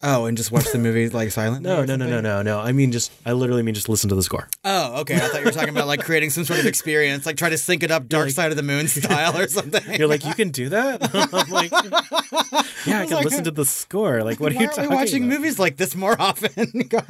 Oh, 0.02 0.24
and 0.24 0.34
just 0.36 0.50
watch 0.50 0.64
the 0.72 0.78
movie 0.78 1.10
like 1.10 1.30
silent. 1.30 1.62
No, 1.62 1.84
no, 1.84 1.94
no, 1.94 2.06
no, 2.06 2.20
no, 2.22 2.40
no. 2.40 2.58
I 2.58 2.72
mean, 2.72 2.90
just 2.90 3.12
I 3.26 3.32
literally 3.32 3.62
mean 3.62 3.74
just 3.74 3.88
listen 3.88 4.08
to 4.08 4.14
the 4.14 4.22
score. 4.22 4.48
Oh, 4.64 5.00
okay. 5.02 5.16
I 5.16 5.20
thought 5.20 5.40
you 5.40 5.44
were 5.44 5.50
talking 5.52 5.68
about 5.68 5.86
like 5.88 6.02
creating 6.04 6.30
some 6.30 6.44
sort 6.44 6.58
of 6.58 6.64
experience, 6.66 7.26
like 7.26 7.36
try 7.36 7.50
to 7.50 7.58
sync 7.58 7.82
it 7.82 7.90
up 7.90 8.08
Dark 8.08 8.30
Side 8.30 8.50
of 8.50 8.56
the 8.56 8.62
Moon 8.62 8.88
style 8.88 9.36
or 9.36 9.46
something. 9.48 9.82
You're 9.98 10.08
like, 10.08 10.24
you 10.24 10.34
can 10.34 10.50
do 10.50 10.70
that? 10.70 11.14
I'm 11.34 11.50
like, 11.50 11.70
yeah, 12.86 13.00
I 13.00 13.06
can 13.06 13.16
like, 13.16 13.24
listen 13.26 13.44
to 13.44 13.50
the 13.50 13.66
score. 13.66 14.22
Like, 14.24 14.40
what 14.40 14.52
are 14.52 14.54
you 14.60 14.68
talking 14.68 14.88
we 14.88 14.96
watching 14.96 15.24
about? 15.24 15.36
movies 15.38 15.58
like 15.58 15.76
this 15.76 15.94
more 15.94 16.18
often? 16.20 16.70
God. 16.88 17.06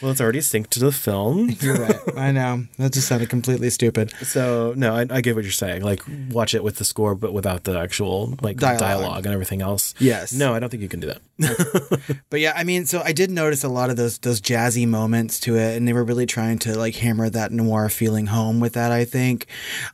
Well, 0.00 0.12
it's 0.12 0.20
already 0.20 0.40
synced 0.40 0.68
to 0.70 0.80
the 0.80 0.92
film. 0.92 1.50
You're 1.60 1.74
right. 1.76 2.00
I 2.16 2.32
know. 2.32 2.64
That 2.78 2.94
just 2.94 3.08
sounded 3.08 3.28
completely 3.28 3.68
stupid. 3.68 4.10
So 4.22 4.72
no, 4.74 4.94
I, 4.94 5.06
I 5.10 5.20
get 5.20 5.34
what 5.34 5.44
you're 5.44 5.52
saying. 5.52 5.82
Like, 5.82 6.02
watch 6.30 6.54
it 6.54 6.64
with 6.64 6.76
the 6.76 6.84
score, 6.84 7.14
but 7.14 7.34
without 7.34 7.64
the 7.64 7.78
actual 7.78 8.38
like 8.40 8.56
Dialogue. 8.56 8.80
dialogue, 8.80 9.26
and 9.26 9.34
everything 9.34 9.60
else. 9.60 9.94
Yes. 9.98 10.32
No, 10.32 10.54
I 10.54 10.60
don't 10.60 10.70
think 10.70 10.82
you 10.82 10.88
can 10.88 11.00
do 11.00 11.08
that. 11.08 12.21
But 12.30 12.40
yeah, 12.40 12.54
I 12.56 12.64
mean, 12.64 12.86
so 12.86 13.02
I 13.04 13.12
did 13.12 13.30
notice 13.30 13.62
a 13.62 13.68
lot 13.68 13.90
of 13.90 13.96
those 13.96 14.18
those 14.18 14.40
jazzy 14.40 14.86
moments 14.86 15.38
to 15.40 15.56
it, 15.56 15.76
and 15.76 15.86
they 15.86 15.92
were 15.92 16.04
really 16.04 16.26
trying 16.26 16.58
to 16.60 16.78
like 16.78 16.96
hammer 16.96 17.28
that 17.30 17.52
noir 17.52 17.88
feeling 17.88 18.26
home 18.26 18.60
with 18.60 18.72
that. 18.72 18.90
I 18.90 19.04
think 19.04 19.46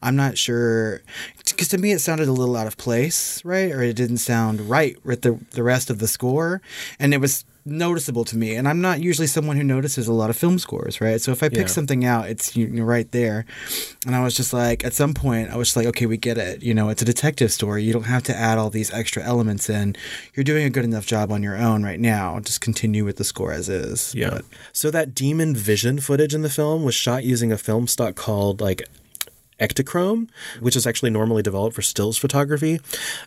I'm 0.02 0.16
not 0.16 0.38
sure 0.38 1.02
because 1.44 1.68
to 1.68 1.78
me 1.78 1.92
it 1.92 2.00
sounded 2.00 2.28
a 2.28 2.32
little 2.32 2.56
out 2.56 2.66
of 2.66 2.76
place, 2.76 3.44
right? 3.44 3.72
Or 3.72 3.82
it 3.82 3.96
didn't 3.96 4.18
sound 4.18 4.62
right 4.62 4.96
with 5.04 5.22
the 5.22 5.38
the 5.52 5.62
rest 5.62 5.90
of 5.90 5.98
the 5.98 6.08
score, 6.08 6.60
and 6.98 7.12
it 7.12 7.20
was 7.20 7.44
noticeable 7.70 8.24
to 8.26 8.36
me. 8.36 8.54
And 8.54 8.68
I'm 8.68 8.80
not 8.80 9.00
usually 9.00 9.26
someone 9.26 9.56
who 9.56 9.64
notices 9.64 10.08
a 10.08 10.12
lot 10.12 10.30
of 10.30 10.36
film 10.36 10.58
scores, 10.58 11.00
right? 11.00 11.20
So 11.20 11.32
if 11.32 11.42
I 11.42 11.48
pick 11.48 11.58
Yeah. 11.58 11.66
something 11.66 12.04
out, 12.04 12.28
it's 12.28 12.56
you 12.56 12.66
know, 12.68 12.84
right 12.84 13.10
there. 13.12 13.44
And 14.06 14.14
I 14.16 14.22
was 14.22 14.34
just 14.36 14.52
like, 14.52 14.84
at 14.84 14.94
some 14.94 15.14
point, 15.14 15.50
I 15.50 15.56
was 15.56 15.68
just 15.68 15.76
like, 15.76 15.86
okay, 15.86 16.06
we 16.06 16.16
get 16.16 16.38
it. 16.38 16.62
You 16.62 16.74
know, 16.74 16.88
it's 16.88 17.02
a 17.02 17.04
detective 17.04 17.52
story. 17.52 17.82
You 17.84 17.92
don't 17.92 18.04
have 18.04 18.22
to 18.24 18.36
add 18.36 18.58
all 18.58 18.70
these 18.70 18.92
extra 18.92 19.22
elements 19.22 19.68
in. 19.70 19.96
You're 20.34 20.44
doing 20.44 20.64
a 20.64 20.70
good 20.70 20.84
enough 20.84 21.06
job 21.06 21.30
on 21.32 21.42
your 21.42 21.56
own 21.56 21.82
right 21.82 22.00
now. 22.00 22.40
Just 22.40 22.60
continue 22.60 23.04
with 23.04 23.16
the 23.16 23.24
score 23.24 23.52
as 23.52 23.68
is. 23.68 24.14
Yeah. 24.14 24.30
But- 24.30 24.44
So 24.72 24.90
that 24.90 25.14
demon 25.14 25.54
vision 25.54 26.00
footage 26.00 26.34
in 26.34 26.42
the 26.42 26.50
film 26.50 26.82
was 26.84 26.94
shot 26.94 27.24
using 27.24 27.52
a 27.52 27.58
film 27.58 27.86
stock 27.86 28.14
called 28.14 28.60
like 28.60 28.82
Ektachrome, 29.60 30.28
which 30.60 30.76
is 30.76 30.86
actually 30.86 31.10
normally 31.10 31.42
developed 31.42 31.74
for 31.74 31.82
stills 31.82 32.18
photography. 32.18 32.80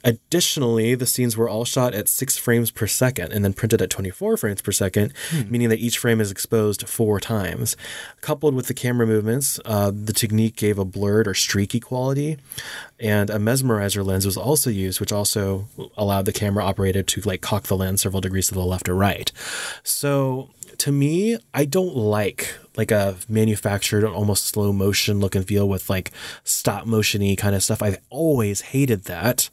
Additionally, 0.03 0.95
the 0.95 1.05
scenes 1.05 1.35
were 1.35 1.49
all 1.49 1.65
shot 1.65 1.93
at 1.93 2.07
six 2.07 2.37
frames 2.37 2.71
per 2.71 2.87
second 2.87 3.31
and 3.31 3.43
then 3.43 3.53
printed 3.53 3.81
at 3.81 3.89
24 3.89 4.37
frames 4.37 4.61
per 4.61 4.71
second, 4.71 5.13
meaning 5.49 5.69
that 5.69 5.79
each 5.79 5.97
frame 5.97 6.21
is 6.21 6.31
exposed 6.31 6.87
four 6.87 7.19
times. 7.19 7.75
Coupled 8.21 8.55
with 8.55 8.67
the 8.67 8.73
camera 8.73 9.05
movements, 9.05 9.59
uh, 9.65 9.91
the 9.93 10.13
technique 10.13 10.55
gave 10.55 10.79
a 10.79 10.85
blurred 10.85 11.27
or 11.27 11.33
streaky 11.33 11.79
quality, 11.79 12.37
and 12.99 13.29
a 13.29 13.37
mesmerizer 13.37 14.05
lens 14.05 14.25
was 14.25 14.37
also 14.37 14.69
used, 14.69 14.99
which 14.99 15.11
also 15.11 15.67
allowed 15.97 16.25
the 16.25 16.33
camera 16.33 16.63
operator 16.63 17.03
to 17.03 17.21
like 17.21 17.41
cock 17.41 17.63
the 17.63 17.77
lens 17.77 18.01
several 18.01 18.21
degrees 18.21 18.47
to 18.47 18.53
the 18.53 18.61
left 18.61 18.87
or 18.87 18.95
right. 18.95 19.31
So 19.83 20.49
to 20.81 20.91
me, 20.91 21.37
I 21.53 21.65
don't 21.65 21.95
like 21.95 22.57
like 22.75 22.89
a 22.89 23.15
manufactured 23.29 24.03
almost 24.03 24.45
slow 24.45 24.73
motion 24.73 25.19
look 25.19 25.35
and 25.35 25.47
feel 25.47 25.69
with 25.69 25.91
like 25.91 26.09
stop 26.43 26.85
motiony 26.85 27.37
kind 27.37 27.53
of 27.53 27.61
stuff. 27.61 27.83
I've 27.83 27.99
always 28.09 28.61
hated 28.61 29.03
that 29.03 29.51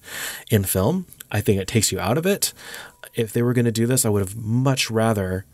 in 0.50 0.64
film. 0.64 1.04
I 1.30 1.42
think 1.42 1.60
it 1.60 1.68
takes 1.68 1.92
you 1.92 2.00
out 2.00 2.16
of 2.16 2.24
it. 2.24 2.54
If 3.14 3.34
they 3.34 3.42
were 3.42 3.52
going 3.52 3.66
to 3.66 3.70
do 3.70 3.86
this, 3.86 4.06
I 4.06 4.08
would 4.08 4.22
have 4.22 4.36
much 4.36 4.90
rather 4.90 5.44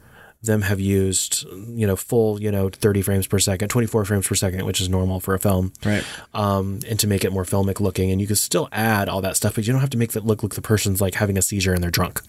them 0.47 0.63
have 0.63 0.81
used 0.81 1.45
you 1.69 1.87
know 1.87 1.97
full 1.97 2.41
you 2.41 2.51
know 2.51 2.69
30 2.69 3.03
frames 3.03 3.27
per 3.27 3.39
second 3.39 3.69
24 3.69 4.05
frames 4.05 4.27
per 4.27 4.35
second 4.35 4.65
which 4.67 4.81
is 4.81 4.89
normal 4.89 5.21
for 5.21 5.35
a 5.35 5.39
film 5.39 5.73
right 5.85 6.05
um 6.35 6.81
and 6.89 6.99
to 7.01 7.07
make 7.07 7.25
it 7.25 7.33
more 7.33 7.45
filmic 7.45 7.81
looking 7.81 8.11
and 8.11 8.21
you 8.21 8.27
can 8.27 8.37
still 8.37 8.69
add 8.73 9.09
all 9.09 9.21
that 9.21 9.37
stuff 9.37 9.55
but 9.55 9.67
you 9.67 9.73
don't 9.73 9.81
have 9.81 9.91
to 9.91 9.99
make 9.99 10.13
that 10.13 10.25
look 10.25 10.43
like 10.43 10.55
the 10.55 10.63
person's 10.63 11.01
like 11.01 11.15
having 11.15 11.39
a 11.39 11.43
seizure 11.43 11.73
and 11.73 11.83
they're 11.83 11.91
drunk 11.91 12.21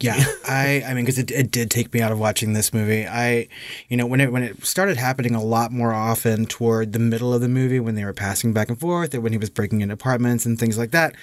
Yeah, 0.00 0.22
I 0.48 0.82
I 0.86 0.94
mean 0.94 1.04
because 1.04 1.18
it, 1.18 1.30
it 1.30 1.50
did 1.50 1.70
take 1.70 1.92
me 1.92 2.00
out 2.00 2.12
of 2.12 2.18
watching 2.18 2.52
this 2.52 2.72
movie. 2.72 3.06
I 3.06 3.48
you 3.88 3.96
know 3.96 4.06
when 4.06 4.20
it 4.20 4.32
when 4.32 4.42
it 4.42 4.64
started 4.64 4.96
happening 4.96 5.34
a 5.34 5.42
lot 5.42 5.72
more 5.72 5.92
often 5.92 6.46
toward 6.46 6.92
the 6.92 6.98
middle 6.98 7.34
of 7.34 7.40
the 7.40 7.48
movie 7.48 7.80
when 7.80 7.94
they 7.94 8.04
were 8.04 8.12
passing 8.12 8.52
back 8.52 8.68
and 8.68 8.78
forth 8.78 9.14
and 9.14 9.22
when 9.22 9.32
he 9.32 9.38
was 9.38 9.50
breaking 9.50 9.80
into 9.80 9.94
apartments 9.94 10.46
and 10.46 10.58
things 10.58 10.78
like 10.78 10.92
that, 10.92 11.14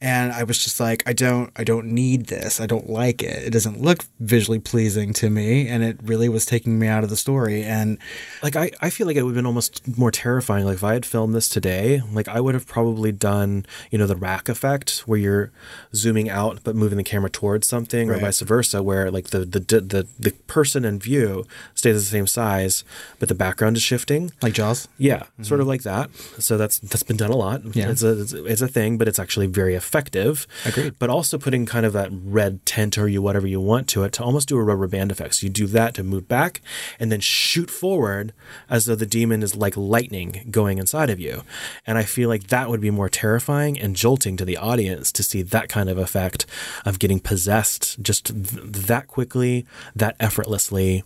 and 0.00 0.32
I 0.32 0.44
was 0.44 0.58
just 0.58 0.80
like 0.80 1.02
I 1.06 1.12
don't 1.12 1.50
I 1.56 1.64
don't 1.64 1.86
need 1.88 2.26
this. 2.26 2.60
I 2.60 2.66
don't 2.66 2.88
like 2.88 3.22
it. 3.22 3.46
It 3.46 3.50
doesn't 3.50 3.80
look 3.82 4.04
visually 4.20 4.58
pleasing 4.58 5.12
to 5.14 5.28
me, 5.28 5.68
and 5.68 5.81
it 5.82 5.98
really 6.02 6.28
was 6.28 6.44
taking 6.44 6.78
me 6.78 6.86
out 6.86 7.04
of 7.04 7.10
the 7.10 7.16
story. 7.16 7.62
And 7.62 7.98
like 8.42 8.56
I, 8.56 8.70
I 8.80 8.90
feel 8.90 9.06
like 9.06 9.16
it 9.16 9.22
would 9.22 9.30
have 9.30 9.36
been 9.36 9.46
almost 9.46 9.96
more 9.96 10.10
terrifying 10.10 10.64
like 10.64 10.76
if 10.76 10.84
i 10.84 10.92
had 10.92 11.04
filmed 11.04 11.34
this 11.34 11.48
today 11.48 12.02
like 12.12 12.28
i 12.28 12.40
would 12.40 12.54
have 12.54 12.66
probably 12.66 13.12
done 13.12 13.66
you 13.90 13.98
know 13.98 14.06
the 14.06 14.16
rack 14.16 14.48
effect 14.48 15.00
where 15.06 15.18
you're 15.18 15.50
zooming 15.94 16.28
out 16.28 16.60
but 16.64 16.74
moving 16.74 16.96
the 16.96 17.04
camera 17.04 17.30
towards 17.30 17.66
something 17.66 18.10
or 18.10 18.18
vice 18.18 18.40
versa 18.40 18.82
where 18.82 19.10
like 19.10 19.28
the 19.28 19.40
the, 19.40 19.60
the 19.60 20.06
the 20.18 20.30
person 20.46 20.84
in 20.84 20.98
view 20.98 21.44
stays 21.74 21.94
the 21.96 22.00
same 22.00 22.26
size 22.26 22.84
but 23.18 23.28
the 23.28 23.34
background 23.34 23.76
is 23.76 23.82
shifting. 23.82 24.32
Like 24.40 24.54
jaws? 24.54 24.88
Yeah 24.98 25.20
mm-hmm. 25.20 25.44
sort 25.44 25.60
of 25.60 25.66
like 25.66 25.82
that. 25.82 26.10
So 26.38 26.56
that's 26.56 26.78
that's 26.78 27.02
been 27.02 27.16
done 27.16 27.30
a 27.30 27.36
lot. 27.36 27.62
Yeah. 27.74 27.90
it's 27.90 28.02
a 28.02 28.20
it's, 28.20 28.32
it's 28.32 28.60
a 28.60 28.68
thing 28.68 28.98
but 28.98 29.08
it's 29.08 29.18
actually 29.18 29.46
very 29.46 29.74
effective. 29.74 30.46
Agreed. 30.64 30.98
but 30.98 31.10
also 31.10 31.38
putting 31.38 31.66
kind 31.66 31.86
of 31.86 31.92
that 31.92 32.10
red 32.12 32.64
tint 32.66 32.98
or 32.98 33.08
you 33.08 33.22
whatever 33.22 33.46
you 33.46 33.60
want 33.60 33.88
to 33.88 34.04
it 34.04 34.12
to 34.14 34.24
almost 34.24 34.48
do 34.48 34.56
a 34.56 34.62
rubber 34.62 34.86
band 34.86 35.10
effect 35.10 35.36
so 35.36 35.46
you 35.46 35.50
do 35.50 35.66
that 35.72 35.94
to 35.94 36.02
move 36.02 36.28
back 36.28 36.60
and 36.98 37.10
then 37.10 37.20
shoot 37.20 37.70
forward 37.70 38.32
as 38.70 38.86
though 38.86 38.94
the 38.94 39.06
demon 39.06 39.42
is 39.42 39.56
like 39.56 39.76
lightning 39.76 40.46
going 40.50 40.78
inside 40.78 41.10
of 41.10 41.20
you 41.20 41.42
and 41.86 41.98
i 41.98 42.04
feel 42.04 42.28
like 42.28 42.48
that 42.48 42.68
would 42.68 42.80
be 42.80 42.90
more 42.90 43.08
terrifying 43.08 43.78
and 43.78 43.96
jolting 43.96 44.36
to 44.36 44.44
the 44.44 44.56
audience 44.56 45.10
to 45.12 45.22
see 45.22 45.42
that 45.42 45.68
kind 45.68 45.88
of 45.88 45.98
effect 45.98 46.46
of 46.84 46.98
getting 46.98 47.20
possessed 47.20 48.00
just 48.00 48.26
th- 48.26 48.62
that 48.64 49.06
quickly 49.06 49.66
that 49.94 50.16
effortlessly 50.20 51.02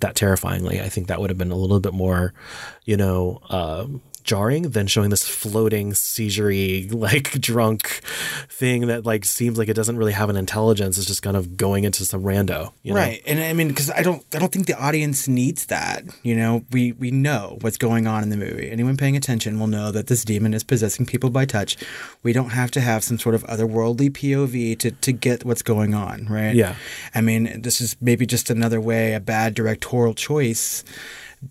that 0.00 0.14
terrifyingly. 0.14 0.80
I 0.80 0.88
think 0.88 1.06
that 1.06 1.20
would 1.20 1.30
have 1.30 1.38
been 1.38 1.50
a 1.50 1.56
little 1.56 1.80
bit 1.80 1.94
more, 1.94 2.34
you 2.84 2.96
know, 2.96 3.40
uh, 3.48 3.86
jarring 4.26 4.62
than 4.70 4.86
showing 4.86 5.10
this 5.10 5.26
floating 5.26 5.94
seizure 5.94 6.52
like 6.90 7.30
drunk 7.40 8.00
thing 8.48 8.88
that 8.88 9.06
like 9.06 9.24
seems 9.24 9.58
like 9.58 9.68
it 9.68 9.74
doesn't 9.74 9.96
really 9.96 10.12
have 10.12 10.28
an 10.30 10.36
intelligence. 10.36 10.98
It's 10.98 11.06
just 11.06 11.22
kind 11.22 11.36
of 11.36 11.56
going 11.56 11.84
into 11.84 12.04
some 12.04 12.22
rando. 12.22 12.72
You 12.82 12.92
know? 12.94 13.00
right 13.00 13.22
and 13.26 13.40
i 13.40 13.52
mean 13.52 13.68
because 13.68 13.90
i 13.90 14.02
don't 14.02 14.24
i 14.34 14.38
don't 14.38 14.52
think 14.52 14.66
the 14.66 14.78
audience 14.78 15.26
needs 15.28 15.66
that 15.66 16.04
you 16.22 16.34
know 16.36 16.64
we 16.70 16.92
we 16.92 17.10
know 17.10 17.58
what's 17.60 17.76
going 17.78 18.06
on 18.06 18.22
in 18.22 18.30
the 18.30 18.36
movie 18.36 18.70
anyone 18.70 18.96
paying 18.96 19.16
attention 19.16 19.58
will 19.58 19.66
know 19.66 19.90
that 19.90 20.06
this 20.06 20.24
demon 20.24 20.54
is 20.54 20.62
possessing 20.64 21.04
people 21.06 21.30
by 21.30 21.44
touch 21.44 21.76
we 22.22 22.32
don't 22.32 22.50
have 22.50 22.70
to 22.70 22.80
have 22.80 23.02
some 23.04 23.18
sort 23.18 23.34
of 23.34 23.42
otherworldly 23.44 24.10
pov 24.10 24.78
to 24.78 24.90
to 24.90 25.12
get 25.12 25.44
what's 25.44 25.62
going 25.62 25.94
on 25.94 26.26
right 26.26 26.54
Yeah. 26.54 26.74
i 27.14 27.20
mean 27.20 27.60
this 27.62 27.80
is 27.80 27.96
maybe 28.00 28.24
just 28.26 28.50
another 28.50 28.80
way 28.80 29.14
a 29.14 29.20
bad 29.20 29.54
directorial 29.54 30.14
choice 30.14 30.84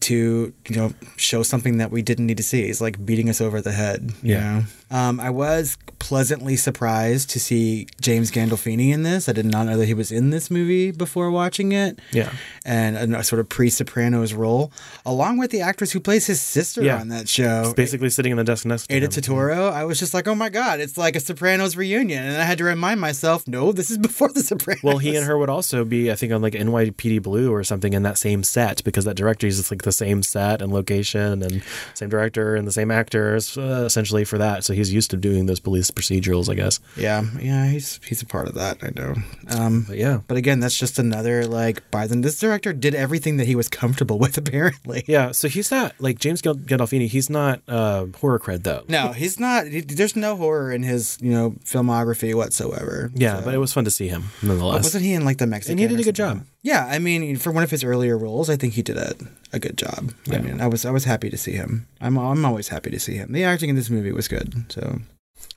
to 0.02 0.54
you 0.70 0.76
know 0.76 0.93
show 1.18 1.43
something 1.43 1.78
that 1.78 1.91
we 1.91 2.02
didn't 2.02 2.26
need 2.26 2.38
to 2.38 2.43
see 2.43 2.64
it's 2.64 2.82
like 2.82 3.04
beating 3.06 3.30
us 3.30 3.41
over 3.41 3.62
the 3.62 3.72
head 3.72 4.12
you 4.22 4.34
Yeah. 4.36 4.60
know 4.60 4.64
um, 4.96 5.20
I 5.20 5.30
was 5.30 5.78
pleasantly 6.00 6.56
surprised 6.56 7.30
to 7.32 7.39
see 7.39 7.88
James 8.00 8.30
Gandolfini 8.30 8.91
in 8.93 9.02
this. 9.04 9.28
I 9.28 9.32
did 9.34 9.46
not 9.46 9.66
know 9.66 9.76
that 9.78 9.88
he 9.88 9.93
was 9.93 10.12
in 10.12 10.30
this 10.30 10.52
movie 10.52 10.91
before 10.91 11.32
watching 11.32 11.72
it. 11.72 12.00
Yeah. 12.12 12.32
And 12.64 13.16
a, 13.16 13.24
sort 13.24 13.39
of 13.39 13.50
pre 13.50 13.70
Sopranos 13.70 14.34
role, 14.34 14.72
along 15.06 15.38
with 15.39 15.52
the 15.52 15.62
actress 15.62 15.91
who 15.91 16.00
plays 16.00 16.28
his 16.28 16.39
sister 16.41 16.84
Yeah. 16.84 17.00
on 17.00 17.08
that 17.10 17.28
show. 17.28 17.64
It's 17.66 17.74
basically 17.74 18.10
sitting 18.10 18.32
in 18.32 18.38
the 18.38 18.43
desk 18.43 18.66
next 18.66 18.88
to 18.88 18.96
Aida 18.96 19.06
him. 19.06 19.12
Turturro, 19.12 19.72
I 19.72 19.84
was 19.86 19.98
just 20.00 20.14
like, 20.14 20.28
oh 20.28 20.36
my 20.36 20.50
God, 20.50 20.80
it's 20.80 20.98
like 20.98 21.16
a 21.16 21.20
Sopranos 21.20 21.76
reunion. 21.76 22.24
And 22.24 22.38
I 22.38 22.46
had 22.46 22.58
to 22.60 22.64
remind 22.64 23.02
myself, 23.02 23.48
no, 23.48 23.72
this 23.72 23.89
is 23.89 23.98
before 24.10 24.30
the 24.30 24.41
Sopranos. 24.41 24.84
Well, 24.84 25.00
he 25.00 25.16
and 25.16 25.26
her 25.26 25.38
would 25.38 25.50
also 25.50 25.84
be, 25.86 26.12
I 26.12 26.16
think, 26.16 26.32
on 26.32 26.41
like 26.41 26.54
NYPD 26.54 27.22
Blue 27.24 27.52
or 27.52 27.64
something 27.64 27.93
in 27.93 28.04
that 28.04 28.18
same 28.18 28.43
set 28.43 28.84
because 28.84 29.06
that 29.06 29.16
director 29.16 29.48
uses 29.48 29.72
like 29.72 29.82
the 29.82 29.91
same 29.91 30.22
set 30.24 30.62
and 30.62 30.72
location 30.72 31.41
and 31.41 31.64
same 31.96 32.10
director 32.10 32.56
and 32.56 32.68
the 32.68 32.72
same 32.72 32.91
actors 32.91 33.58
uh, 33.58 33.84
essentially 33.86 34.24
for 34.24 34.38
that. 34.38 34.64
So 34.64 34.74
he's 34.74 34.84
he's 34.88 34.93
used 34.95 35.11
to 35.11 35.17
doing 35.17 35.45
those 35.45 35.59
police 35.59 35.91
procedurals, 35.91 36.49
I 36.49 36.55
guess. 36.55 36.79
Yeah, 36.97 37.23
yeah, 37.39 37.67
he's 37.67 37.99
he's 38.05 38.21
a 38.21 38.25
part 38.25 38.47
of 38.47 38.55
that. 38.55 38.77
I 38.83 38.91
know. 38.95 39.15
Um, 39.49 39.86
But 39.88 39.97
yeah. 39.97 40.19
but 40.27 40.38
again, 40.38 40.59
that's 40.59 40.77
just 40.77 40.99
another 40.99 41.45
like 41.45 41.89
Bison. 41.91 42.21
This 42.21 42.39
director 42.39 42.73
did 42.73 42.95
everything 42.95 43.38
that 43.38 43.47
he 43.47 43.55
was 43.55 43.67
comfortable 43.67 44.19
with, 44.23 44.38
apparently. 44.38 45.03
Yeah, 45.07 45.31
so 45.31 45.47
he's 45.47 45.71
not 45.71 45.93
like 45.99 46.19
James 46.19 46.41
Gandolfini. 46.41 47.07
He's 47.07 47.29
not 47.29 47.61
uh, 47.67 48.05
horror 48.19 48.39
cred 48.39 48.63
though. 48.63 48.83
No, 48.88 49.11
he's 49.11 49.39
not. 49.39 49.67
he- 49.67 49.81
there's 49.81 50.15
no 50.15 50.36
horror 50.36 50.71
in 50.71 50.83
his 50.83 51.17
you 51.21 51.31
know 51.31 51.51
filmography 51.63 52.33
whatsoever. 52.36 53.11
Yeah, 53.15 53.39
So- 53.39 53.45
but 53.45 53.53
it 53.53 53.57
was 53.59 53.73
fun 53.73 53.86
to 53.86 53.91
see 53.91 54.07
him 54.07 54.25
nonetheless. 54.41 54.83
wasn't 54.83 55.03
he 55.05 55.13
in 55.13 55.25
like 55.25 55.38
the 55.38 55.47
Mexican? 55.47 55.73
And 55.73 55.79
he 55.79 55.88
did 55.88 55.99
a 55.99 56.03
good 56.03 56.15
job. 56.15 56.45
Yeah, 56.66 56.88
I 56.89 56.97
mean, 56.97 57.38
for 57.38 57.51
one 57.51 57.63
of 57.63 57.70
his 57.70 57.84
earlier 57.84 58.18
roles, 58.18 58.49
I 58.49 58.55
think 58.57 58.74
he 58.74 58.82
did 58.82 58.97
a, 58.97 59.13
a 59.53 59.59
good 59.59 59.78
job. 59.78 60.11
I 60.32 60.39
mean, 60.39 60.59
I 60.59 60.66
was 60.68 60.84
I 60.84 60.89
was 60.89 61.05
happy 61.05 61.30
to 61.30 61.38
see 61.38 61.51
him. 61.51 61.86
I'm 62.01 62.18
I'm 62.18 62.43
always 62.43 62.70
happy 62.70 62.89
to 62.89 62.99
see 62.99 63.13
him. 63.13 63.32
The 63.34 63.43
acting 63.43 63.70
in 63.70 63.76
this 63.76 63.91
movie 63.91 64.11
was 64.11 64.28
good. 64.28 64.66
So 64.72 65.01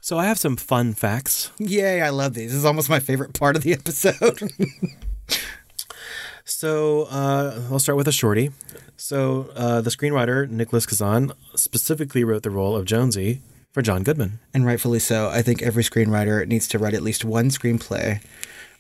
So 0.02 0.18
I 0.18 0.26
have 0.26 0.38
some 0.38 0.56
fun 0.56 0.92
facts. 0.92 1.50
yay, 1.58 2.02
I 2.02 2.10
love 2.10 2.34
these. 2.34 2.50
This 2.50 2.58
is 2.58 2.64
almost 2.66 2.90
my 2.90 3.00
favorite 3.00 3.32
part 3.32 3.56
of 3.56 3.62
the 3.62 3.72
episode. 3.72 4.38
So 6.44 7.02
uh, 7.10 7.60
I'll 7.70 7.78
start 7.78 7.98
with 7.98 8.08
a 8.08 8.12
shorty. 8.12 8.50
So 8.96 9.50
uh, 9.54 9.82
the 9.82 9.90
screenwriter 9.90 10.48
Nicholas 10.48 10.86
Kazan 10.86 11.32
specifically 11.54 12.24
wrote 12.24 12.42
the 12.42 12.50
role 12.50 12.74
of 12.74 12.86
Jonesy 12.86 13.42
for 13.70 13.82
John 13.82 14.02
Goodman. 14.02 14.38
and 14.54 14.64
rightfully 14.64 14.98
so. 14.98 15.28
I 15.28 15.42
think 15.42 15.60
every 15.62 15.82
screenwriter 15.82 16.46
needs 16.48 16.66
to 16.68 16.78
write 16.78 16.94
at 16.94 17.02
least 17.02 17.22
one 17.22 17.50
screenplay 17.50 18.22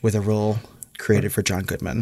with 0.00 0.14
a 0.14 0.20
role 0.22 0.60
created 0.98 1.32
for 1.32 1.42
John 1.42 1.62
Goodman. 1.62 1.98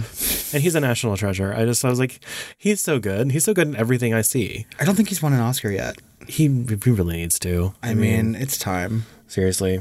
And 0.53 0.63
he's 0.63 0.75
a 0.75 0.81
national 0.81 1.17
treasure. 1.17 1.53
I 1.55 1.65
just 1.65 1.85
I 1.85 1.91
was 1.91 1.99
like, 1.99 2.21
he's 2.57 2.81
so 2.81 2.99
good. 2.99 3.33
He's 3.33 3.45
so 3.45 3.55
good 3.55 3.69
in 3.69 3.77
everything 3.77 4.15
I 4.15 4.23
see. 4.23 4.67
I 4.81 4.85
don't 4.85 4.95
think 4.95 5.09
he's 5.09 5.23
won 5.23 5.33
an 5.33 5.41
Oscar 5.41 5.71
yet. 5.71 5.97
He, 6.27 6.45
he 6.45 6.91
really 6.91 7.17
needs 7.17 7.39
to. 7.41 7.75
I, 7.83 7.95
mean, 7.95 8.35
it's 8.35 8.59
time. 8.59 9.05
Seriously. 9.29 9.81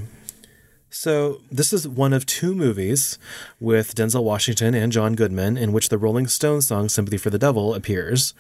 So, 0.98 1.42
this 1.52 1.74
is 1.74 1.86
one 1.86 2.14
of 2.14 2.26
two 2.26 2.56
movies 2.56 3.20
with 3.60 3.96
Denzel 3.96 4.24
Washington 4.24 4.74
and 4.74 4.94
John 4.94 5.14
Goodman 5.14 5.58
in 5.58 5.74
which 5.74 5.90
the 5.90 5.98
Rolling 5.98 6.26
Stones 6.26 6.68
song 6.68 6.88
Sympathy 6.88 7.18
for 7.18 7.30
the 7.30 7.38
Devil 7.38 7.74
appears. 7.74 8.34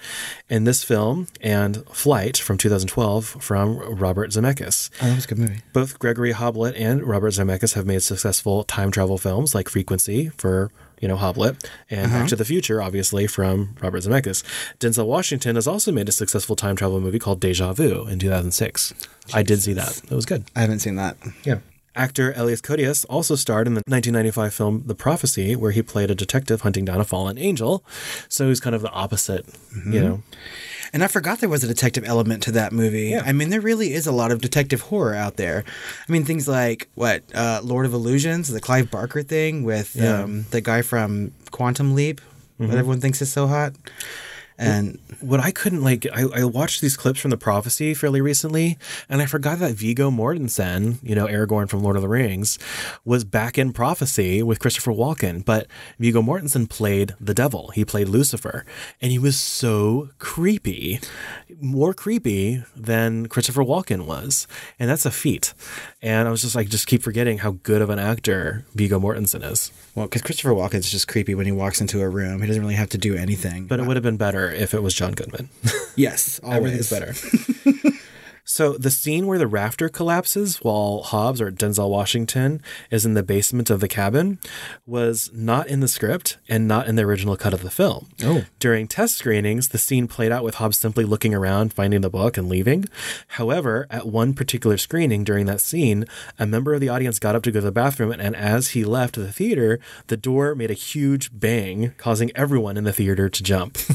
In 0.47 0.64
this 0.64 0.82
film 0.82 1.28
and 1.41 1.86
Flight 1.89 2.38
from 2.38 2.58
2012 2.58 3.26
from 3.41 3.78
Robert 3.78 4.32
Zemeckis. 4.32 4.89
Oh, 5.01 5.08
that 5.08 5.16
was 5.16 5.26
a 5.26 5.28
good 5.28 5.38
movie. 5.38 5.62
Both 5.74 5.99
Gregory 5.99 6.32
Hoblit 6.32 6.80
and 6.80 7.03
Robert 7.03 7.34
Zemeckis 7.34 7.74
have 7.74 7.86
made 7.86 8.03
successful 8.03 8.64
time 8.64 8.89
travel 8.89 9.18
films 9.18 9.53
like 9.53 9.68
Frequency 9.68 10.30
for, 10.30 10.72
you 11.01 11.10
know, 11.10 11.18
Hoblit 11.18 11.62
and 11.89 12.10
Back 12.10 12.30
to 12.30 12.36
uh-huh. 12.36 12.36
the 12.38 12.45
Future, 12.45 12.82
obviously, 12.82 13.28
from 13.28 13.76
Robert 13.82 14.03
Zemeckis. 14.03 14.43
Denzel 14.80 15.08
Washington 15.08 15.56
has 15.56 15.68
also 15.68 15.91
made 15.91 16.08
a 16.08 16.14
successful 16.14 16.56
time 16.56 16.78
travel 16.78 17.01
movie 17.01 17.20
called 17.20 17.41
Deja 17.41 17.74
Vu 17.74 18.08
in 18.08 18.18
2006. 18.18 18.93
I 19.34 19.43
did 19.43 19.62
see 19.62 19.74
that. 19.74 20.01
It 20.10 20.16
was 20.16 20.26
good. 20.26 20.45
I 20.56 20.62
haven't 20.62 20.80
seen 20.80 20.95
that. 20.95 21.18
Yeah. 21.43 21.58
Actor 21.96 22.34
Elias 22.36 22.62
Koteas 22.62 23.06
also 23.10 23.36
starred 23.36 23.68
in 23.68 23.74
the 23.74 23.82
1995 23.88 24.54
film 24.54 24.84
The 24.86 24.96
Prophecy, 24.96 25.56
where 25.56 25.72
he 25.72 25.82
played 25.82 26.12
a 26.12 26.16
detective 26.16 26.62
hunting 26.62 26.86
down 26.86 27.00
a 27.00 27.06
fallen 27.06 27.38
angel. 27.38 27.84
So 28.30 28.50
he's 28.50 28.60
kind 28.60 28.76
of 28.76 28.82
the 28.82 28.91
opposite, 28.91 29.46
you 29.86 30.02
know. 30.02 30.24
And 30.93 31.04
I 31.04 31.08
forgot 31.08 31.39
there 31.39 31.50
was 31.50 31.64
a 31.64 31.68
detective 31.68 32.04
element 32.06 32.43
to 32.43 32.52
that 32.54 32.72
movie. 32.72 33.10
Yeah. 33.10 33.24
I 33.26 33.32
mean, 33.34 33.50
there 33.50 33.60
really 33.62 33.93
is 33.93 34.08
a 34.08 34.12
lot 34.12 34.32
of 34.32 34.39
detective 34.41 34.82
horror 34.82 35.16
out 35.16 35.36
there. 35.38 35.64
I 36.08 36.12
mean, 36.12 36.24
things 36.26 36.48
like 36.48 36.88
what 36.96 37.24
uh, 37.34 37.62
Lord 37.64 37.86
of 37.86 37.93
Illusions, 37.93 38.50
the 38.50 38.62
Clive 38.62 38.91
Barker 38.91 39.24
thing 39.24 39.64
with 39.64 39.96
Yeah. 39.96 40.22
um, 40.24 40.46
the 40.52 40.62
guy 40.62 40.82
from 40.84 41.32
Quantum 41.52 41.96
Leap, 41.96 42.22
what 42.58 42.70
everyone 42.72 43.02
thinks 43.02 43.22
is 43.22 43.32
so 43.32 43.48
hot. 43.48 43.74
And 44.58 44.99
what 45.20 45.39
I 45.39 45.51
couldn't 45.51 45.84
like, 45.84 46.06
I, 46.14 46.24
I 46.34 46.43
watched 46.45 46.82
these 46.82 46.95
clips 46.95 47.20
from 47.20 47.32
The 47.32 47.38
Prophecy 47.38 47.93
fairly 47.93 48.22
recently, 48.22 48.78
and 49.10 49.22
I 49.22 49.26
forgot 49.26 49.60
that 49.60 49.74
Viggo 49.74 50.10
Mortensen, 50.10 50.97
you 51.03 51.14
know, 51.14 51.28
Aragorn 51.28 51.70
from 51.70 51.84
Lord 51.84 51.97
of 51.97 52.01
the 52.01 52.08
Rings, 52.08 52.58
was 53.03 53.26
back 53.26 53.58
in 53.58 53.74
Prophecy 53.74 54.41
with 54.41 54.60
Christopher 54.60 54.91
Walken. 54.91 55.43
But 55.43 55.68
Viggo 55.99 56.22
Mortensen 56.22 56.70
played 56.70 57.16
the 57.20 57.34
devil. 57.34 57.72
He 57.72 57.84
played 57.84 58.08
Lucifer, 58.08 58.66
and 59.01 59.12
he 59.12 59.20
was 59.20 59.38
so 59.38 60.10
creepy, 60.20 61.01
more 61.60 61.93
creepy 61.93 62.64
than 62.76 63.28
Christopher 63.28 63.64
Walken 63.64 64.06
was, 64.06 64.47
and 64.80 64.89
that's 64.89 65.06
a 65.06 65.12
feat. 65.12 65.53
And 66.01 66.28
I 66.28 66.32
was 66.32 66.41
just 66.41 66.56
like, 66.56 66.70
just 66.70 66.88
keep 66.88 67.03
forgetting 67.03 67.39
how 67.39 67.51
good 67.64 67.82
of 67.82 67.89
an 67.89 67.99
actor 67.99 68.66
Viggo 68.74 68.99
Mortensen 68.99 69.43
is. 69.43 69.72
well, 69.95 70.06
because 70.06 70.22
Christopher 70.22 70.51
Walken's 70.51 70.89
just 70.89 71.08
creepy 71.08 71.36
when 71.36 71.45
he 71.45 71.51
walks 71.51 71.82
into 71.82 72.01
a 72.01 72.08
room. 72.08 72.41
He 72.41 72.47
doesn't 72.47 72.62
really 72.62 72.76
have 72.76 72.89
to 72.89 72.97
do 72.97 73.16
anything. 73.16 73.66
But 73.66 73.80
it 73.80 73.86
would 73.86 73.97
have 73.97 74.03
been 74.03 74.18
better 74.18 74.45
if 74.50 74.74
it 74.74 74.84
was 74.84 74.93
John 74.93 75.14
Goodman. 75.14 75.50
yes, 75.96 76.39
always 76.43 76.89
Everything's 76.89 76.89
better. 76.89 77.91
so 78.46 78.74
the 78.74 78.91
scene 78.91 79.26
where 79.26 79.39
the 79.39 79.48
rafter 79.48 79.89
collapses 79.89 80.58
while 80.58 81.02
Hobbs 81.02 81.41
or 81.41 81.52
Denzel 81.52 81.89
Washington 81.89 82.62
is 82.91 83.06
in 83.06 83.16
the 83.16 83.24
basement 83.24 83.70
of 83.70 83.80
the 83.80 83.88
cabin 83.88 84.39
was 84.86 85.32
not 85.34 85.68
in 85.68 85.80
the 85.80 85.88
script 85.88 86.38
and 86.48 86.68
not 86.68 86.88
in 86.88 86.96
the 86.96 87.04
original 87.04 87.36
cut 87.36 87.54
of 87.54 87.64
the 87.64 87.72
film. 87.72 88.08
Oh. 88.24 88.46
During 88.60 88.88
test 88.88 89.16
screenings, 89.16 89.70
the 89.70 89.80
scene 89.80 90.08
played 90.08 90.32
out 90.32 90.43
with 90.43 90.56
Hobbs 90.56 90.78
simply 90.78 91.06
looking 91.06 91.34
around, 91.34 91.74
finding 91.74 92.02
the 92.02 92.10
book, 92.10 92.38
and 92.38 92.48
leaving. 92.48 92.86
However, 93.30 93.88
at 93.89 94.08
one 94.08 94.34
particular 94.34 94.78
screening 94.78 95.24
during 95.24 95.48
that 95.48 95.62
scene, 95.62 96.06
a 96.38 96.46
member 96.46 96.74
of 96.74 96.82
the 96.82 96.89
audience 96.89 97.18
got 97.18 97.36
up 97.36 97.43
to 97.43 97.52
go 97.52 97.60
to 97.60 97.66
the 97.66 97.72
bathroom, 97.72 98.12
and 98.12 98.36
as 98.36 98.70
he 98.70 98.86
left 98.86 99.16
the 99.16 99.32
theater, 99.32 99.80
the 100.08 100.18
door 100.18 100.54
made 100.54 100.70
a 100.72 100.76
huge 100.76 101.32
bang, 101.34 101.93
causing 101.98 102.32
everyone 102.36 102.78
in 102.78 102.84
the 102.84 102.93
theater 102.93 103.28
to 103.28 103.43
jump. 103.43 103.78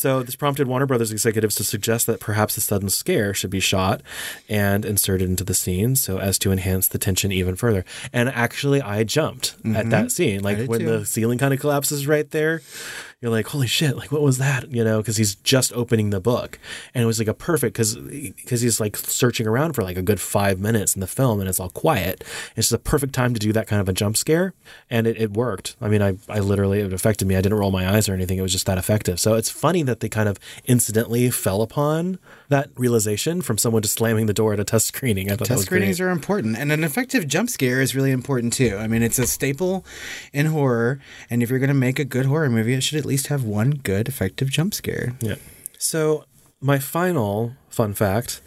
so 0.00 0.22
this 0.22 0.34
prompted 0.36 0.66
Warner 0.66 0.86
Brothers 0.86 1.12
executives 1.12 1.54
to 1.56 1.64
suggest 1.64 2.06
that 2.06 2.20
perhaps 2.20 2.56
a 2.56 2.60
sudden 2.60 2.88
scare 2.88 3.34
should 3.34 3.50
be 3.50 3.60
shot 3.60 4.00
and 4.48 4.84
inserted 4.84 5.28
into 5.28 5.44
the 5.44 5.54
scene 5.54 5.94
so 5.96 6.18
as 6.18 6.38
to 6.38 6.50
enhance 6.52 6.88
the 6.88 6.98
tension 6.98 7.30
even 7.32 7.54
further. 7.54 7.84
And 8.12 8.28
actually, 8.30 8.80
I 8.80 9.04
jumped 9.04 9.54
at 9.64 9.86
Mhm. 9.86 9.90
that 9.90 10.10
scene, 10.10 10.40
like 10.42 10.66
when 10.68 10.80
too. 10.80 10.86
the 10.98 11.06
ceiling 11.06 11.38
kind 11.38 11.52
of 11.52 11.60
collapses 11.60 12.06
right 12.06 12.30
there. 12.30 12.62
You're 13.20 13.30
like, 13.30 13.48
holy 13.48 13.66
shit! 13.66 13.98
Like, 13.98 14.10
what 14.10 14.22
was 14.22 14.38
that? 14.38 14.70
You 14.70 14.82
know, 14.82 14.98
because 14.98 15.18
he's 15.18 15.34
just 15.34 15.74
opening 15.74 16.08
the 16.08 16.20
book, 16.20 16.58
and 16.94 17.02
it 17.02 17.06
was 17.06 17.18
like 17.18 17.28
a 17.28 17.34
perfect 17.34 17.74
because 17.74 17.96
because 17.96 18.62
he's 18.62 18.80
like 18.80 18.96
searching 18.96 19.46
around 19.46 19.74
for 19.74 19.82
like 19.82 19.98
a 19.98 20.02
good 20.02 20.22
five 20.22 20.58
minutes 20.58 20.94
in 20.94 21.00
the 21.00 21.06
film, 21.06 21.38
and 21.38 21.46
it's 21.46 21.60
all 21.60 21.68
quiet. 21.68 22.24
It's 22.56 22.68
just 22.68 22.72
a 22.72 22.78
perfect 22.78 23.12
time 23.12 23.34
to 23.34 23.40
do 23.40 23.52
that 23.52 23.66
kind 23.66 23.78
of 23.78 23.90
a 23.90 23.92
jump 23.92 24.16
scare, 24.16 24.54
and 24.88 25.06
it, 25.06 25.20
it 25.20 25.32
worked. 25.34 25.76
I 25.82 25.88
mean, 25.88 26.00
I 26.00 26.16
I 26.30 26.38
literally 26.38 26.80
it 26.80 26.94
affected 26.94 27.28
me. 27.28 27.36
I 27.36 27.42
didn't 27.42 27.58
roll 27.58 27.70
my 27.70 27.94
eyes 27.94 28.08
or 28.08 28.14
anything. 28.14 28.38
It 28.38 28.42
was 28.42 28.52
just 28.52 28.64
that 28.64 28.78
effective. 28.78 29.20
So 29.20 29.34
it's 29.34 29.50
funny 29.50 29.82
that 29.82 30.00
they 30.00 30.08
kind 30.08 30.28
of 30.28 30.38
incidentally 30.64 31.30
fell 31.30 31.60
upon 31.60 32.18
that 32.50 32.68
realization 32.76 33.42
from 33.42 33.56
someone 33.58 33.80
just 33.82 33.94
slamming 33.94 34.26
the 34.26 34.34
door 34.34 34.52
at 34.52 34.60
a 34.60 34.64
test 34.64 34.86
screening. 34.86 35.30
I 35.30 35.36
thought 35.36 35.46
Test 35.48 35.62
screenings 35.62 35.98
great. 35.98 36.06
are 36.06 36.10
important, 36.10 36.58
and 36.58 36.70
an 36.70 36.84
effective 36.84 37.26
jump 37.26 37.48
scare 37.48 37.80
is 37.80 37.94
really 37.94 38.10
important 38.10 38.52
too. 38.52 38.76
I 38.76 38.86
mean, 38.86 39.02
it's 39.02 39.18
a 39.18 39.26
staple 39.26 39.84
in 40.32 40.46
horror, 40.46 41.00
and 41.30 41.42
if 41.42 41.48
you're 41.48 41.58
going 41.58 41.68
to 41.68 41.74
make 41.74 41.98
a 41.98 42.04
good 42.04 42.26
horror 42.26 42.50
movie, 42.50 42.74
it 42.74 42.82
should 42.82 42.98
at 42.98 43.06
least 43.06 43.28
have 43.28 43.44
one 43.44 43.70
good 43.70 44.08
effective 44.08 44.50
jump 44.50 44.74
scare. 44.74 45.14
Yeah. 45.20 45.36
So 45.78 46.24
my 46.60 46.78
final 46.78 47.54
fun 47.68 47.94
fact 47.94 48.42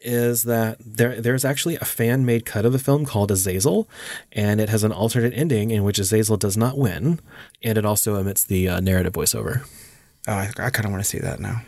is 0.00 0.44
that 0.44 0.76
there 0.78 1.20
there's 1.20 1.44
actually 1.44 1.76
a 1.76 1.84
fan 1.84 2.24
made 2.24 2.44
cut 2.46 2.64
of 2.64 2.72
the 2.72 2.78
film 2.78 3.04
called 3.04 3.30
Azazel, 3.30 3.88
and 4.30 4.60
it 4.60 4.68
has 4.68 4.84
an 4.84 4.92
alternate 4.92 5.32
ending 5.34 5.70
in 5.70 5.82
which 5.84 5.98
Azazel 5.98 6.36
does 6.36 6.56
not 6.56 6.78
win, 6.78 7.18
and 7.62 7.78
it 7.78 7.84
also 7.84 8.14
omits 8.16 8.44
the 8.44 8.68
uh, 8.68 8.80
narrative 8.80 9.14
voiceover. 9.14 9.66
Oh, 10.28 10.34
I, 10.34 10.50
I 10.58 10.70
kind 10.70 10.84
of 10.84 10.92
want 10.92 11.02
to 11.02 11.08
see 11.08 11.18
that 11.18 11.40
now. 11.40 11.62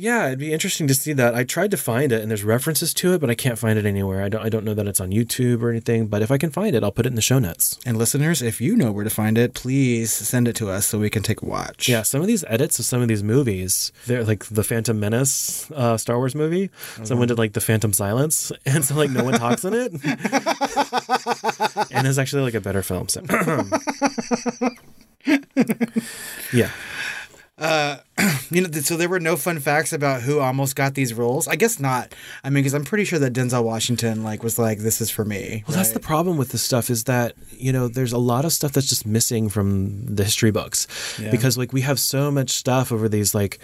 Yeah, 0.00 0.28
it'd 0.28 0.38
be 0.38 0.52
interesting 0.52 0.86
to 0.86 0.94
see 0.94 1.12
that. 1.14 1.34
I 1.34 1.42
tried 1.42 1.72
to 1.72 1.76
find 1.76 2.12
it, 2.12 2.22
and 2.22 2.30
there's 2.30 2.44
references 2.44 2.94
to 2.94 3.14
it, 3.14 3.20
but 3.20 3.30
I 3.30 3.34
can't 3.34 3.58
find 3.58 3.76
it 3.76 3.84
anywhere. 3.84 4.22
I 4.22 4.28
don't 4.28 4.40
I 4.46 4.48
don't 4.48 4.64
know 4.64 4.74
that 4.74 4.86
it's 4.86 5.00
on 5.00 5.10
YouTube 5.10 5.60
or 5.60 5.70
anything. 5.70 6.06
But 6.06 6.22
if 6.22 6.30
I 6.30 6.38
can 6.38 6.50
find 6.50 6.76
it, 6.76 6.84
I'll 6.84 6.92
put 6.92 7.04
it 7.04 7.08
in 7.08 7.16
the 7.16 7.20
show 7.20 7.40
notes. 7.40 7.76
And 7.84 7.98
listeners, 7.98 8.40
if 8.40 8.60
you 8.60 8.76
know 8.76 8.92
where 8.92 9.02
to 9.02 9.10
find 9.10 9.36
it, 9.36 9.54
please 9.54 10.12
send 10.12 10.46
it 10.46 10.54
to 10.56 10.70
us 10.70 10.86
so 10.86 11.00
we 11.00 11.10
can 11.10 11.24
take 11.24 11.42
a 11.42 11.46
watch. 11.46 11.88
Yeah, 11.88 12.02
some 12.02 12.20
of 12.20 12.28
these 12.28 12.44
edits 12.46 12.78
of 12.78 12.84
some 12.84 13.02
of 13.02 13.08
these 13.08 13.24
movies, 13.24 13.90
they're 14.06 14.22
like 14.22 14.44
the 14.44 14.62
Phantom 14.62 15.00
Menace 15.00 15.68
uh, 15.72 15.96
Star 15.96 16.16
Wars 16.16 16.36
movie. 16.36 16.70
Someone 17.02 17.26
did 17.26 17.38
like 17.38 17.54
the 17.54 17.60
Phantom 17.60 17.92
Silence, 17.92 18.52
and 18.66 18.84
so 18.84 18.94
like 18.94 19.10
no 19.10 19.24
one 19.24 19.34
talks 19.34 19.64
in 19.64 19.74
it, 19.74 19.92
and 21.90 22.06
it's 22.06 22.18
actually 22.18 22.42
like 22.42 22.54
a 22.54 22.60
better 22.60 22.84
film. 22.84 23.08
So, 23.08 23.20
yeah. 26.52 26.70
Uh, 27.58 27.96
you 28.50 28.60
know, 28.62 28.70
so 28.80 28.96
there 28.96 29.08
were 29.08 29.20
no 29.20 29.36
fun 29.36 29.60
facts 29.60 29.92
about 29.92 30.22
who 30.22 30.40
almost 30.40 30.74
got 30.76 30.94
these 30.94 31.14
roles. 31.14 31.46
I 31.46 31.56
guess 31.56 31.78
not. 31.78 32.14
I 32.42 32.50
mean, 32.50 32.62
because 32.62 32.74
I'm 32.74 32.84
pretty 32.84 33.04
sure 33.04 33.18
that 33.18 33.32
Denzel 33.32 33.62
Washington 33.64 34.22
like 34.24 34.42
was 34.42 34.58
like, 34.58 34.78
"This 34.80 35.00
is 35.00 35.10
for 35.10 35.24
me." 35.24 35.64
Well, 35.68 35.76
that's 35.76 35.92
the 35.92 36.00
problem 36.00 36.36
with 36.36 36.50
this 36.50 36.62
stuff 36.62 36.90
is 36.90 37.04
that 37.04 37.34
you 37.50 37.72
know 37.72 37.88
there's 37.88 38.12
a 38.12 38.18
lot 38.18 38.44
of 38.44 38.52
stuff 38.52 38.72
that's 38.72 38.88
just 38.88 39.06
missing 39.06 39.48
from 39.48 40.14
the 40.16 40.24
history 40.24 40.50
books 40.50 40.86
Yeah. 41.20 41.30
because 41.30 41.56
like 41.56 41.72
we 41.72 41.82
have 41.82 41.98
so 42.00 42.30
much 42.30 42.50
stuff 42.50 42.90
over 42.92 43.08
these 43.08 43.34
like 43.34 43.58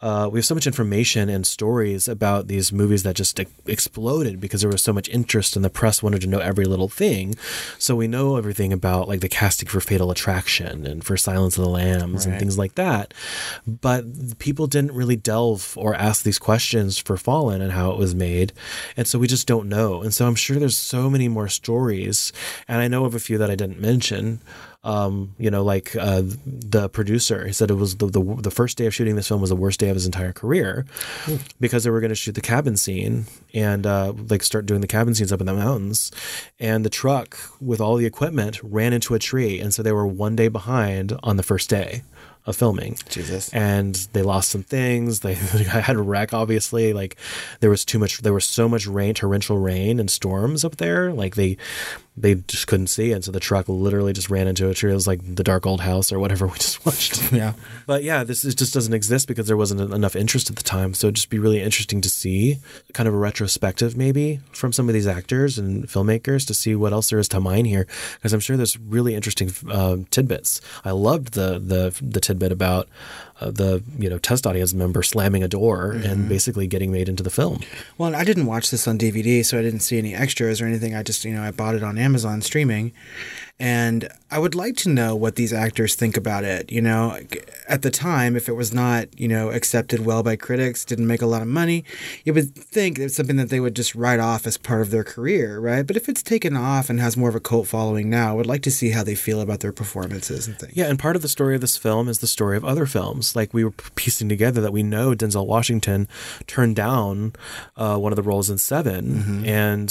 uh, 0.00 0.28
we 0.30 0.38
have 0.38 0.44
so 0.46 0.54
much 0.54 0.66
information 0.66 1.28
and 1.28 1.44
stories 1.46 2.06
about 2.08 2.46
these 2.46 2.72
movies 2.72 3.02
that 3.02 3.16
just 3.16 3.40
e- 3.40 3.46
exploded 3.66 4.38
because 4.40 4.60
there 4.60 4.70
was 4.70 4.80
so 4.82 4.92
much 4.92 5.08
interest 5.08 5.56
and 5.56 5.64
the 5.64 5.70
press 5.70 6.02
wanted 6.02 6.20
to 6.20 6.26
know 6.28 6.38
every 6.38 6.64
little 6.64 6.88
thing. 6.88 7.34
So 7.78 7.96
we 7.96 8.06
know 8.06 8.36
everything 8.36 8.72
about 8.72 9.08
like 9.08 9.20
the 9.20 9.28
casting 9.28 9.68
for 9.68 9.80
Fatal 9.80 10.10
Attraction 10.12 10.86
and 10.86 11.02
for 11.04 11.16
Silence 11.16 11.58
of 11.58 11.64
the 11.64 11.70
Lambs 11.70 12.26
and 12.26 12.38
things 12.38 12.56
like 12.56 12.76
that. 12.76 13.12
But 13.66 13.97
people 14.38 14.66
didn't 14.66 14.92
really 14.92 15.16
delve 15.16 15.74
or 15.76 15.94
ask 15.94 16.22
these 16.22 16.38
questions 16.38 16.98
for 16.98 17.16
Fallen 17.16 17.60
and 17.60 17.72
how 17.72 17.90
it 17.90 17.98
was 17.98 18.14
made. 18.14 18.52
And 18.96 19.06
so 19.06 19.18
we 19.18 19.26
just 19.26 19.46
don't 19.46 19.68
know. 19.68 20.02
And 20.02 20.12
so 20.12 20.26
I'm 20.26 20.34
sure 20.34 20.58
there's 20.58 20.76
so 20.76 21.10
many 21.10 21.28
more 21.28 21.48
stories. 21.48 22.32
And 22.66 22.80
I 22.80 22.88
know 22.88 23.04
of 23.04 23.14
a 23.14 23.20
few 23.20 23.38
that 23.38 23.50
I 23.50 23.54
didn't 23.54 23.80
mention. 23.80 24.40
Um, 24.84 25.34
you 25.38 25.50
know, 25.50 25.64
like 25.64 25.96
uh, 25.96 26.22
the 26.46 26.88
producer, 26.88 27.46
he 27.46 27.52
said 27.52 27.68
it 27.68 27.74
was 27.74 27.96
the, 27.96 28.06
the 28.06 28.22
the 28.22 28.50
first 28.50 28.78
day 28.78 28.86
of 28.86 28.94
shooting 28.94 29.16
this 29.16 29.26
film 29.26 29.40
was 29.40 29.50
the 29.50 29.56
worst 29.56 29.80
day 29.80 29.88
of 29.88 29.96
his 29.96 30.06
entire 30.06 30.32
career 30.32 30.86
because 31.60 31.82
they 31.82 31.90
were 31.90 31.98
going 32.00 32.10
to 32.10 32.14
shoot 32.14 32.36
the 32.36 32.40
cabin 32.40 32.76
scene 32.76 33.26
and 33.52 33.86
uh, 33.86 34.12
like 34.30 34.44
start 34.44 34.66
doing 34.66 34.80
the 34.80 34.86
cabin 34.86 35.16
scenes 35.16 35.32
up 35.32 35.40
in 35.40 35.46
the 35.46 35.52
mountains, 35.52 36.12
and 36.60 36.84
the 36.84 36.90
truck 36.90 37.36
with 37.60 37.80
all 37.80 37.96
the 37.96 38.06
equipment 38.06 38.60
ran 38.62 38.92
into 38.92 39.14
a 39.14 39.18
tree, 39.18 39.58
and 39.58 39.74
so 39.74 39.82
they 39.82 39.92
were 39.92 40.06
one 40.06 40.36
day 40.36 40.46
behind 40.46 41.12
on 41.24 41.36
the 41.36 41.42
first 41.42 41.68
day 41.68 42.02
of 42.48 42.56
filming. 42.56 42.96
Jesus. 43.10 43.52
And 43.52 43.94
they 44.14 44.22
lost 44.22 44.48
some 44.48 44.62
things. 44.62 45.20
They 45.28 45.34
had 45.34 45.96
a 45.96 46.02
wreck, 46.02 46.32
obviously. 46.32 46.92
Like 46.94 47.16
there 47.60 47.68
was 47.68 47.84
too 47.84 47.98
much. 47.98 48.18
There 48.22 48.32
was 48.32 48.46
so 48.46 48.68
much 48.68 48.86
rain, 48.86 49.12
torrential 49.14 49.58
rain 49.58 50.00
and 50.00 50.10
storms 50.10 50.64
up 50.64 50.76
there. 50.76 51.12
Like 51.12 51.34
they 51.34 51.58
they 52.20 52.36
just 52.36 52.66
couldn't 52.66 52.88
see, 52.88 53.12
and 53.12 53.24
so 53.24 53.32
the 53.32 53.40
truck 53.40 53.68
literally 53.68 54.12
just 54.12 54.30
ran 54.30 54.46
into 54.46 54.68
a 54.68 54.74
tree. 54.74 54.90
It 54.90 54.94
was 54.94 55.06
like 55.06 55.20
the 55.22 55.44
dark 55.44 55.66
old 55.66 55.80
house 55.80 56.12
or 56.12 56.18
whatever 56.18 56.46
we 56.48 56.54
just 56.54 56.84
watched. 56.84 57.32
Yeah. 57.38 57.52
But 57.86 58.02
yeah, 58.02 58.24
this 58.24 58.44
is, 58.44 58.54
just 58.54 58.74
doesn't 58.74 58.94
exist 58.94 59.28
because 59.28 59.46
there 59.46 59.56
wasn't 59.56 59.92
enough 59.92 60.16
interest 60.16 60.50
at 60.50 60.56
the 60.56 60.62
time. 60.62 60.94
So 60.94 61.06
it'd 61.06 61.16
just 61.16 61.30
be 61.30 61.38
really 61.38 61.60
interesting 61.60 62.00
to 62.00 62.08
see 62.08 62.58
kind 62.94 63.06
of 63.06 63.14
a 63.14 63.18
retrospective 63.18 63.96
maybe 63.96 64.40
from 64.50 64.72
some 64.72 64.88
of 64.88 64.94
these 64.94 65.06
actors 65.06 65.58
and 65.58 65.86
filmmakers 65.86 66.46
to 66.46 66.54
see 66.54 66.74
what 66.74 66.92
else 66.92 67.10
there 67.10 67.18
is 67.18 67.28
to 67.28 67.40
mine 67.40 67.66
here. 67.66 67.86
Because 68.14 68.32
I'm 68.32 68.40
sure 68.40 68.56
there's 68.56 68.78
really 68.78 69.14
interesting 69.14 69.52
uh, 69.70 69.98
tidbits. 70.10 70.60
I 70.84 70.92
loved 70.92 71.34
the 71.34 71.58
the 71.58 71.96
the 72.02 72.20
tidbit 72.20 72.50
about 72.50 72.88
uh, 73.40 73.50
the 73.50 73.82
you 73.98 74.08
know 74.10 74.18
test 74.18 74.46
audience 74.46 74.74
member 74.74 75.02
slamming 75.02 75.42
a 75.42 75.48
door 75.48 75.92
and 75.92 76.28
basically 76.28 76.66
getting 76.66 76.90
made 76.90 77.08
into 77.08 77.22
the 77.22 77.30
film. 77.30 77.60
Well, 77.96 78.14
I 78.14 78.24
didn't 78.24 78.46
watch 78.46 78.70
this 78.70 78.88
on 78.88 78.98
DVD, 78.98 79.44
so 79.44 79.58
I 79.58 79.62
didn't 79.62 79.80
see 79.80 79.98
any 79.98 80.14
extras 80.14 80.60
or 80.60 80.66
anything. 80.66 80.94
I 80.94 81.02
just, 81.02 81.24
you 81.24 81.34
know, 81.34 81.42
I 81.42 81.50
bought 81.50 81.74
it 81.74 81.82
on 81.82 81.98
Amazon 81.98 82.42
streaming. 82.42 82.92
And 83.60 84.08
I 84.30 84.38
would 84.38 84.54
like 84.54 84.76
to 84.78 84.88
know 84.88 85.16
what 85.16 85.34
these 85.34 85.52
actors 85.52 85.96
think 85.96 86.16
about 86.16 86.44
it. 86.44 86.70
You 86.70 86.80
know, 86.80 87.18
at 87.68 87.82
the 87.82 87.90
time, 87.90 88.36
if 88.36 88.48
it 88.48 88.52
was 88.52 88.72
not, 88.72 89.18
you 89.18 89.26
know, 89.26 89.50
accepted 89.50 90.04
well 90.04 90.22
by 90.22 90.36
critics, 90.36 90.84
didn't 90.84 91.08
make 91.08 91.22
a 91.22 91.26
lot 91.26 91.42
of 91.42 91.48
money, 91.48 91.84
you 92.24 92.32
would 92.34 92.54
think 92.54 92.98
it's 92.98 93.16
something 93.16 93.36
that 93.36 93.48
they 93.48 93.58
would 93.58 93.74
just 93.74 93.96
write 93.96 94.20
off 94.20 94.46
as 94.46 94.56
part 94.56 94.80
of 94.82 94.90
their 94.90 95.02
career, 95.02 95.58
right? 95.58 95.84
But 95.84 95.96
if 95.96 96.08
it's 96.08 96.22
taken 96.22 96.56
off 96.56 96.88
and 96.88 97.00
has 97.00 97.16
more 97.16 97.28
of 97.28 97.34
a 97.34 97.40
cult 97.40 97.66
following 97.66 98.08
now, 98.08 98.30
I 98.30 98.34
would 98.34 98.46
like 98.46 98.62
to 98.62 98.70
see 98.70 98.90
how 98.90 99.02
they 99.02 99.16
feel 99.16 99.40
about 99.40 99.60
their 99.60 99.72
performances 99.72 100.46
and 100.46 100.56
things. 100.56 100.76
Yeah, 100.76 100.86
and 100.86 100.98
part 100.98 101.16
of 101.16 101.22
the 101.22 101.28
story 101.28 101.56
of 101.56 101.60
this 101.60 101.76
film 101.76 102.08
is 102.08 102.20
the 102.20 102.26
story 102.28 102.56
of 102.56 102.64
other 102.64 102.86
films. 102.86 103.34
Like 103.34 103.52
we 103.52 103.64
were 103.64 103.72
piecing 103.72 104.28
together 104.28 104.60
that 104.60 104.72
we 104.72 104.84
know 104.84 105.14
Denzel 105.14 105.46
Washington 105.46 106.06
turned 106.46 106.76
down 106.76 107.32
uh, 107.76 107.96
one 107.96 108.12
of 108.12 108.16
the 108.16 108.22
roles 108.22 108.50
in 108.50 108.58
7 108.58 109.44
and 109.44 109.88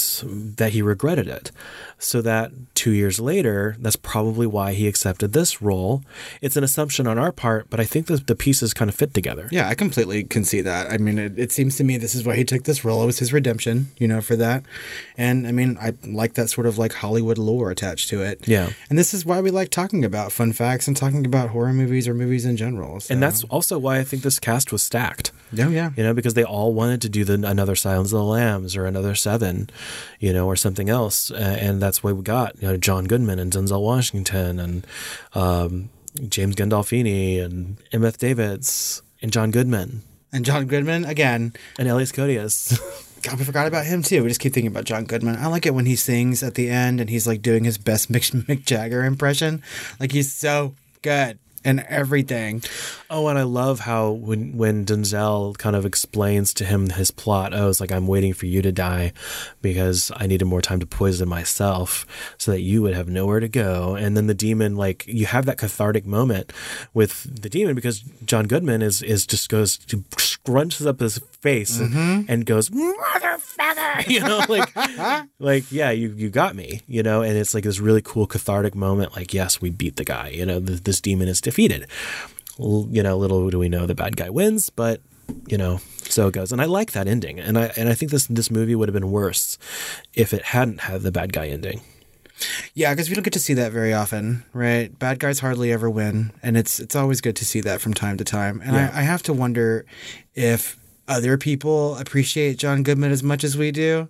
that 0.57 0.71
he 0.71 0.81
regretted 0.81 1.27
it. 1.27 1.51
So 1.99 2.21
that 2.21 2.51
two 2.75 2.91
years 2.91 3.19
later, 3.19 3.56
that's 3.79 3.95
probably 3.95 4.47
why 4.47 4.73
he 4.73 4.87
accepted 4.87 5.33
this 5.33 5.61
role. 5.61 6.03
It's 6.41 6.55
an 6.55 6.63
assumption 6.63 7.07
on 7.07 7.17
our 7.17 7.31
part, 7.31 7.69
but 7.69 7.79
I 7.79 7.85
think 7.85 8.07
that 8.07 8.27
the 8.27 8.35
pieces 8.35 8.73
kind 8.73 8.89
of 8.89 8.95
fit 8.95 9.13
together. 9.13 9.47
Yeah, 9.51 9.67
I 9.67 9.75
completely 9.75 10.23
can 10.23 10.43
see 10.43 10.61
that. 10.61 10.91
I 10.91 10.97
mean, 10.97 11.17
it, 11.17 11.37
it 11.37 11.51
seems 11.51 11.75
to 11.77 11.83
me 11.83 11.97
this 11.97 12.15
is 12.15 12.23
why 12.25 12.35
he 12.35 12.43
took 12.43 12.63
this 12.63 12.83
role. 12.85 13.03
It 13.03 13.07
was 13.07 13.19
his 13.19 13.33
redemption, 13.33 13.91
you 13.97 14.07
know, 14.07 14.21
for 14.21 14.35
that. 14.35 14.63
And 15.17 15.47
I 15.47 15.51
mean, 15.51 15.77
I 15.79 15.93
like 16.05 16.33
that 16.33 16.49
sort 16.49 16.67
of 16.67 16.77
like 16.77 16.93
Hollywood 16.93 17.37
lore 17.37 17.71
attached 17.71 18.09
to 18.09 18.21
it. 18.21 18.47
Yeah. 18.47 18.71
And 18.89 18.97
this 18.97 19.13
is 19.13 19.25
why 19.25 19.41
we 19.41 19.51
like 19.51 19.69
talking 19.69 20.05
about 20.05 20.31
fun 20.31 20.53
facts 20.53 20.87
and 20.87 20.95
talking 20.95 21.25
about 21.25 21.49
horror 21.49 21.73
movies 21.73 22.07
or 22.07 22.13
movies 22.13 22.45
in 22.45 22.57
general. 22.57 22.99
So. 22.99 23.13
And 23.13 23.23
that's 23.23 23.43
also 23.45 23.77
why 23.77 23.99
I 23.99 24.03
think 24.03 24.23
this 24.23 24.39
cast 24.39 24.71
was 24.71 24.83
stacked. 24.83 25.31
Oh, 25.57 25.69
yeah. 25.69 25.91
You 25.95 26.03
know, 26.03 26.13
because 26.13 26.33
they 26.33 26.43
all 26.43 26.73
wanted 26.73 27.01
to 27.03 27.09
do 27.09 27.23
the 27.23 27.33
another 27.47 27.75
Silence 27.75 28.11
of 28.11 28.19
the 28.19 28.23
Lambs 28.23 28.75
or 28.75 28.85
another 28.85 29.15
Seven, 29.15 29.69
you 30.19 30.33
know, 30.33 30.45
or 30.45 30.55
something 30.55 30.89
else, 30.89 31.31
uh, 31.31 31.57
and 31.59 31.81
that's 31.81 32.03
why 32.03 32.11
we 32.11 32.21
got 32.21 32.61
you 32.61 32.67
know 32.67 32.77
John 32.77 33.05
Goodman 33.05 33.39
and 33.39 33.46
Denzel 33.51 33.81
Washington 33.81 34.59
and 34.59 34.87
um, 35.33 35.89
James 36.29 36.55
Gandolfini 36.55 37.43
and 37.43 37.77
Embeth 37.91 38.17
Davidtz 38.17 39.01
and 39.21 39.31
John 39.31 39.51
Goodman 39.51 40.01
And 40.31 40.45
John 40.45 40.65
Goodman, 40.67 41.05
again. 41.05 41.53
and 41.79 41.87
Elias 41.87 42.11
Koteas. 42.11 42.79
God, 43.23 43.39
we 43.39 43.45
forgot 43.45 43.65
about 43.67 43.85
him 43.85 44.03
too. 44.03 44.21
We 44.23 44.29
just 44.29 44.39
keep 44.39 44.53
thinking 44.53 44.71
about 44.71 44.83
John 44.85 45.05
Goodman. 45.05 45.37
I 45.37 45.47
like 45.47 45.65
it 45.65 45.73
when 45.73 45.85
he 45.87 45.95
sings 45.95 46.43
at 46.43 46.53
the 46.55 46.69
end 46.69 47.01
and 47.01 47.09
he's 47.09 47.25
like 47.27 47.41
doing 47.41 47.63
his 47.63 47.77
best 47.77 48.11
Mick, 48.11 48.31
Mick 48.45 48.63
Jagger 48.65 49.03
impression. 49.03 49.63
Like 49.99 50.11
he's 50.11 50.31
so 50.31 50.75
good 51.01 51.39
and 51.67 51.81
everything. 51.89 52.63
Oh, 53.09 53.27
and 53.27 53.37
I 53.37 53.43
love 53.43 53.81
how 53.81 54.11
when 54.11 54.57
when 54.57 54.85
Denzel 54.85 55.57
kind 55.57 55.75
of 55.75 55.85
explains 55.85 56.53
to 56.55 56.65
him 56.65 56.89
his 56.89 57.11
plot. 57.11 57.53
Oh, 57.53 57.69
it's 57.69 57.81
like 57.81 57.91
I'm 57.91 58.07
waiting 58.07 58.33
for 58.33 58.45
you 58.45 58.61
to 58.61 58.71
die 58.71 59.11
because 59.61 60.09
I 60.15 60.27
needed 60.27 60.45
more 60.45 60.61
time 60.61 60.79
to 60.79 60.85
poison 60.87 61.27
myself 61.27 62.05
so 62.37 62.51
that 62.51 62.61
you 62.61 62.81
would 62.81 62.95
have 62.95 63.09
nowhere 63.09 63.41
to 63.41 63.49
go. 63.49 63.95
And 63.95 64.15
then 64.15 64.27
the 64.27 64.33
demon, 64.33 64.77
like 64.77 65.05
you 65.07 65.25
have 65.25 65.45
that 65.45 65.57
cathartic 65.57 66.05
moment 66.05 66.53
with 66.93 67.41
the 67.41 67.49
demon 67.49 67.75
because 67.75 67.99
John 68.25 68.47
Goodman 68.47 68.81
is 68.81 69.01
is 69.01 69.27
just 69.27 69.49
goes 69.49 69.77
scrunches 70.47 70.85
up 70.85 70.99
his 70.99 71.19
face 71.41 71.79
mm-hmm. 71.79 72.21
and 72.27 72.45
goes 72.45 72.69
motherfucker, 72.69 74.07
you 74.09 74.19
know, 74.21 74.43
like 74.47 75.29
like 75.39 75.71
yeah, 75.71 75.91
you 75.91 76.13
you 76.15 76.29
got 76.29 76.55
me, 76.55 76.81
you 76.87 77.03
know. 77.03 77.21
And 77.21 77.37
it's 77.37 77.53
like 77.53 77.63
this 77.63 77.79
really 77.79 78.01
cool 78.01 78.27
cathartic 78.27 78.75
moment. 78.75 79.15
Like 79.15 79.33
yes, 79.33 79.61
we 79.61 79.69
beat 79.69 79.95
the 79.95 80.05
guy. 80.05 80.29
You 80.29 80.45
know, 80.45 80.59
th- 80.59 80.83
this 80.83 81.01
demon 81.01 81.27
is 81.27 81.41
defeated 81.41 81.87
l- 82.59 82.87
you 82.89 83.03
know, 83.03 83.17
little 83.17 83.49
do 83.49 83.59
we 83.59 83.69
know 83.69 83.85
the 83.85 83.95
bad 83.95 84.17
guy 84.17 84.29
wins, 84.29 84.69
but 84.69 85.01
you 85.47 85.57
know, 85.57 85.79
so 86.03 86.27
it 86.27 86.33
goes. 86.33 86.51
And 86.51 86.61
I 86.61 86.65
like 86.65 86.91
that 86.91 87.07
ending. 87.07 87.39
And 87.39 87.57
I 87.57 87.71
and 87.77 87.89
I 87.89 87.93
think 87.93 88.11
this 88.11 88.27
this 88.27 88.51
movie 88.51 88.75
would 88.75 88.89
have 88.89 88.93
been 88.93 89.11
worse 89.11 89.57
if 90.13 90.33
it 90.33 90.43
hadn't 90.43 90.81
had 90.81 91.01
the 91.01 91.11
bad 91.11 91.33
guy 91.33 91.47
ending. 91.47 91.81
Yeah, 92.73 92.93
because 92.93 93.09
we 93.09 93.15
don't 93.15 93.23
get 93.23 93.33
to 93.33 93.39
see 93.39 93.53
that 93.55 93.71
very 93.71 93.93
often, 93.93 94.43
right? 94.53 94.97
Bad 94.99 95.19
guys 95.19 95.39
hardly 95.39 95.71
ever 95.71 95.89
win, 95.89 96.31
and 96.43 96.55
it's 96.57 96.79
it's 96.79 96.95
always 96.95 97.19
good 97.21 97.35
to 97.37 97.45
see 97.45 97.61
that 97.61 97.81
from 97.81 97.93
time 97.93 98.17
to 98.17 98.23
time. 98.23 98.61
And 98.63 98.75
Yeah. 98.75 98.91
I, 98.93 98.99
I 98.99 99.01
have 99.03 99.23
to 99.23 99.33
wonder 99.33 99.85
if 100.35 100.77
other 101.07 101.37
people 101.37 101.95
appreciate 101.97 102.57
John 102.57 102.83
Goodman 102.83 103.11
as 103.11 103.23
much 103.23 103.43
as 103.43 103.57
we 103.57 103.71
do, 103.71 104.07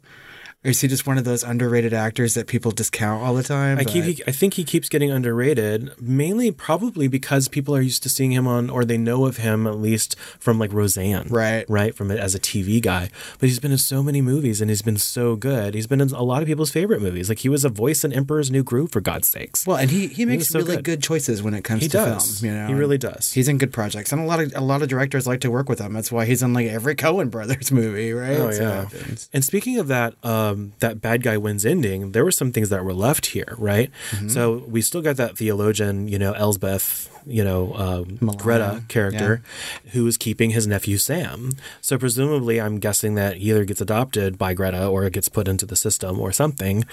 or 0.65 0.71
is 0.71 0.81
he 0.81 0.87
just 0.87 1.05
one 1.05 1.17
of 1.17 1.23
those 1.23 1.43
underrated 1.43 1.93
actors 1.93 2.33
that 2.33 2.47
people 2.47 2.71
discount 2.71 3.23
all 3.23 3.33
the 3.35 3.43
time? 3.43 3.77
I 3.77 3.83
keep 3.83 4.03
he, 4.03 4.23
I 4.27 4.31
think 4.31 4.55
he 4.55 4.63
keeps 4.63 4.89
getting 4.89 5.11
underrated, 5.11 5.91
mainly 6.01 6.51
probably 6.51 7.07
because 7.07 7.47
people 7.47 7.75
are 7.75 7.81
used 7.81 8.01
to 8.03 8.09
seeing 8.09 8.31
him 8.31 8.47
on 8.47 8.69
or 8.69 8.83
they 8.83 8.97
know 8.97 9.25
of 9.25 9.37
him 9.37 9.67
at 9.67 9.77
least 9.77 10.17
from 10.39 10.57
like 10.59 10.73
Roseanne. 10.73 11.27
Right. 11.29 11.65
Right, 11.69 11.95
from 11.95 12.09
it 12.11 12.19
as 12.19 12.33
a 12.35 12.39
TV 12.39 12.81
guy. 12.81 13.09
But 13.39 13.49
he's 13.49 13.59
been 13.59 13.71
in 13.71 13.77
so 13.77 14.01
many 14.01 14.21
movies 14.21 14.59
and 14.59 14.69
he's 14.69 14.81
been 14.81 14.97
so 14.97 15.35
good. 15.35 15.73
He's 15.75 15.87
been 15.87 16.01
in 16.01 16.09
a 16.09 16.23
lot 16.23 16.41
of 16.41 16.47
people's 16.47 16.71
favorite 16.71 17.01
movies. 17.01 17.29
Like 17.29 17.39
he 17.39 17.49
was 17.49 17.63
a 17.63 17.69
voice 17.69 18.03
in 18.03 18.11
Emperor's 18.11 18.49
New 18.49 18.63
Groove 18.63 18.91
for 18.91 18.99
God's 18.99 19.27
sakes. 19.27 19.65
Well, 19.67 19.77
and 19.77 19.91
he, 19.91 20.07
he 20.07 20.25
makes 20.25 20.47
so 20.49 20.59
really 20.59 20.77
good. 20.77 20.83
good. 20.85 21.03
choices 21.03 21.43
when 21.43 21.53
it 21.53 21.63
comes 21.63 21.83
He 21.83 21.87
to 21.89 21.97
does. 21.97 22.39
film. 22.41 22.51
You 22.53 22.59
know, 22.59 22.67
He 22.67 22.73
really 22.73 22.97
does. 22.97 23.31
He's 23.31 23.47
in 23.47 23.57
good 23.59 23.71
projects, 23.71 24.11
and 24.11 24.21
a 24.21 24.25
lot 24.25 24.39
of 24.39 24.51
a 24.55 24.61
lot 24.61 24.81
of 24.81 24.87
directors 24.89 25.27
like 25.27 25.41
to 25.41 25.51
work 25.51 25.69
with 25.69 25.79
him. 25.79 25.93
That's 25.93 26.11
why 26.11 26.25
he's 26.25 26.41
in 26.41 26.53
like 26.53 26.67
every 26.67 26.95
Coen 26.95 27.29
Brothers 27.29 27.71
movie, 27.79 28.11
right? 28.11 28.37
Oh 28.37 28.49
yeah. 28.51 28.81
happens. 28.83 29.29
And 29.33 29.45
speaking 29.45 29.77
of 29.77 29.87
that, 29.89 30.15
uh, 30.23 30.46
um, 30.47 30.73
that 30.79 31.01
bad 31.01 31.23
guy 31.23 31.37
wins 31.37 31.65
ending. 31.65 32.11
There 32.11 32.23
were 32.23 32.31
some 32.31 32.51
things 32.51 32.69
that 32.69 32.83
were 32.83 32.93
left 32.93 33.27
here, 33.27 33.55
right? 33.57 33.91
Mm-hmm. 34.11 34.29
So 34.29 34.63
we 34.67 34.81
still 34.81 35.01
got 35.01 35.17
that 35.17 35.37
theologian, 35.37 36.07
you 36.07 36.19
know, 36.19 36.33
Embeth, 36.33 37.09
you 37.27 37.43
know, 37.43 37.73
um, 37.75 38.17
Greta 38.37 38.83
character, 38.87 39.43
who 39.91 40.05
is 40.07 40.17
keeping 40.17 40.51
his 40.51 40.67
nephew 40.67 40.97
Sam. 40.97 41.51
So 41.81 41.97
presumably, 41.97 42.59
I'm 42.59 42.79
guessing 42.79 43.15
that 43.15 43.37
he 43.37 43.49
either 43.49 43.65
gets 43.65 43.81
adopted 43.81 44.37
by 44.37 44.53
Greta 44.53 44.87
or 44.87 45.05
it 45.05 45.13
gets 45.13 45.29
put 45.29 45.47
into 45.47 45.65
the 45.65 45.75
system 45.75 46.19
or 46.19 46.31
something. 46.31 46.85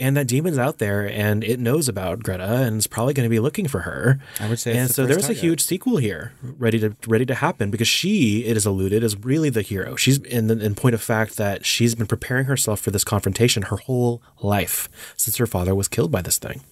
And 0.00 0.16
that 0.16 0.28
demon's 0.28 0.58
out 0.58 0.78
there, 0.78 1.08
and 1.08 1.44
it 1.44 1.58
knows 1.60 1.88
about 1.88 2.22
Greta, 2.22 2.62
and 2.62 2.78
is 2.78 2.86
probably 2.86 3.14
going 3.14 3.26
to 3.26 3.30
be 3.30 3.40
looking 3.40 3.68
for 3.68 3.80
her. 3.80 4.20
I 4.40 4.48
would 4.48 4.58
say 4.58 4.72
it's 4.72 4.78
And 4.78 4.90
so 4.90 5.06
there's 5.06 5.28
a 5.28 5.34
huge 5.34 5.60
sequel 5.60 5.96
here 5.98 6.32
ready 6.42 6.78
to 6.80 6.96
ready 7.06 7.26
to 7.26 7.34
happen 7.34 7.70
because 7.70 7.88
she 7.88 8.44
it 8.44 8.56
is 8.56 8.66
alluded 8.66 9.02
is 9.02 9.16
really 9.24 9.50
the 9.50 9.62
hero 9.62 9.96
she's 9.96 10.18
in 10.18 10.46
the 10.46 10.58
in 10.58 10.74
point 10.74 10.94
of 10.94 11.02
fact 11.02 11.36
that 11.36 11.66
she's 11.66 11.94
been 11.94 12.06
preparing 12.06 12.46
herself 12.46 12.80
for 12.80 12.90
this 12.90 13.04
confrontation 13.04 13.64
her 13.64 13.76
whole 13.76 14.22
life 14.40 14.88
since 15.16 15.36
her 15.36 15.46
father 15.46 15.74
was 15.74 15.88
killed 15.88 16.10
by 16.10 16.22
this 16.22 16.38
thing. 16.38 16.62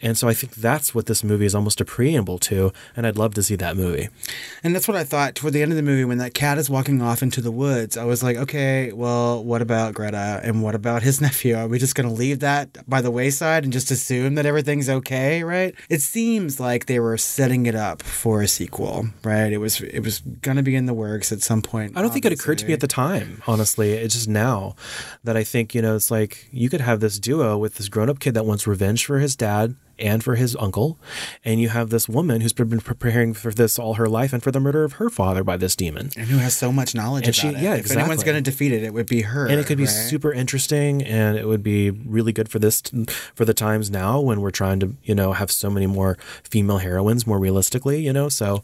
And 0.00 0.16
so 0.16 0.28
I 0.28 0.34
think 0.34 0.54
that's 0.54 0.94
what 0.94 1.06
this 1.06 1.24
movie 1.24 1.46
is 1.46 1.54
almost 1.54 1.80
a 1.80 1.84
preamble 1.84 2.35
to, 2.38 2.72
and 2.96 3.06
I'd 3.06 3.16
love 3.16 3.34
to 3.34 3.42
see 3.42 3.56
that 3.56 3.76
movie. 3.76 4.08
And 4.62 4.74
that's 4.74 4.88
what 4.88 4.96
I 4.96 5.04
thought 5.04 5.34
toward 5.34 5.52
the 5.52 5.62
end 5.62 5.72
of 5.72 5.76
the 5.76 5.82
movie 5.82 6.04
when 6.04 6.18
that 6.18 6.34
cat 6.34 6.58
is 6.58 6.70
walking 6.70 7.02
off 7.02 7.22
into 7.22 7.40
the 7.40 7.50
woods. 7.50 7.96
I 7.96 8.04
was 8.04 8.22
like, 8.22 8.36
okay, 8.36 8.92
well, 8.92 9.42
what 9.42 9.62
about 9.62 9.94
Greta 9.94 10.40
and 10.42 10.62
what 10.62 10.74
about 10.74 11.02
his 11.02 11.20
nephew? 11.26 11.56
Are 11.56 11.68
we 11.68 11.78
just 11.78 11.94
going 11.94 12.08
to 12.08 12.14
leave 12.14 12.40
that 12.40 12.88
by 12.88 13.00
the 13.00 13.10
wayside 13.10 13.64
and 13.64 13.72
just 13.72 13.90
assume 13.90 14.34
that 14.34 14.46
everything's 14.46 14.88
okay, 14.88 15.42
right? 15.42 15.74
It 15.88 16.00
seems 16.00 16.60
like 16.60 16.86
they 16.86 17.00
were 17.00 17.16
setting 17.16 17.66
it 17.66 17.74
up 17.74 18.02
for 18.02 18.42
a 18.42 18.48
sequel, 18.48 19.08
right? 19.22 19.52
It 19.52 19.58
was 19.58 19.80
it 19.80 20.00
was 20.00 20.20
going 20.20 20.56
to 20.56 20.62
be 20.62 20.74
in 20.74 20.86
the 20.86 20.94
works 20.94 21.32
at 21.32 21.42
some 21.42 21.62
point. 21.62 21.96
I 21.96 22.02
don't 22.02 22.12
think 22.12 22.24
it 22.24 22.32
occurred 22.32 22.58
to 22.58 22.66
me 22.66 22.72
at 22.72 22.80
the 22.80 22.88
time, 22.88 23.42
honestly. 23.46 23.92
It's 23.92 24.14
just 24.14 24.28
now 24.28 24.74
that 25.24 25.36
I 25.36 25.44
think, 25.44 25.74
you 25.74 25.82
know, 25.82 25.96
it's 25.96 26.10
like 26.10 26.48
you 26.50 26.68
could 26.68 26.80
have 26.80 27.00
this 27.00 27.18
duo 27.18 27.56
with 27.58 27.76
this 27.76 27.88
grown 27.88 28.10
up 28.10 28.20
kid 28.20 28.34
that 28.34 28.46
wants 28.46 28.66
revenge 28.66 29.04
for 29.06 29.18
his 29.18 29.36
dad 29.36 29.76
and 29.98 30.22
for 30.24 30.34
his 30.36 30.56
uncle. 30.60 30.98
And 31.44 31.60
you 31.60 31.68
have 31.70 31.90
this 31.90 32.08
woman 32.08 32.40
who's 32.40 32.52
been 32.52 32.80
preparing 32.80 33.32
for 33.34 33.50
this 33.52 33.78
all 33.78 33.94
her 33.94 34.08
life 34.08 34.32
and 34.32 34.42
for 34.42 34.50
the 34.50 34.60
murder 34.60 34.84
of 34.84 34.94
her 34.94 35.08
father 35.10 35.42
by 35.44 35.56
this 35.56 35.74
demon. 35.76 36.10
And 36.16 36.26
who 36.28 36.38
has 36.38 36.56
so 36.56 36.70
much 36.72 36.94
knowledge 36.94 37.26
And 37.26 37.36
about 37.38 37.52
she- 37.52 37.56
it. 37.58 37.62
yeah, 37.62 37.74
if 37.76 37.90
anyone's 37.90 38.24
going 38.24 38.36
to 38.36 38.50
defeat 38.50 38.72
it, 38.72 38.82
it 38.82 38.92
would 38.94 39.06
be 39.06 39.22
her. 39.22 39.46
and 39.46 39.58
it 39.60 39.66
could 39.66 39.78
be 39.78 39.84
right? 39.84 39.90
super 39.90 40.32
interesting 40.32 41.02
and 41.02 41.36
it 41.36 41.46
would 41.46 41.62
be 41.62 41.90
really 41.90 42.32
good 42.32 42.48
for 42.48 42.58
this 42.58 42.82
for 43.34 43.44
the 43.44 43.54
times 43.54 43.90
now 43.90 44.20
when 44.20 44.40
we're 44.40 44.50
trying 44.50 44.80
to 44.80 44.94
you 45.02 45.14
know 45.14 45.32
have 45.32 45.50
so 45.50 45.70
many 45.70 45.86
more 45.86 46.16
female 46.44 46.78
heroines 46.78 47.26
more 47.26 47.38
realistically 47.38 48.00
you 48.04 48.12
know 48.12 48.28
so 48.28 48.62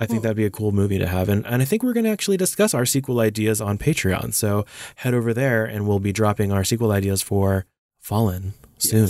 i 0.00 0.06
think 0.06 0.22
that'd 0.22 0.36
be 0.36 0.44
a 0.44 0.50
cool 0.50 0.72
movie 0.72 0.98
to 0.98 1.06
have 1.06 1.28
and, 1.28 1.44
and 1.46 1.60
i 1.62 1.64
think 1.64 1.82
we're 1.82 1.92
going 1.92 2.04
to 2.04 2.10
actually 2.10 2.36
discuss 2.36 2.74
our 2.74 2.86
sequel 2.86 3.20
ideas 3.20 3.60
on 3.60 3.76
patreon 3.78 4.32
so 4.32 4.64
head 4.96 5.14
over 5.14 5.34
there 5.34 5.64
and 5.64 5.86
we'll 5.86 5.98
be 6.00 6.12
dropping 6.12 6.52
our 6.52 6.64
sequel 6.64 6.92
ideas 6.92 7.22
for 7.22 7.64
fallen 7.98 8.54
soon 8.78 9.08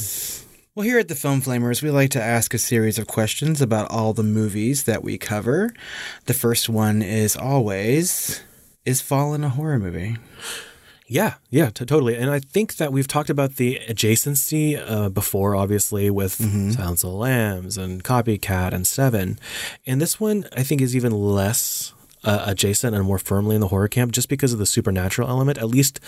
Well, 0.78 0.84
here 0.84 1.00
at 1.00 1.08
the 1.08 1.16
Film 1.16 1.42
Flamers, 1.42 1.82
we 1.82 1.90
like 1.90 2.10
to 2.10 2.22
ask 2.22 2.54
a 2.54 2.58
series 2.58 3.00
of 3.00 3.08
questions 3.08 3.60
about 3.60 3.90
all 3.90 4.12
the 4.12 4.22
movies 4.22 4.84
that 4.84 5.02
we 5.02 5.18
cover. 5.18 5.74
The 6.26 6.34
first 6.34 6.68
one 6.68 7.02
is 7.02 7.36
always 7.36 8.44
Is 8.84 9.00
Fallen 9.00 9.42
a 9.42 9.48
horror 9.48 9.80
movie? 9.80 10.18
Yeah, 11.08 11.34
yeah, 11.50 11.70
t- 11.70 11.84
totally. 11.84 12.14
And 12.14 12.30
I 12.30 12.38
think 12.38 12.76
that 12.76 12.92
we've 12.92 13.08
talked 13.08 13.28
about 13.28 13.56
the 13.56 13.80
adjacency 13.88 14.80
uh, 14.80 15.08
before, 15.08 15.56
obviously, 15.56 16.10
with 16.10 16.34
Silence 16.34 17.02
of 17.02 17.10
the 17.10 17.16
Lambs 17.16 17.76
and 17.76 18.04
Copycat 18.04 18.72
and 18.72 18.86
Seven. 18.86 19.40
And 19.84 20.00
this 20.00 20.20
one, 20.20 20.44
I 20.56 20.62
think, 20.62 20.80
is 20.80 20.94
even 20.94 21.10
less 21.10 21.92
uh, 22.24 22.44
adjacent 22.46 22.94
and 22.96 23.04
more 23.04 23.18
firmly 23.18 23.54
in 23.54 23.60
the 23.60 23.68
horror 23.68 23.88
camp 23.88 24.12
just 24.12 24.28
because 24.28 24.52
of 24.52 24.58
the 24.58 24.66
supernatural 24.66 25.28
element, 25.28 25.58
at 25.58 25.68
least 25.68 26.00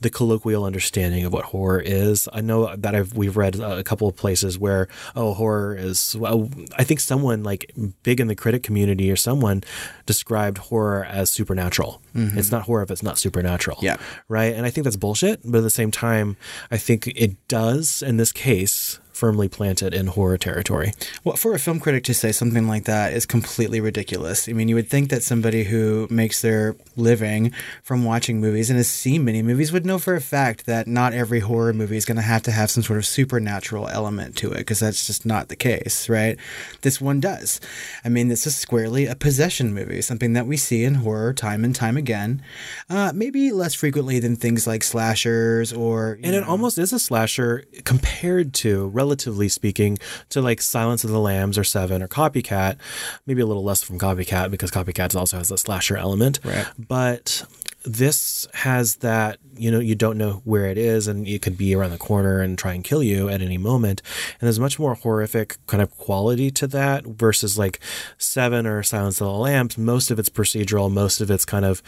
the 0.00 0.10
colloquial 0.10 0.64
understanding 0.64 1.24
of 1.24 1.32
what 1.32 1.46
horror 1.46 1.80
is. 1.80 2.28
I 2.32 2.40
know 2.40 2.74
that 2.76 2.94
I've 2.94 3.14
we've 3.14 3.36
read 3.36 3.56
a 3.60 3.82
couple 3.84 4.06
of 4.08 4.16
places 4.16 4.58
where, 4.58 4.88
oh, 5.16 5.34
horror 5.34 5.74
is, 5.76 6.16
well, 6.16 6.50
I 6.76 6.84
think 6.84 7.00
someone 7.00 7.42
like 7.42 7.72
big 8.02 8.20
in 8.20 8.26
the 8.28 8.34
critic 8.34 8.62
community 8.62 9.10
or 9.10 9.16
someone 9.16 9.62
described 10.06 10.58
horror 10.58 11.04
as 11.04 11.30
supernatural. 11.30 12.00
Mhm. 12.14 12.36
It's 12.36 12.50
not 12.50 12.62
horror 12.62 12.82
if 12.82 12.90
it's 12.90 13.02
not 13.02 13.18
supernatural 13.18 13.78
Yeah. 13.82 13.96
right? 14.28 14.54
And 14.54 14.66
I 14.66 14.70
think 14.70 14.84
that's 14.84 14.96
bullshit. 14.96 15.40
But 15.44 15.58
at 15.58 15.62
the 15.64 15.70
same 15.70 15.90
time, 15.90 16.36
I 16.70 16.76
think 16.76 17.06
it 17.08 17.36
does, 17.48 18.02
in 18.02 18.16
this 18.16 18.32
case, 18.32 18.98
firmly 19.14 19.48
planted 19.48 19.94
in 19.94 20.08
horror 20.08 20.36
territory. 20.36 20.92
Well, 21.22 21.36
for 21.36 21.54
a 21.54 21.58
film 21.58 21.80
critic 21.80 22.04
to 22.04 22.14
say 22.14 22.32
something 22.32 22.66
like 22.66 22.84
that 22.84 23.12
is 23.12 23.24
completely 23.24 23.80
ridiculous. 23.80 24.48
I 24.48 24.52
mean, 24.52 24.68
you 24.68 24.74
would 24.74 24.90
think 24.90 25.10
that 25.10 25.22
somebody 25.22 25.64
who 25.64 26.08
makes 26.10 26.42
their 26.42 26.76
living 26.96 27.52
from 27.82 28.04
watching 28.04 28.40
movies 28.40 28.70
and 28.70 28.76
has 28.76 28.88
seen 28.88 29.24
many 29.24 29.42
movies 29.42 29.72
would 29.72 29.86
know 29.86 29.98
for 29.98 30.14
a 30.14 30.20
fact 30.20 30.66
that 30.66 30.86
not 30.86 31.12
every 31.12 31.40
horror 31.40 31.72
movie 31.72 31.96
is 31.96 32.04
going 32.04 32.16
to 32.16 32.22
have 32.22 32.42
to 32.42 32.50
have 32.50 32.70
some 32.70 32.82
sort 32.82 32.98
of 32.98 33.06
supernatural 33.06 33.88
element 33.88 34.36
to 34.36 34.52
it, 34.52 34.58
because 34.58 34.80
that's 34.80 35.06
just 35.06 35.24
not 35.24 35.48
the 35.48 35.56
case, 35.56 36.08
right? 36.08 36.36
This 36.82 37.00
one 37.00 37.20
does. 37.20 37.60
I 38.04 38.08
mean, 38.08 38.28
this 38.28 38.46
is 38.46 38.56
squarely 38.56 39.06
a 39.06 39.14
possession 39.14 39.72
movie, 39.72 40.02
something 40.02 40.32
that 40.32 40.46
we 40.46 40.56
see 40.56 40.84
in 40.84 40.96
horror 40.96 41.32
time 41.32 41.64
and 41.64 41.74
time 41.74 41.96
again. 41.96 42.42
Uh, 42.90 43.12
maybe 43.14 43.52
less 43.52 43.74
frequently 43.74 44.18
than 44.18 44.36
things 44.36 44.66
like 44.66 44.82
slashers 44.82 45.72
or. 45.72 46.18
And 46.22 46.34
it 46.34 46.44
almost 46.44 46.78
is 46.78 46.92
a 46.92 46.98
slasher 46.98 47.64
compared 47.84 48.54
to, 48.54 48.88
relatively 49.04 49.50
speaking, 49.50 49.98
to 50.30 50.40
like 50.40 50.62
Silence 50.62 51.04
of 51.04 51.10
the 51.10 51.20
Lambs 51.20 51.58
or 51.58 51.64
Seven 51.64 52.02
or 52.02 52.08
Copycat. 52.08 52.78
Maybe 53.26 53.42
a 53.42 53.46
little 53.46 53.62
less 53.62 53.82
from 53.82 53.98
Copycat 53.98 54.50
because 54.50 54.70
Copycat 54.70 55.14
also 55.14 55.36
has 55.36 55.50
a 55.50 55.58
slasher 55.58 55.96
element. 55.96 56.40
Right. 56.42 56.66
But 56.78 57.44
this 57.84 58.46
has 58.54 58.96
that, 58.96 59.38
you 59.54 59.70
know, 59.70 59.78
you 59.78 59.94
don't 59.94 60.16
know 60.16 60.40
where 60.44 60.66
it 60.66 60.78
is 60.78 61.06
and 61.06 61.28
it 61.28 61.42
could 61.42 61.58
be 61.58 61.74
around 61.74 61.90
the 61.90 61.98
corner 61.98 62.40
and 62.40 62.56
try 62.56 62.72
and 62.72 62.82
kill 62.82 63.02
you 63.02 63.28
at 63.28 63.42
any 63.42 63.58
moment. 63.58 64.00
And 64.40 64.46
there's 64.46 64.58
much 64.58 64.78
more 64.78 64.94
horrific 64.94 65.58
kind 65.66 65.82
of 65.82 65.90
quality 65.90 66.50
to 66.52 66.66
that 66.68 67.04
versus 67.04 67.58
like 67.58 67.80
Seven 68.16 68.66
or 68.66 68.82
Silence 68.82 69.20
of 69.20 69.26
the 69.26 69.32
Lambs. 69.32 69.76
Most 69.76 70.10
of 70.10 70.18
it's 70.18 70.30
procedural, 70.30 70.90
most 70.90 71.20
of 71.20 71.30
it's 71.30 71.44
kind 71.44 71.66
of 71.66 71.82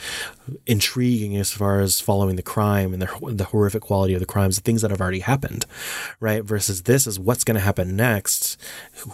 intriguing 0.67 1.35
as 1.37 1.51
far 1.51 1.81
as 1.81 1.99
following 1.99 2.37
the 2.37 2.43
crime 2.43 2.93
and 2.93 3.01
the, 3.01 3.33
the 3.33 3.45
horrific 3.45 3.83
quality 3.83 4.13
of 4.13 4.21
the 4.21 4.27
crimes, 4.27 4.57
the 4.57 4.63
things 4.63 4.83
that 4.83 4.91
have 4.91 5.01
already 5.01 5.21
happened, 5.21 5.65
right? 6.21 6.45
Versus 6.45 6.83
this 6.83 7.07
is 7.07 7.19
what's 7.19 7.43
going 7.43 7.57
to 7.57 7.61
happen 7.61 7.97
next. 7.97 8.61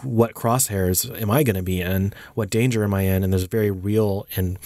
What 0.03 0.35
crosshairs 0.35 1.21
am 1.21 1.31
I 1.31 1.45
going 1.45 1.57
to 1.57 1.63
be 1.63 1.81
in? 1.81 2.13
What 2.35 2.51
danger 2.51 2.83
am 2.83 2.93
I 2.93 3.03
in? 3.03 3.23
And 3.23 3.33
there's 3.33 3.45
very 3.45 3.71
real 3.71 4.27
and 4.35 4.59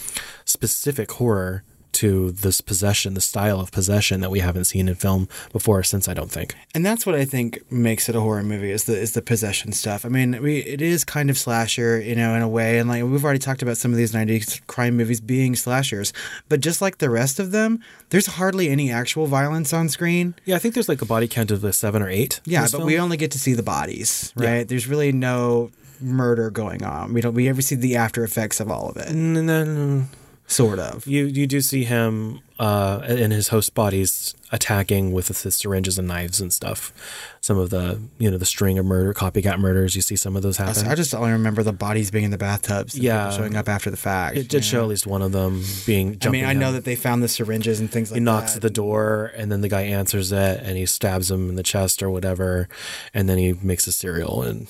specific 0.47 1.13
horror 1.13 1.63
to 1.97 2.31
this 2.33 2.61
possession, 2.61 3.15
the 3.15 3.21
style 3.21 3.61
of 3.61 3.71
possession 3.73 4.21
that 4.21 4.31
we 4.31 4.41
haven't 4.41 4.65
seen 4.65 4.89
in 4.89 4.95
film 4.95 5.29
before 5.53 5.83
since 5.83 6.09
I 6.09 6.15
don't 6.15 6.31
think. 6.31 6.55
And 6.75 6.85
that's 6.85 7.05
what 7.07 7.15
I 7.15 7.25
think 7.25 7.61
makes 7.71 8.09
it 8.09 8.15
a 8.17 8.21
horror 8.21 8.43
movie 8.43 8.71
is 8.71 8.85
the 8.85 8.97
is 8.99 9.13
the 9.13 9.23
possession 9.23 9.73
stuff. 9.73 10.05
I 10.05 10.09
mean, 10.09 10.41
we 10.43 10.59
it 10.61 10.81
is 10.83 11.05
kind 11.05 11.31
of 11.31 11.39
slasher, 11.39 12.01
you 12.01 12.15
know, 12.15 12.35
in 12.35 12.43
a 12.43 12.49
way, 12.49 12.79
and 12.79 12.89
like 12.89 13.03
we've 13.05 13.25
already 13.25 13.39
talked 13.39 13.63
about 13.63 13.77
some 13.77 13.91
of 13.91 13.97
these 13.97 14.13
'90s 14.13 14.65
crime 14.67 14.97
movies 14.97 15.21
being 15.21 15.57
slashers, 15.57 16.13
but 16.49 16.61
just 16.61 16.81
like 16.81 16.99
the 16.99 17.11
rest 17.11 17.39
of 17.41 17.51
them, 17.51 17.81
there's 18.11 18.27
hardly 18.27 18.69
any 18.69 18.91
actual 18.91 19.27
violence 19.27 19.73
on 19.73 19.89
screen. 19.89 20.35
Yeah, 20.45 20.57
I 20.57 20.59
think 20.59 20.75
there's 20.75 20.89
like 20.89 21.03
a 21.03 21.07
body 21.07 21.29
count 21.29 21.51
of 21.51 21.61
the 21.61 21.73
seven 21.73 22.03
or 22.03 22.09
eight. 22.09 22.41
Yeah, 22.45 22.63
but 22.63 22.71
film. 22.73 22.87
we 22.87 22.99
only 22.99 23.17
get 23.17 23.31
to 23.33 23.39
see 23.39 23.55
the 23.55 23.63
bodies, 23.63 24.33
Yeah. 24.39 24.51
right? 24.51 24.69
There's 24.69 24.87
really 24.87 25.13
no 25.13 25.71
murder 26.01 26.51
going 26.51 26.85
on. 26.85 27.15
We 27.15 27.21
don't 27.23 27.35
we 27.35 27.49
ever 27.49 27.63
see 27.63 27.75
the 27.75 27.97
after 27.97 28.23
effects 28.23 28.61
of 28.61 28.71
all 28.71 28.91
of 28.91 28.97
it. 28.99 29.09
And 29.09 29.49
then 29.49 30.09
sort 30.47 30.79
of. 30.79 31.07
You 31.07 31.25
you 31.27 31.47
do 31.47 31.61
see 31.61 31.85
him 31.85 32.41
uh, 32.59 33.03
in 33.09 33.31
his 33.31 33.49
host 33.49 33.75
bodies 33.75 34.35
attacking 34.53 35.13
with 35.13 35.27
the 35.27 35.51
syringes 35.51 35.99
and 35.99 36.07
knives 36.07 36.41
and 36.41 36.53
stuff. 36.53 36.93
Some 37.41 37.59
of 37.59 37.71
the 37.71 38.01
you 38.19 38.31
know 38.31 38.39
the 38.39 38.47
string 38.47 38.79
of 38.79 38.87
murder, 38.87 39.13
copycat 39.13 39.59
murders. 39.59 39.97
You 39.97 40.03
see 40.03 40.17
some 40.17 40.37
of 40.37 40.43
those 40.43 40.57
happen. 40.57 40.87
I 40.87 40.95
just 40.95 41.15
only 41.15 41.33
remember 41.33 41.63
the 41.63 41.73
bodies 41.73 42.11
being 42.11 42.25
in 42.25 42.31
the 42.31 42.39
bathtubs. 42.39 42.95
and 42.95 43.03
Yeah. 43.03 43.31
showing 43.31 43.57
up 43.57 43.69
after 43.69 43.91
the 43.91 43.97
fact. 43.97 44.37
It 44.37 44.49
did 44.49 44.65
show 44.65 44.83
at 44.83 44.89
least 44.89 45.07
one 45.07 45.23
of 45.23 45.33
them 45.33 45.63
being. 45.85 46.17
I 46.23 46.29
mean, 46.29 46.45
I 46.45 46.53
know 46.53 46.69
out. 46.69 46.73
that 46.73 46.85
they 46.85 46.97
found 46.97 47.23
the 47.23 47.29
syringes 47.29 47.81
and 47.81 47.91
things 47.91 48.11
like 48.11 48.17
that. 48.17 48.21
he 48.21 48.25
knocks 48.25 48.53
that. 48.53 48.59
at 48.59 48.63
the 48.63 48.71
door 48.71 49.33
and 49.37 49.51
then 49.51 49.61
the 49.61 49.69
guy 49.69 49.83
answers 49.83 50.33
it 50.33 50.61
and 50.63 50.77
he 50.77 50.87
stabs 50.87 51.31
him 51.31 51.51
in 51.51 51.57
the 51.57 51.63
chest 51.63 52.03
or 52.03 52.11
whatever 52.11 52.69
and 53.13 53.29
then 53.29 53.39
he 53.39 53.53
makes 53.55 53.87
a 53.87 53.93
cereal 53.93 54.43
and 54.43 54.69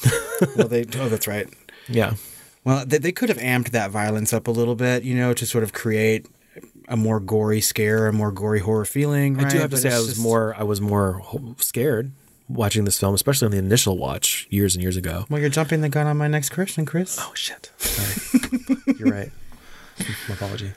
well, 0.57 0.68
they 0.68 0.85
oh, 0.99 1.09
that's 1.09 1.27
right. 1.29 1.49
yeah 1.89 2.14
Well, 2.67 2.85
they, 2.85 2.99
they 2.99 3.12
could 3.12 3.29
have 3.29 3.39
amped 3.39 3.71
that 3.71 3.93
violence 3.93 4.33
up 4.33 4.49
a 4.49 4.51
little 4.51 4.75
bit, 4.75 5.05
you 5.05 5.14
know, 5.14 5.33
to 5.33 5.47
sort 5.47 5.62
of 5.62 5.73
create 5.73 6.27
a 6.89 6.97
more 6.97 7.21
gory 7.21 7.61
scare, 7.61 8.09
a 8.09 8.12
more 8.12 8.33
gory 8.33 8.59
horror 8.59 8.85
feeling. 8.85 9.37
I 9.37 9.41
do 9.41 9.45
right? 9.45 9.62
have 9.62 9.71
to 9.71 9.77
say 9.77 9.93
I 9.95 9.99
was 9.99 10.09
just- 10.09 10.21
more 10.21 10.53
I 10.59 10.64
was 10.64 10.81
more 10.81 11.23
scared 11.59 12.11
watching 12.49 12.85
this 12.85 12.99
film, 12.99 13.14
especially 13.14 13.47
on 13.47 13.53
the 13.53 13.59
initial 13.59 13.97
watch 13.97 14.49
years 14.51 14.75
and 14.75 14.83
years 14.83 14.97
ago. 14.97 15.27
Well, 15.31 15.41
you're 15.41 15.49
jumping 15.49 15.81
the 15.81 15.89
gun 15.89 16.07
on 16.09 16.17
my 16.17 16.27
next 16.29 16.51
question, 16.51 16.85
Chris. 16.87 17.19
Oh 17.21 17.33
shit! 17.35 17.71
Sorry. 17.79 18.51
You're 18.99 19.12
right. 19.12 19.31
My 20.29 20.35
apology. 20.35 20.73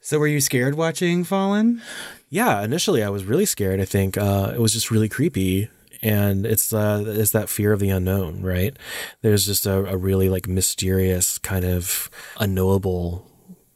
So, 0.00 0.18
were 0.18 0.26
you 0.26 0.40
scared 0.40 0.74
watching 0.76 1.24
Fallen? 1.24 1.82
Yeah, 2.30 2.62
initially 2.62 3.02
I 3.02 3.08
was 3.10 3.24
really 3.24 3.44
scared. 3.46 3.80
I 3.80 3.84
think 3.84 4.16
uh, 4.16 4.52
it 4.54 4.60
was 4.60 4.72
just 4.72 4.90
really 4.90 5.08
creepy, 5.08 5.68
and 6.02 6.46
it's 6.46 6.72
uh, 6.72 7.04
it's 7.06 7.32
that 7.32 7.48
fear 7.48 7.72
of 7.72 7.80
the 7.80 7.90
unknown, 7.90 8.42
right? 8.42 8.76
There's 9.22 9.46
just 9.46 9.66
a, 9.66 9.84
a 9.86 9.96
really 9.96 10.28
like 10.28 10.48
mysterious 10.48 11.38
kind 11.38 11.64
of 11.64 12.10
unknowable 12.38 13.26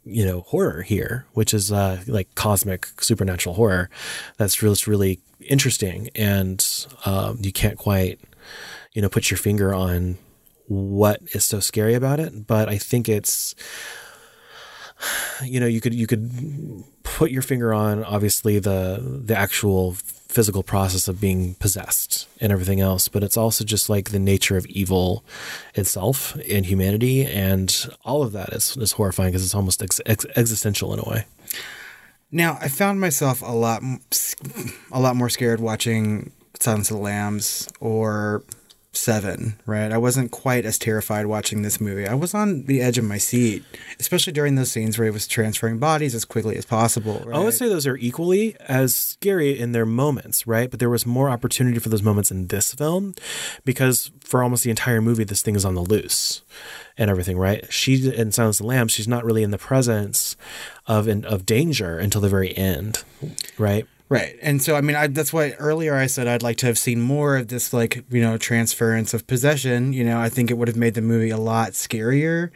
you 0.07 0.25
know 0.25 0.43
horror 0.43 0.83
here 0.83 1.25
which 1.33 1.55
is 1.55 1.73
uh 1.73 2.03
like 2.07 2.35
cosmic 2.35 2.89
supernatural 3.01 3.55
horror 3.55 3.89
that's 4.37 4.63
really 4.63 4.77
really 4.87 5.21
interesting 5.41 6.11
and 6.15 6.87
um 7.07 7.39
you 7.41 7.51
can't 7.51 7.79
quite 7.79 8.21
you 8.93 9.01
know 9.01 9.09
put 9.09 9.31
your 9.31 9.39
finger 9.39 9.75
on 9.75 10.19
what 10.67 11.21
is 11.33 11.45
so 11.45 11.59
scary 11.59 11.95
about 11.95 12.21
it 12.21 12.47
but 12.47 12.69
i 12.69 12.77
think 12.77 13.09
it's 13.09 13.55
you 15.43 15.59
know 15.59 15.67
you 15.67 15.81
could 15.81 15.95
you 15.95 16.07
could 16.07 16.85
put 17.03 17.31
your 17.31 17.43
finger 17.43 17.73
on 17.73 18.05
obviously 18.05 18.59
the 18.59 19.23
the 19.25 19.37
actual 19.37 19.97
physical 20.35 20.63
process 20.65 21.07
of 21.07 21.21
being 21.21 21.55
possessed 21.55 22.27
and 22.41 22.51
everything 22.51 22.81
else 22.81 23.09
but 23.09 23.23
it's 23.23 23.37
also 23.37 23.65
just 23.65 23.89
like 23.89 24.11
the 24.11 24.19
nature 24.19 24.57
of 24.57 24.67
evil 24.67 25.25
itself 25.75 26.37
in 26.41 26.65
humanity 26.65 27.25
and 27.25 27.89
all 28.05 28.23
of 28.23 28.33
that 28.33 28.53
is, 28.53 28.77
is 28.77 28.93
horrifying 28.93 29.31
because 29.31 29.45
it's 29.45 29.55
almost 29.55 29.83
ex- 29.83 30.01
ex- 30.07 30.27
existential 30.37 30.93
in 30.93 31.01
a 31.01 31.09
way. 31.09 31.25
Now, 32.31 32.59
I 32.61 32.69
found 32.69 33.01
myself 33.01 33.43
a 33.43 33.53
lot, 33.53 33.83
a 34.91 35.01
lot 35.01 35.17
more 35.17 35.29
scared 35.29 35.61
watching 35.61 36.33
Silence 36.59 36.91
of 36.91 36.97
the 36.97 37.03
Lambs 37.03 37.69
or 37.81 38.43
Seven. 38.97 39.57
Right, 39.67 39.91
I 39.91 39.99
wasn't 39.99 40.31
quite 40.31 40.65
as 40.65 40.79
terrified 40.79 41.27
watching 41.27 41.63
this 41.63 41.81
movie. 41.81 42.07
I 42.07 42.15
was 42.15 42.33
on 42.33 42.65
the 42.65 42.81
edge 42.81 42.97
of 42.97 43.05
my 43.05 43.19
seat, 43.19 43.65
especially 43.99 44.33
during 44.33 44.55
those 44.55 44.71
scenes 44.71 44.97
where 44.97 45.07
he 45.07 45.11
was 45.11 45.27
transferring 45.27 45.79
bodies 45.79 46.15
as 46.15 46.25
quickly 46.25 46.57
as 46.57 46.65
possible. 46.65 47.23
Right? 47.27 47.37
I 47.37 47.41
would 47.41 47.55
say 47.55 47.69
those 47.69 47.87
are 47.87 47.97
equally 47.97 48.57
as 48.61 48.95
scary 48.95 49.59
in 49.59 49.73
their 49.73 49.85
moments, 49.85 50.47
right? 50.47 50.71
But 50.71 50.79
there 50.79 50.91
was 50.91 51.05
more 51.07 51.29
opportunity 51.29 51.79
for 51.81 51.89
those 51.89 52.03
moments 52.03 52.31
in 52.31 52.47
this 52.47 52.73
film 52.73 53.15
because 53.65 54.13
for 54.21 54.43
almost 54.43 54.63
the 54.65 54.71
entire 54.71 55.01
movie, 55.01 55.25
this 55.25 55.43
thing 55.43 55.57
is 55.57 55.65
on 55.65 55.75
the 55.75 55.83
loose 55.83 56.43
and 56.97 57.11
everything, 57.11 57.37
right? 57.37 57.71
She 57.73 58.09
in 58.09 58.31
Silence 58.33 58.61
of 58.61 58.65
the 58.65 58.69
Lambs, 58.69 58.93
she's 58.93 59.09
not 59.09 59.25
really 59.25 59.43
in 59.43 59.51
the 59.51 59.59
presence 59.59 60.37
of 60.87 61.09
of 61.09 61.47
danger 61.47 61.99
until 61.99 62.21
the 62.21 62.29
very 62.29 62.57
end, 62.57 63.03
right? 63.59 63.87
Right. 64.09 64.37
And 64.43 64.63
so, 64.63 64.77
I 64.77 64.81
mean, 64.81 64.97
I, 64.97 65.07
that's 65.07 65.33
why 65.33 65.53
earlier 65.53 65.95
I 65.95 66.07
said 66.07 66.27
I'd 66.27 66.43
like 66.43 66.59
to 66.59 66.67
have 66.67 66.79
seen 66.79 67.01
more 67.01 67.37
of 67.37 67.49
this, 67.49 67.73
like, 67.73 68.05
you 68.11 68.21
know, 68.21 68.37
transference 68.37 69.15
of 69.15 69.27
possession. 69.27 69.93
You 69.93 70.05
know, 70.05 70.21
I 70.21 70.29
think 70.29 70.51
it 70.51 70.59
would 70.59 70.69
have 70.69 70.77
made 70.77 70.95
the 70.95 71.01
movie 71.01 71.31
a 71.31 71.39
lot 71.39 71.73
scarier. 71.73 72.51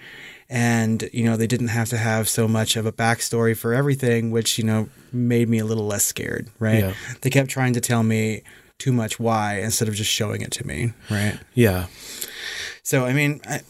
And, 0.51 1.09
you 1.13 1.25
know, 1.25 1.37
they 1.37 1.47
didn't 1.47 1.69
have 1.69 1.89
to 1.91 1.99
have 1.99 2.29
so 2.29 2.49
much 2.49 2.77
of 2.77 2.87
a 2.87 2.93
backstory 2.93 3.57
for 3.57 3.75
everything, 3.75 4.31
which, 4.31 4.59
you 4.59 4.65
know, 4.65 4.89
made 5.13 5.49
me 5.49 5.59
a 5.59 5.65
little 5.65 5.87
less 5.87 6.05
scared, 6.05 6.49
right? 6.59 6.81
Yeah. 6.81 6.95
They 7.21 7.31
kept 7.31 7.51
trying 7.51 7.75
to 7.75 7.81
tell 7.81 8.03
me 8.03 8.43
too 8.79 8.93
much 8.93 9.19
why 9.19 9.61
instead 9.61 9.89
of 9.89 9.95
just 9.95 10.11
showing 10.11 10.41
it 10.41 10.53
to 10.53 10.67
me, 10.67 10.93
right? 11.11 11.39
Yeah. 11.55 11.87
So, 12.83 13.05
I 13.05 13.13
mean, 13.13 13.41
I, 13.47 13.61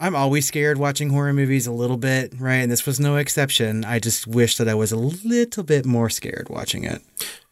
I'm 0.00 0.16
always 0.16 0.46
scared 0.46 0.78
watching 0.78 1.10
horror 1.10 1.32
movies 1.32 1.66
a 1.66 1.72
little 1.72 1.96
bit, 1.96 2.34
right? 2.38 2.56
And 2.56 2.70
this 2.70 2.86
was 2.86 3.00
no 3.00 3.16
exception. 3.16 3.84
I 3.84 3.98
just 3.98 4.26
wish 4.26 4.56
that 4.56 4.68
I 4.68 4.74
was 4.74 4.92
a 4.92 4.96
little 4.96 5.62
bit 5.62 5.84
more 5.86 6.10
scared 6.10 6.48
watching 6.50 6.84
it. 6.84 7.02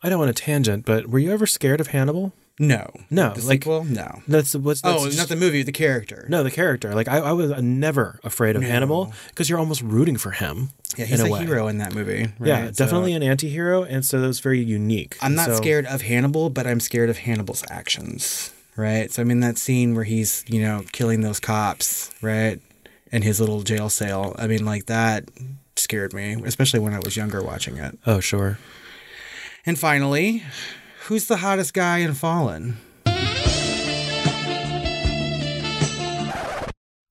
I 0.03 0.09
don't 0.09 0.19
want 0.19 0.35
to 0.37 0.43
tangent, 0.43 0.85
but 0.85 1.09
were 1.09 1.19
you 1.19 1.33
ever 1.33 1.47
scared 1.47 1.81
of 1.81 1.89
Hannibal? 1.89 2.33
No. 2.61 2.91
No. 3.11 3.35
The 3.35 3.47
like, 3.47 3.63
sequel? 3.63 3.85
No. 3.85 4.23
That's 4.27 4.55
what's 4.55 4.81
that's 4.81 5.03
oh, 5.03 5.07
just- 5.07 5.19
not 5.19 5.29
the 5.29 5.37
movie, 5.37 5.63
the 5.63 5.73
character. 5.73 6.27
No, 6.29 6.43
the 6.43 6.51
character. 6.51 6.95
Like 6.95 7.09
I, 7.09 7.19
I 7.19 7.33
was 7.33 7.51
never 7.63 8.19
afraid 8.25 8.57
of 8.57 8.63
No. 8.63 8.69
Hannibal 8.69 9.13
because 9.29 9.49
you're 9.49 9.59
almost 9.59 9.83
rooting 9.83 10.17
for 10.17 10.33
him. 10.33 10.71
Yeah, 10.97 11.05
he's 11.05 11.21
a, 11.21 11.33
a, 11.33 11.39
hero 11.39 11.69
in 11.69 11.79
that 11.79 11.95
movie. 11.95 12.33
Right? 12.39 12.49
Yeah, 12.49 12.67
So- 12.67 12.85
definitely 12.85 13.13
an 13.13 13.23
anti-hero, 13.23 13.85
and 13.85 14.05
so 14.05 14.21
that 14.21 14.27
was 14.27 14.41
very 14.41 14.61
unique. 14.61 15.17
I'm 15.23 15.35
not 15.35 15.47
So- 15.47 15.57
scared 15.57 15.87
of 15.87 16.03
Hannibal, 16.03 16.51
but 16.51 16.67
I'm 16.67 16.81
scared 16.81 17.11
of 17.11 17.19
Hannibal's 17.19 17.63
actions. 17.71 18.53
Right. 18.79 19.11
So 19.11 19.23
I 19.23 19.25
mean 19.25 19.41
that 19.41 19.59
scene 19.59 19.97
where 19.97 20.05
he's, 20.05 20.45
you 20.47 20.63
know, 20.63 20.85
killing 20.93 21.21
those 21.21 21.41
cops, 21.41 22.13
right? 22.23 22.61
In 23.11 23.23
his 23.23 23.41
little 23.41 23.63
jail 23.63 23.89
cell. 23.89 24.37
I 24.39 24.47
mean, 24.47 24.65
like 24.65 24.87
that 24.87 25.25
scared 25.75 26.15
me, 26.15 26.37
especially 26.45 26.79
when 26.79 26.95
I 26.95 27.01
was 27.01 27.17
younger 27.17 27.43
watching 27.43 27.77
it. 27.77 27.99
Oh, 28.07 28.21
sure. 28.21 28.61
And 29.67 29.77
finally, 29.77 30.45
who's 31.07 31.27
the 31.27 31.39
hottest 31.39 31.75
guy 31.75 31.99
in 31.99 32.15
Fallen? 32.15 32.77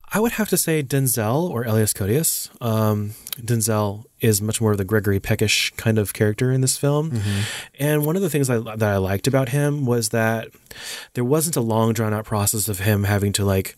I 0.09 0.20
would 0.22 0.32
have 0.32 0.47
to 0.47 0.57
say 0.57 0.82
Denzel 0.82 1.49
or 1.49 1.65
Elias 1.65 1.91
Koteas. 1.91 2.49
Um, 2.61 3.11
Denzel 3.38 4.05
is 4.19 4.41
much 4.41 4.59
more 4.61 4.71
of 4.71 4.77
the 4.77 4.85
Gregory 4.85 5.19
Peckish 5.19 5.71
kind 5.77 5.97
of 5.97 6.13
character 6.13 6.51
in 6.51 6.61
this 6.61 6.77
film. 6.77 7.11
Mm-hmm. 7.11 7.39
And 7.79 8.05
one 8.05 8.15
of 8.15 8.21
the 8.21 8.29
things 8.29 8.49
I, 8.49 8.57
that 8.59 8.83
I 8.83 8.97
liked 8.97 9.27
about 9.27 9.49
him 9.49 9.85
was 9.85 10.09
that 10.09 10.49
there 11.13 11.23
wasn't 11.23 11.55
a 11.55 11.61
long 11.61 11.93
drawn 11.93 12.13
out 12.13 12.25
process 12.25 12.67
of 12.67 12.79
him 12.79 13.03
having 13.03 13.33
to 13.33 13.45
like 13.45 13.77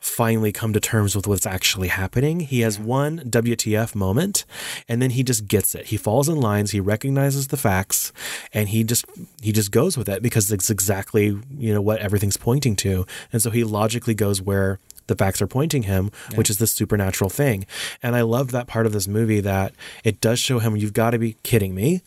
finally 0.00 0.52
come 0.52 0.72
to 0.72 0.80
terms 0.80 1.16
with 1.16 1.26
what's 1.26 1.46
actually 1.46 1.88
happening. 1.88 2.40
He 2.40 2.60
has 2.60 2.78
one 2.78 3.18
WTF 3.20 3.94
moment 3.94 4.44
and 4.88 5.02
then 5.02 5.10
he 5.10 5.22
just 5.22 5.48
gets 5.48 5.74
it. 5.74 5.86
He 5.86 5.96
falls 5.96 6.28
in 6.28 6.40
lines, 6.40 6.70
he 6.70 6.80
recognizes 6.80 7.48
the 7.48 7.56
facts 7.56 8.12
and 8.52 8.68
he 8.68 8.84
just 8.84 9.04
he 9.42 9.50
just 9.52 9.72
goes 9.72 9.98
with 9.98 10.08
it 10.08 10.22
because 10.22 10.52
it's 10.52 10.70
exactly, 10.70 11.36
you 11.56 11.74
know, 11.74 11.80
what 11.80 12.00
everything's 12.00 12.36
pointing 12.36 12.76
to. 12.76 13.06
And 13.32 13.42
so 13.42 13.50
he 13.50 13.64
logically 13.64 14.14
goes 14.14 14.40
where 14.40 14.78
the 15.08 15.16
facts 15.16 15.42
are 15.42 15.46
pointing 15.46 15.82
him, 15.82 16.10
which 16.36 16.48
is 16.48 16.58
this 16.58 16.72
supernatural 16.72 17.28
thing. 17.28 17.66
And 18.02 18.14
I 18.14 18.22
loved 18.22 18.50
that 18.52 18.66
part 18.66 18.86
of 18.86 18.92
this 18.92 19.08
movie 19.08 19.40
that 19.40 19.74
it 20.04 20.20
does 20.20 20.38
show 20.38 20.60
him 20.60 20.76
you've 20.76 20.92
got 20.92 21.10
to 21.10 21.18
be 21.18 21.36
kidding 21.42 21.74
me. 21.74 22.02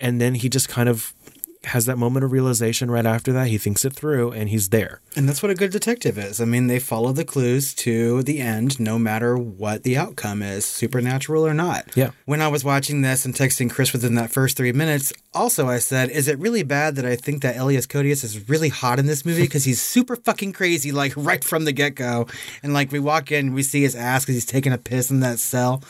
And 0.00 0.20
then 0.20 0.34
he 0.34 0.48
just 0.48 0.68
kind 0.68 0.88
of 0.88 1.12
has 1.66 1.86
that 1.86 1.98
moment 1.98 2.24
of 2.24 2.32
realization 2.32 2.90
right 2.90 3.06
after 3.06 3.32
that. 3.32 3.48
He 3.48 3.58
thinks 3.58 3.84
it 3.84 3.92
through 3.92 4.32
and 4.32 4.48
he's 4.48 4.68
there. 4.68 5.00
And 5.16 5.28
that's 5.28 5.42
what 5.42 5.50
a 5.50 5.54
good 5.54 5.70
detective 5.70 6.18
is. 6.18 6.40
I 6.40 6.44
mean, 6.44 6.66
they 6.66 6.78
follow 6.78 7.12
the 7.12 7.24
clues 7.24 7.74
to 7.74 8.22
the 8.22 8.40
end, 8.40 8.80
no 8.80 8.98
matter 8.98 9.36
what 9.36 9.82
the 9.82 9.96
outcome 9.96 10.42
is, 10.42 10.64
supernatural 10.64 11.46
or 11.46 11.54
not. 11.54 11.96
Yeah. 11.96 12.10
When 12.24 12.42
I 12.42 12.48
was 12.48 12.64
watching 12.64 13.02
this 13.02 13.24
and 13.24 13.34
texting 13.34 13.70
Chris 13.70 13.92
within 13.92 14.14
that 14.16 14.30
first 14.30 14.56
three 14.56 14.72
minutes, 14.72 15.12
also 15.32 15.68
I 15.68 15.78
said, 15.78 16.10
Is 16.10 16.28
it 16.28 16.38
really 16.38 16.62
bad 16.62 16.96
that 16.96 17.06
I 17.06 17.16
think 17.16 17.42
that 17.42 17.56
Elias 17.56 17.86
Koteas 17.86 18.24
is 18.24 18.48
really 18.48 18.68
hot 18.68 18.98
in 18.98 19.06
this 19.06 19.24
movie? 19.24 19.42
Because 19.42 19.64
he's 19.64 19.82
super 19.82 20.16
fucking 20.16 20.52
crazy, 20.52 20.92
like 20.92 21.12
right 21.16 21.42
from 21.42 21.64
the 21.64 21.72
get 21.72 21.94
go. 21.94 22.26
And 22.62 22.72
like 22.72 22.92
we 22.92 23.00
walk 23.00 23.32
in, 23.32 23.54
we 23.54 23.62
see 23.62 23.82
his 23.82 23.94
ass 23.94 24.24
because 24.24 24.34
he's 24.34 24.46
taking 24.46 24.72
a 24.72 24.78
piss 24.78 25.10
in 25.10 25.20
that 25.20 25.38
cell. 25.38 25.82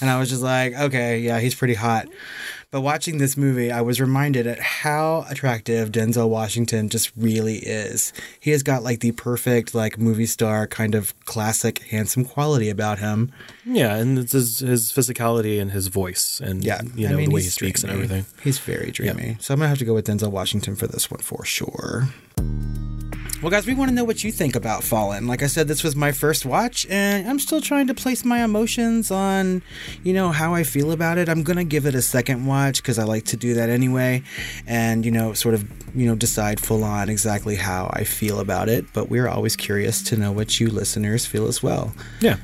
And 0.00 0.10
I 0.10 0.18
was 0.18 0.28
just 0.30 0.42
like, 0.42 0.74
Okay, 0.74 1.20
yeah, 1.20 1.40
he's 1.40 1.54
pretty 1.54 1.74
hot. 1.74 2.08
But 2.70 2.82
watching 2.82 3.16
this 3.16 3.34
movie, 3.34 3.72
I 3.72 3.80
was 3.80 3.98
reminded 3.98 4.46
at 4.46 4.60
how 4.60 5.24
attractive 5.30 5.90
Denzel 5.90 6.28
Washington 6.28 6.90
just 6.90 7.10
really 7.16 7.56
is. 7.60 8.12
He 8.40 8.50
has 8.50 8.62
got 8.62 8.82
like 8.82 9.00
the 9.00 9.12
perfect 9.12 9.74
like 9.74 9.98
movie 9.98 10.26
star 10.26 10.66
kind 10.66 10.94
of 10.94 11.18
classic 11.24 11.78
handsome 11.84 12.26
quality 12.26 12.68
about 12.68 12.98
him. 12.98 13.32
Yeah, 13.64 13.96
and 13.96 14.18
it's 14.18 14.32
his, 14.32 14.58
his 14.58 14.92
physicality 14.92 15.58
and 15.58 15.70
his 15.70 15.86
voice 15.88 16.40
and 16.44 16.62
Yeah, 16.62 16.82
you 16.94 17.06
I 17.06 17.12
know 17.12 17.16
mean, 17.16 17.30
the 17.30 17.34
way 17.36 17.42
he 17.42 17.48
speaks 17.48 17.82
and 17.82 17.90
everything. 17.90 18.26
He's 18.42 18.58
very 18.58 18.90
dreamy. 18.90 19.38
So 19.40 19.54
I'm 19.54 19.60
gonna 19.60 19.70
have 19.70 19.78
to 19.78 19.86
go 19.86 19.94
with 19.94 20.06
Denzel 20.06 20.30
Washington 20.30 20.76
for 20.76 20.86
this 20.86 21.10
one 21.10 21.20
for 21.20 21.46
sure. 21.46 22.08
Well, 23.40 23.52
guys, 23.52 23.68
we 23.68 23.74
want 23.74 23.88
to 23.88 23.94
know 23.94 24.02
what 24.02 24.24
you 24.24 24.32
think 24.32 24.56
about 24.56 24.82
Fallen. 24.82 25.28
Like 25.28 25.44
I 25.44 25.46
said, 25.46 25.68
this 25.68 25.84
was 25.84 25.94
my 25.94 26.10
first 26.10 26.44
watch, 26.44 26.84
and 26.90 27.28
I'm 27.28 27.38
still 27.38 27.60
trying 27.60 27.86
to 27.86 27.94
place 27.94 28.24
my 28.24 28.42
emotions 28.42 29.12
on, 29.12 29.62
you 30.02 30.12
know, 30.12 30.30
how 30.30 30.54
I 30.54 30.64
feel 30.64 30.90
about 30.90 31.18
it. 31.18 31.28
I'm 31.28 31.44
gonna 31.44 31.62
give 31.62 31.86
it 31.86 31.94
a 31.94 32.02
second 32.02 32.46
watch 32.46 32.82
because 32.82 32.98
I 32.98 33.04
like 33.04 33.26
to 33.26 33.36
do 33.36 33.54
that 33.54 33.70
anyway, 33.70 34.24
and 34.66 35.04
you 35.04 35.12
know, 35.12 35.34
sort 35.34 35.54
of, 35.54 35.64
you 35.96 36.08
know, 36.08 36.16
decide 36.16 36.58
full 36.58 36.82
on 36.82 37.08
exactly 37.08 37.54
how 37.54 37.88
I 37.92 38.02
feel 38.02 38.40
about 38.40 38.68
it. 38.68 38.92
But 38.92 39.08
we're 39.08 39.28
always 39.28 39.54
curious 39.54 40.02
to 40.04 40.16
know 40.16 40.32
what 40.32 40.58
you 40.58 40.68
listeners 40.68 41.24
feel 41.24 41.46
as 41.46 41.62
well. 41.62 41.94
Yeah, 42.20 42.38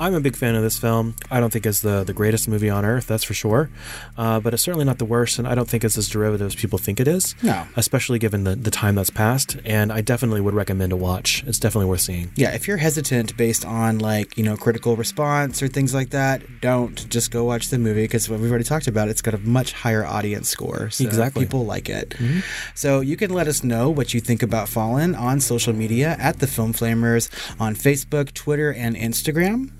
I'm 0.00 0.14
a 0.14 0.20
big 0.20 0.34
fan 0.34 0.56
of 0.56 0.62
this 0.62 0.78
film. 0.78 1.14
I 1.30 1.38
don't 1.38 1.52
think 1.52 1.64
it's 1.64 1.80
the, 1.80 2.02
the 2.02 2.14
greatest 2.14 2.48
movie 2.48 2.70
on 2.70 2.86
earth, 2.86 3.06
that's 3.06 3.22
for 3.22 3.34
sure. 3.34 3.68
Uh, 4.16 4.40
but 4.40 4.52
it's 4.54 4.62
certainly 4.62 4.86
not 4.86 4.98
the 4.98 5.04
worst, 5.04 5.38
and 5.38 5.46
I 5.46 5.54
don't 5.54 5.68
think 5.68 5.84
it's 5.84 5.96
as 5.96 6.08
derivative 6.08 6.46
as 6.48 6.54
people 6.54 6.78
think 6.78 6.98
it 6.98 7.06
is. 7.06 7.36
No. 7.42 7.66
Especially 7.76 8.18
given 8.18 8.44
the, 8.44 8.56
the 8.56 8.70
time 8.70 8.94
that's 8.94 9.10
passed. 9.10 9.58
And 9.64 9.92
I 9.92 10.00
definitely 10.00 10.39
would 10.40 10.54
recommend 10.54 10.90
to 10.90 10.96
watch. 10.96 11.44
It's 11.46 11.58
definitely 11.58 11.88
worth 11.88 12.00
seeing. 12.00 12.30
Yeah, 12.36 12.54
if 12.54 12.66
you're 12.66 12.76
hesitant 12.76 13.36
based 13.36 13.64
on 13.64 13.98
like, 13.98 14.36
you 14.36 14.44
know, 14.44 14.56
critical 14.56 14.96
response 14.96 15.62
or 15.62 15.68
things 15.68 15.94
like 15.94 16.10
that, 16.10 16.42
don't 16.60 17.08
just 17.08 17.30
go 17.30 17.44
watch 17.44 17.68
the 17.68 17.78
movie 17.78 18.04
because 18.04 18.28
what 18.28 18.40
we've 18.40 18.50
already 18.50 18.64
talked 18.64 18.86
about, 18.86 19.08
it's 19.08 19.22
got 19.22 19.34
a 19.34 19.38
much 19.38 19.72
higher 19.72 20.04
audience 20.04 20.48
score. 20.48 20.90
So 20.90 21.04
Exactly. 21.04 21.44
People 21.44 21.64
like 21.64 21.88
it. 21.88 22.10
Mm-hmm. 22.10 22.40
So 22.74 23.00
you 23.00 23.16
can 23.16 23.30
let 23.32 23.48
us 23.48 23.64
know 23.64 23.90
what 23.90 24.14
you 24.14 24.20
think 24.20 24.42
about 24.42 24.68
Fallen 24.68 25.14
on 25.14 25.40
social 25.40 25.72
media 25.72 26.16
at 26.18 26.38
the 26.38 26.46
Film 26.46 26.72
Flamers 26.72 27.30
on 27.60 27.74
Facebook, 27.74 28.32
Twitter, 28.32 28.72
and 28.72 28.96
Instagram. 28.96 29.72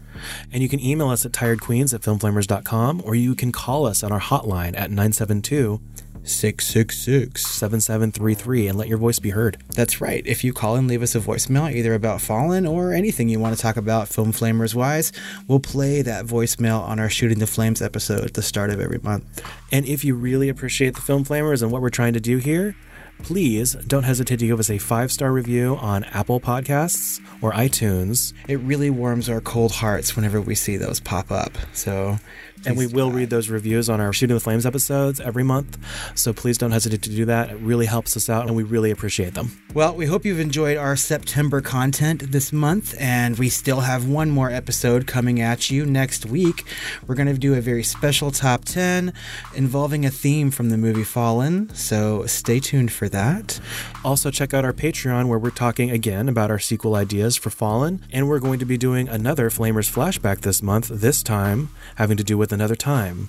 And 0.53 0.63
you 0.63 0.69
can 0.69 0.81
email 0.81 1.09
us 1.09 1.25
at 1.25 1.33
tiredqueens 1.33 1.95
at 1.95 2.03
filmflamers.com 2.03 3.03
or 3.05 3.15
you 3.15 3.35
can 3.35 3.53
call 3.53 3.87
us 3.87 4.03
on 4.03 4.13
our 4.13 4.21
hotline 4.21 4.79
at 4.79 4.91
972 4.91 5.81
666 6.23 7.45
7733 7.47 8.69
and 8.69 8.79
let 8.79 8.89
your 8.89 8.99
voice 8.99 9.19
be 9.19 9.31
heard. 9.31 9.63
That's 9.75 10.01
right. 10.01 10.27
If 10.27 10.45
you 10.45 10.53
call 10.53 10.77
and 10.77 10.87
leave 10.89 11.03
us 11.03 11.15
a 11.15 11.21
voicemail, 11.21 11.73
either 11.73 11.95
about 11.95 12.21
Fallen 12.21 12.67
or 12.67 12.93
anything 12.93 13.29
you 13.29 13.41
want 13.41 13.57
to 13.57 13.63
talk 13.63 13.77
about 13.77 14.09
Film 14.09 14.33
Flamers 14.33 14.75
wise, 14.75 15.13
we'll 15.49 15.61
play 15.61 16.03
that 16.03 16.27
voicemail 16.27 16.81
on 16.81 16.99
our 17.01 17.09
Shooting 17.09 17.39
the 17.39 17.47
Flames 17.47 17.83
episode 17.83 18.25
at 18.25 18.35
the 18.35 18.43
start 18.43 18.71
of 18.71 18.81
every 18.81 18.99
month. 19.03 19.43
And 19.73 19.87
if 19.87 20.05
you 20.05 20.15
really 20.15 20.49
appreciate 20.49 20.95
the 20.95 21.01
Film 21.01 21.25
Flamers 21.25 21.63
and 21.63 21.71
what 21.71 21.83
we're 21.83 21.91
trying 21.91 22.13
to 22.15 22.21
do 22.21 22.39
here, 22.39 22.77
please 23.23 23.75
don't 23.87 24.03
hesitate 24.05 24.39
to 24.39 24.47
give 24.47 24.59
us 24.59 24.71
a 24.71 24.79
five 24.79 25.13
star 25.13 25.33
review 25.33 25.77
on 25.77 26.05
Apple 26.05 26.41
Podcasts 26.41 27.21
or 27.43 27.53
iTunes. 27.53 28.33
It 28.49 28.57
really 28.57 28.91
warms 28.91 29.29
our 29.29 29.41
cold 29.41 29.73
hearts 29.73 30.17
whenever 30.17 30.41
we 30.41 30.55
see 30.55 30.77
those 30.77 31.01
pop 31.01 31.31
up. 31.31 31.53
So, 31.73 32.19
And 32.67 32.77
we 32.77 32.87
will 32.87 33.11
read 33.11 33.31
those 33.31 33.49
reviews 33.49 33.89
on 33.89 34.01
our 34.01 34.13
Shooting 34.13 34.35
the 34.35 34.41
Flames 34.41 34.67
episodes 34.67 35.21
every 35.21 35.43
month. 35.43 35.79
So 36.15 36.33
please 36.33 36.59
don't 36.59 36.73
hesitate 36.73 37.03
to 37.03 37.11
do 37.11 37.25
that. 37.25 37.51
It 37.51 37.57
really 37.57 37.87
helps 37.87 38.17
us 38.17 38.29
out 38.29 38.47
and 38.47 38.57
we 38.57 38.63
really 38.63 38.91
appreciate 38.91 39.35
them. 39.35 39.61
well, 39.75 39.95
we 39.95 40.07
hope 40.07 40.25
you've 40.25 40.41
enjoyed 40.41 40.77
our 40.77 40.97
September 40.97 41.61
content 41.61 42.33
this 42.33 42.53
month, 42.53 42.95
and 42.99 43.39
we 43.39 43.49
still 43.49 43.81
have 43.81 44.07
one 44.09 44.31
more 44.31 44.51
episode 44.51 45.07
coming 45.07 45.41
at 45.41 45.71
you 45.71 45.87
next 45.87 46.27
week. 46.27 46.65
We're 47.07 47.15
going 47.15 47.29
to 47.29 47.39
do 47.39 47.55
a 47.55 47.61
very 47.61 47.83
special 47.83 48.31
top 48.31 48.65
10 48.65 49.13
involving 49.55 50.05
a 50.05 50.11
theme 50.11 50.51
from 50.51 50.71
the 50.71 50.77
movie 50.77 51.05
Fallen. 51.05 51.73
So, 51.75 52.27
stay 52.27 52.61
tuned 52.61 52.93
for 52.93 53.09
that. 53.09 53.61
Also, 54.05 54.31
check 54.31 54.53
out 54.55 54.65
our 54.65 54.73
Patreon 54.73 55.29
where 55.29 55.39
we're 55.39 55.51
talking 55.51 55.91
again 55.91 56.29
about 56.29 56.51
our 56.51 56.59
sequel 56.59 56.95
ideas 56.95 57.37
for 57.37 57.51
Fallen. 57.51 58.05
And 58.13 58.29
we're 58.29 58.39
going 58.39 58.59
to 58.59 58.65
be 58.65 58.77
doing 58.77 59.09
another 59.09 59.51
Flamers 59.51 59.91
flashback 59.91 60.41
this 60.41 60.63
month, 60.63 60.89
this 60.89 61.23
time 61.23 61.71
having 61.97 62.17
to 62.17 62.25
do 62.25 62.37
with 62.51 62.59
another 62.59 62.75
time, 62.75 63.29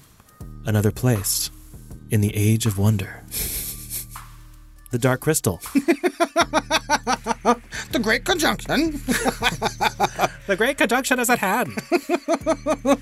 another 0.65 0.91
place. 0.91 1.51
in 2.09 2.21
the 2.21 2.35
Age 2.35 2.65
of 2.65 2.77
Wonder. 2.77 3.23
The 4.89 4.97
Dark 4.97 5.21
Crystal. 5.21 5.61
The 7.91 7.99
Great 7.99 8.23
Conjunction. 8.23 8.91
the 10.47 10.55
Great 10.55 10.77
Conjunction 10.77 11.19
is 11.19 11.29
at 11.29 11.39
hand. 11.39 11.77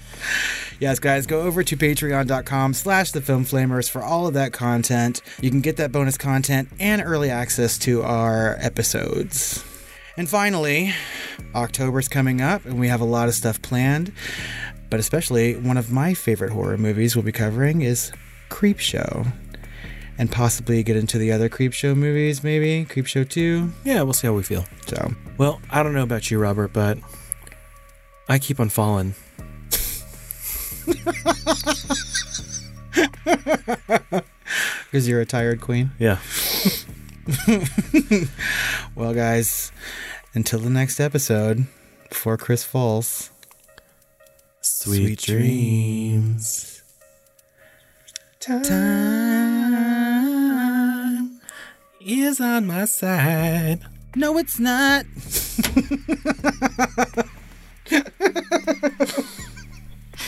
yes, 0.80 0.98
guys, 1.00 1.28
go 1.28 1.42
over 1.42 1.64
to 1.64 1.78
patreon.com 1.78 2.74
slash 2.74 3.12
the 3.12 3.22
film 3.22 3.46
flamers 3.46 3.88
for 3.88 4.02
all 4.02 4.26
of 4.26 4.34
that 4.34 4.52
content. 4.52 5.22
You 5.42 5.52
can 5.52 5.62
get 5.62 5.78
that 5.78 5.92
bonus 5.92 6.18
content 6.18 6.70
and 6.80 7.04
early 7.04 7.30
access 7.30 7.78
to 7.80 8.02
our 8.02 8.58
episodes. 8.60 9.64
And 10.18 10.28
finally, 10.28 10.94
October's 11.54 12.08
coming 12.08 12.42
up 12.42 12.66
and 12.66 12.80
we 12.80 12.88
have 12.88 13.02
a 13.02 13.06
lot 13.06 13.28
of 13.28 13.36
stuff 13.36 13.62
planned. 13.62 14.12
But 14.90 15.00
especially 15.00 15.56
one 15.56 15.78
of 15.78 15.92
my 15.92 16.14
favorite 16.14 16.52
horror 16.52 16.78
movies 16.78 17.16
we'll 17.16 17.26
be 17.26 17.32
covering 17.32 17.82
is 17.82 18.12
Creepshow. 18.50 19.32
And 20.18 20.30
possibly 20.30 20.84
get 20.84 20.98
into 20.98 21.18
the 21.18 21.32
other 21.32 21.48
Creepshow 21.48 21.96
movies, 21.96 22.44
maybe 22.44 22.86
Creepshow 22.86 23.30
2. 23.30 23.72
Yeah, 23.86 24.02
we'll 24.02 24.12
see 24.12 24.28
how 24.28 24.34
we 24.34 24.44
feel. 24.44 24.66
So, 24.86 25.14
well, 25.38 25.62
I 25.72 25.82
don't 25.82 25.94
know 25.94 26.04
about 26.04 26.30
you, 26.30 26.40
Robert, 26.40 26.74
but 26.74 26.98
I 28.28 28.38
keep 28.38 28.60
on 28.60 28.68
falling. 28.68 29.16
Because 34.92 35.08
you're 35.08 35.22
a 35.22 35.26
tired 35.26 35.62
queen? 35.62 35.92
Yeah. 36.00 36.18
well, 38.96 39.14
guys, 39.14 39.72
until 40.34 40.60
the 40.60 40.72
next 40.72 41.00
episode, 41.00 41.68
before 42.10 42.38
Chris 42.38 42.64
falls, 42.64 43.30
sweet, 44.62 45.20
sweet 45.20 45.36
dreams. 45.36 46.82
Time. 48.40 48.64
Time 48.64 49.80
is 52.02 52.40
on 52.40 52.68
my 52.68 52.86
side. 52.86 53.82
No, 54.16 54.38
it's 54.38 54.60
not. 54.60 55.06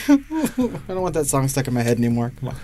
I 0.07 0.17
don't 0.87 1.01
want 1.01 1.13
that 1.15 1.27
song 1.27 1.47
stuck 1.47 1.67
in 1.67 1.73
my 1.73 1.81
head 1.81 1.97
anymore. 1.97 2.31
Come 2.39 2.49
on. 2.49 2.55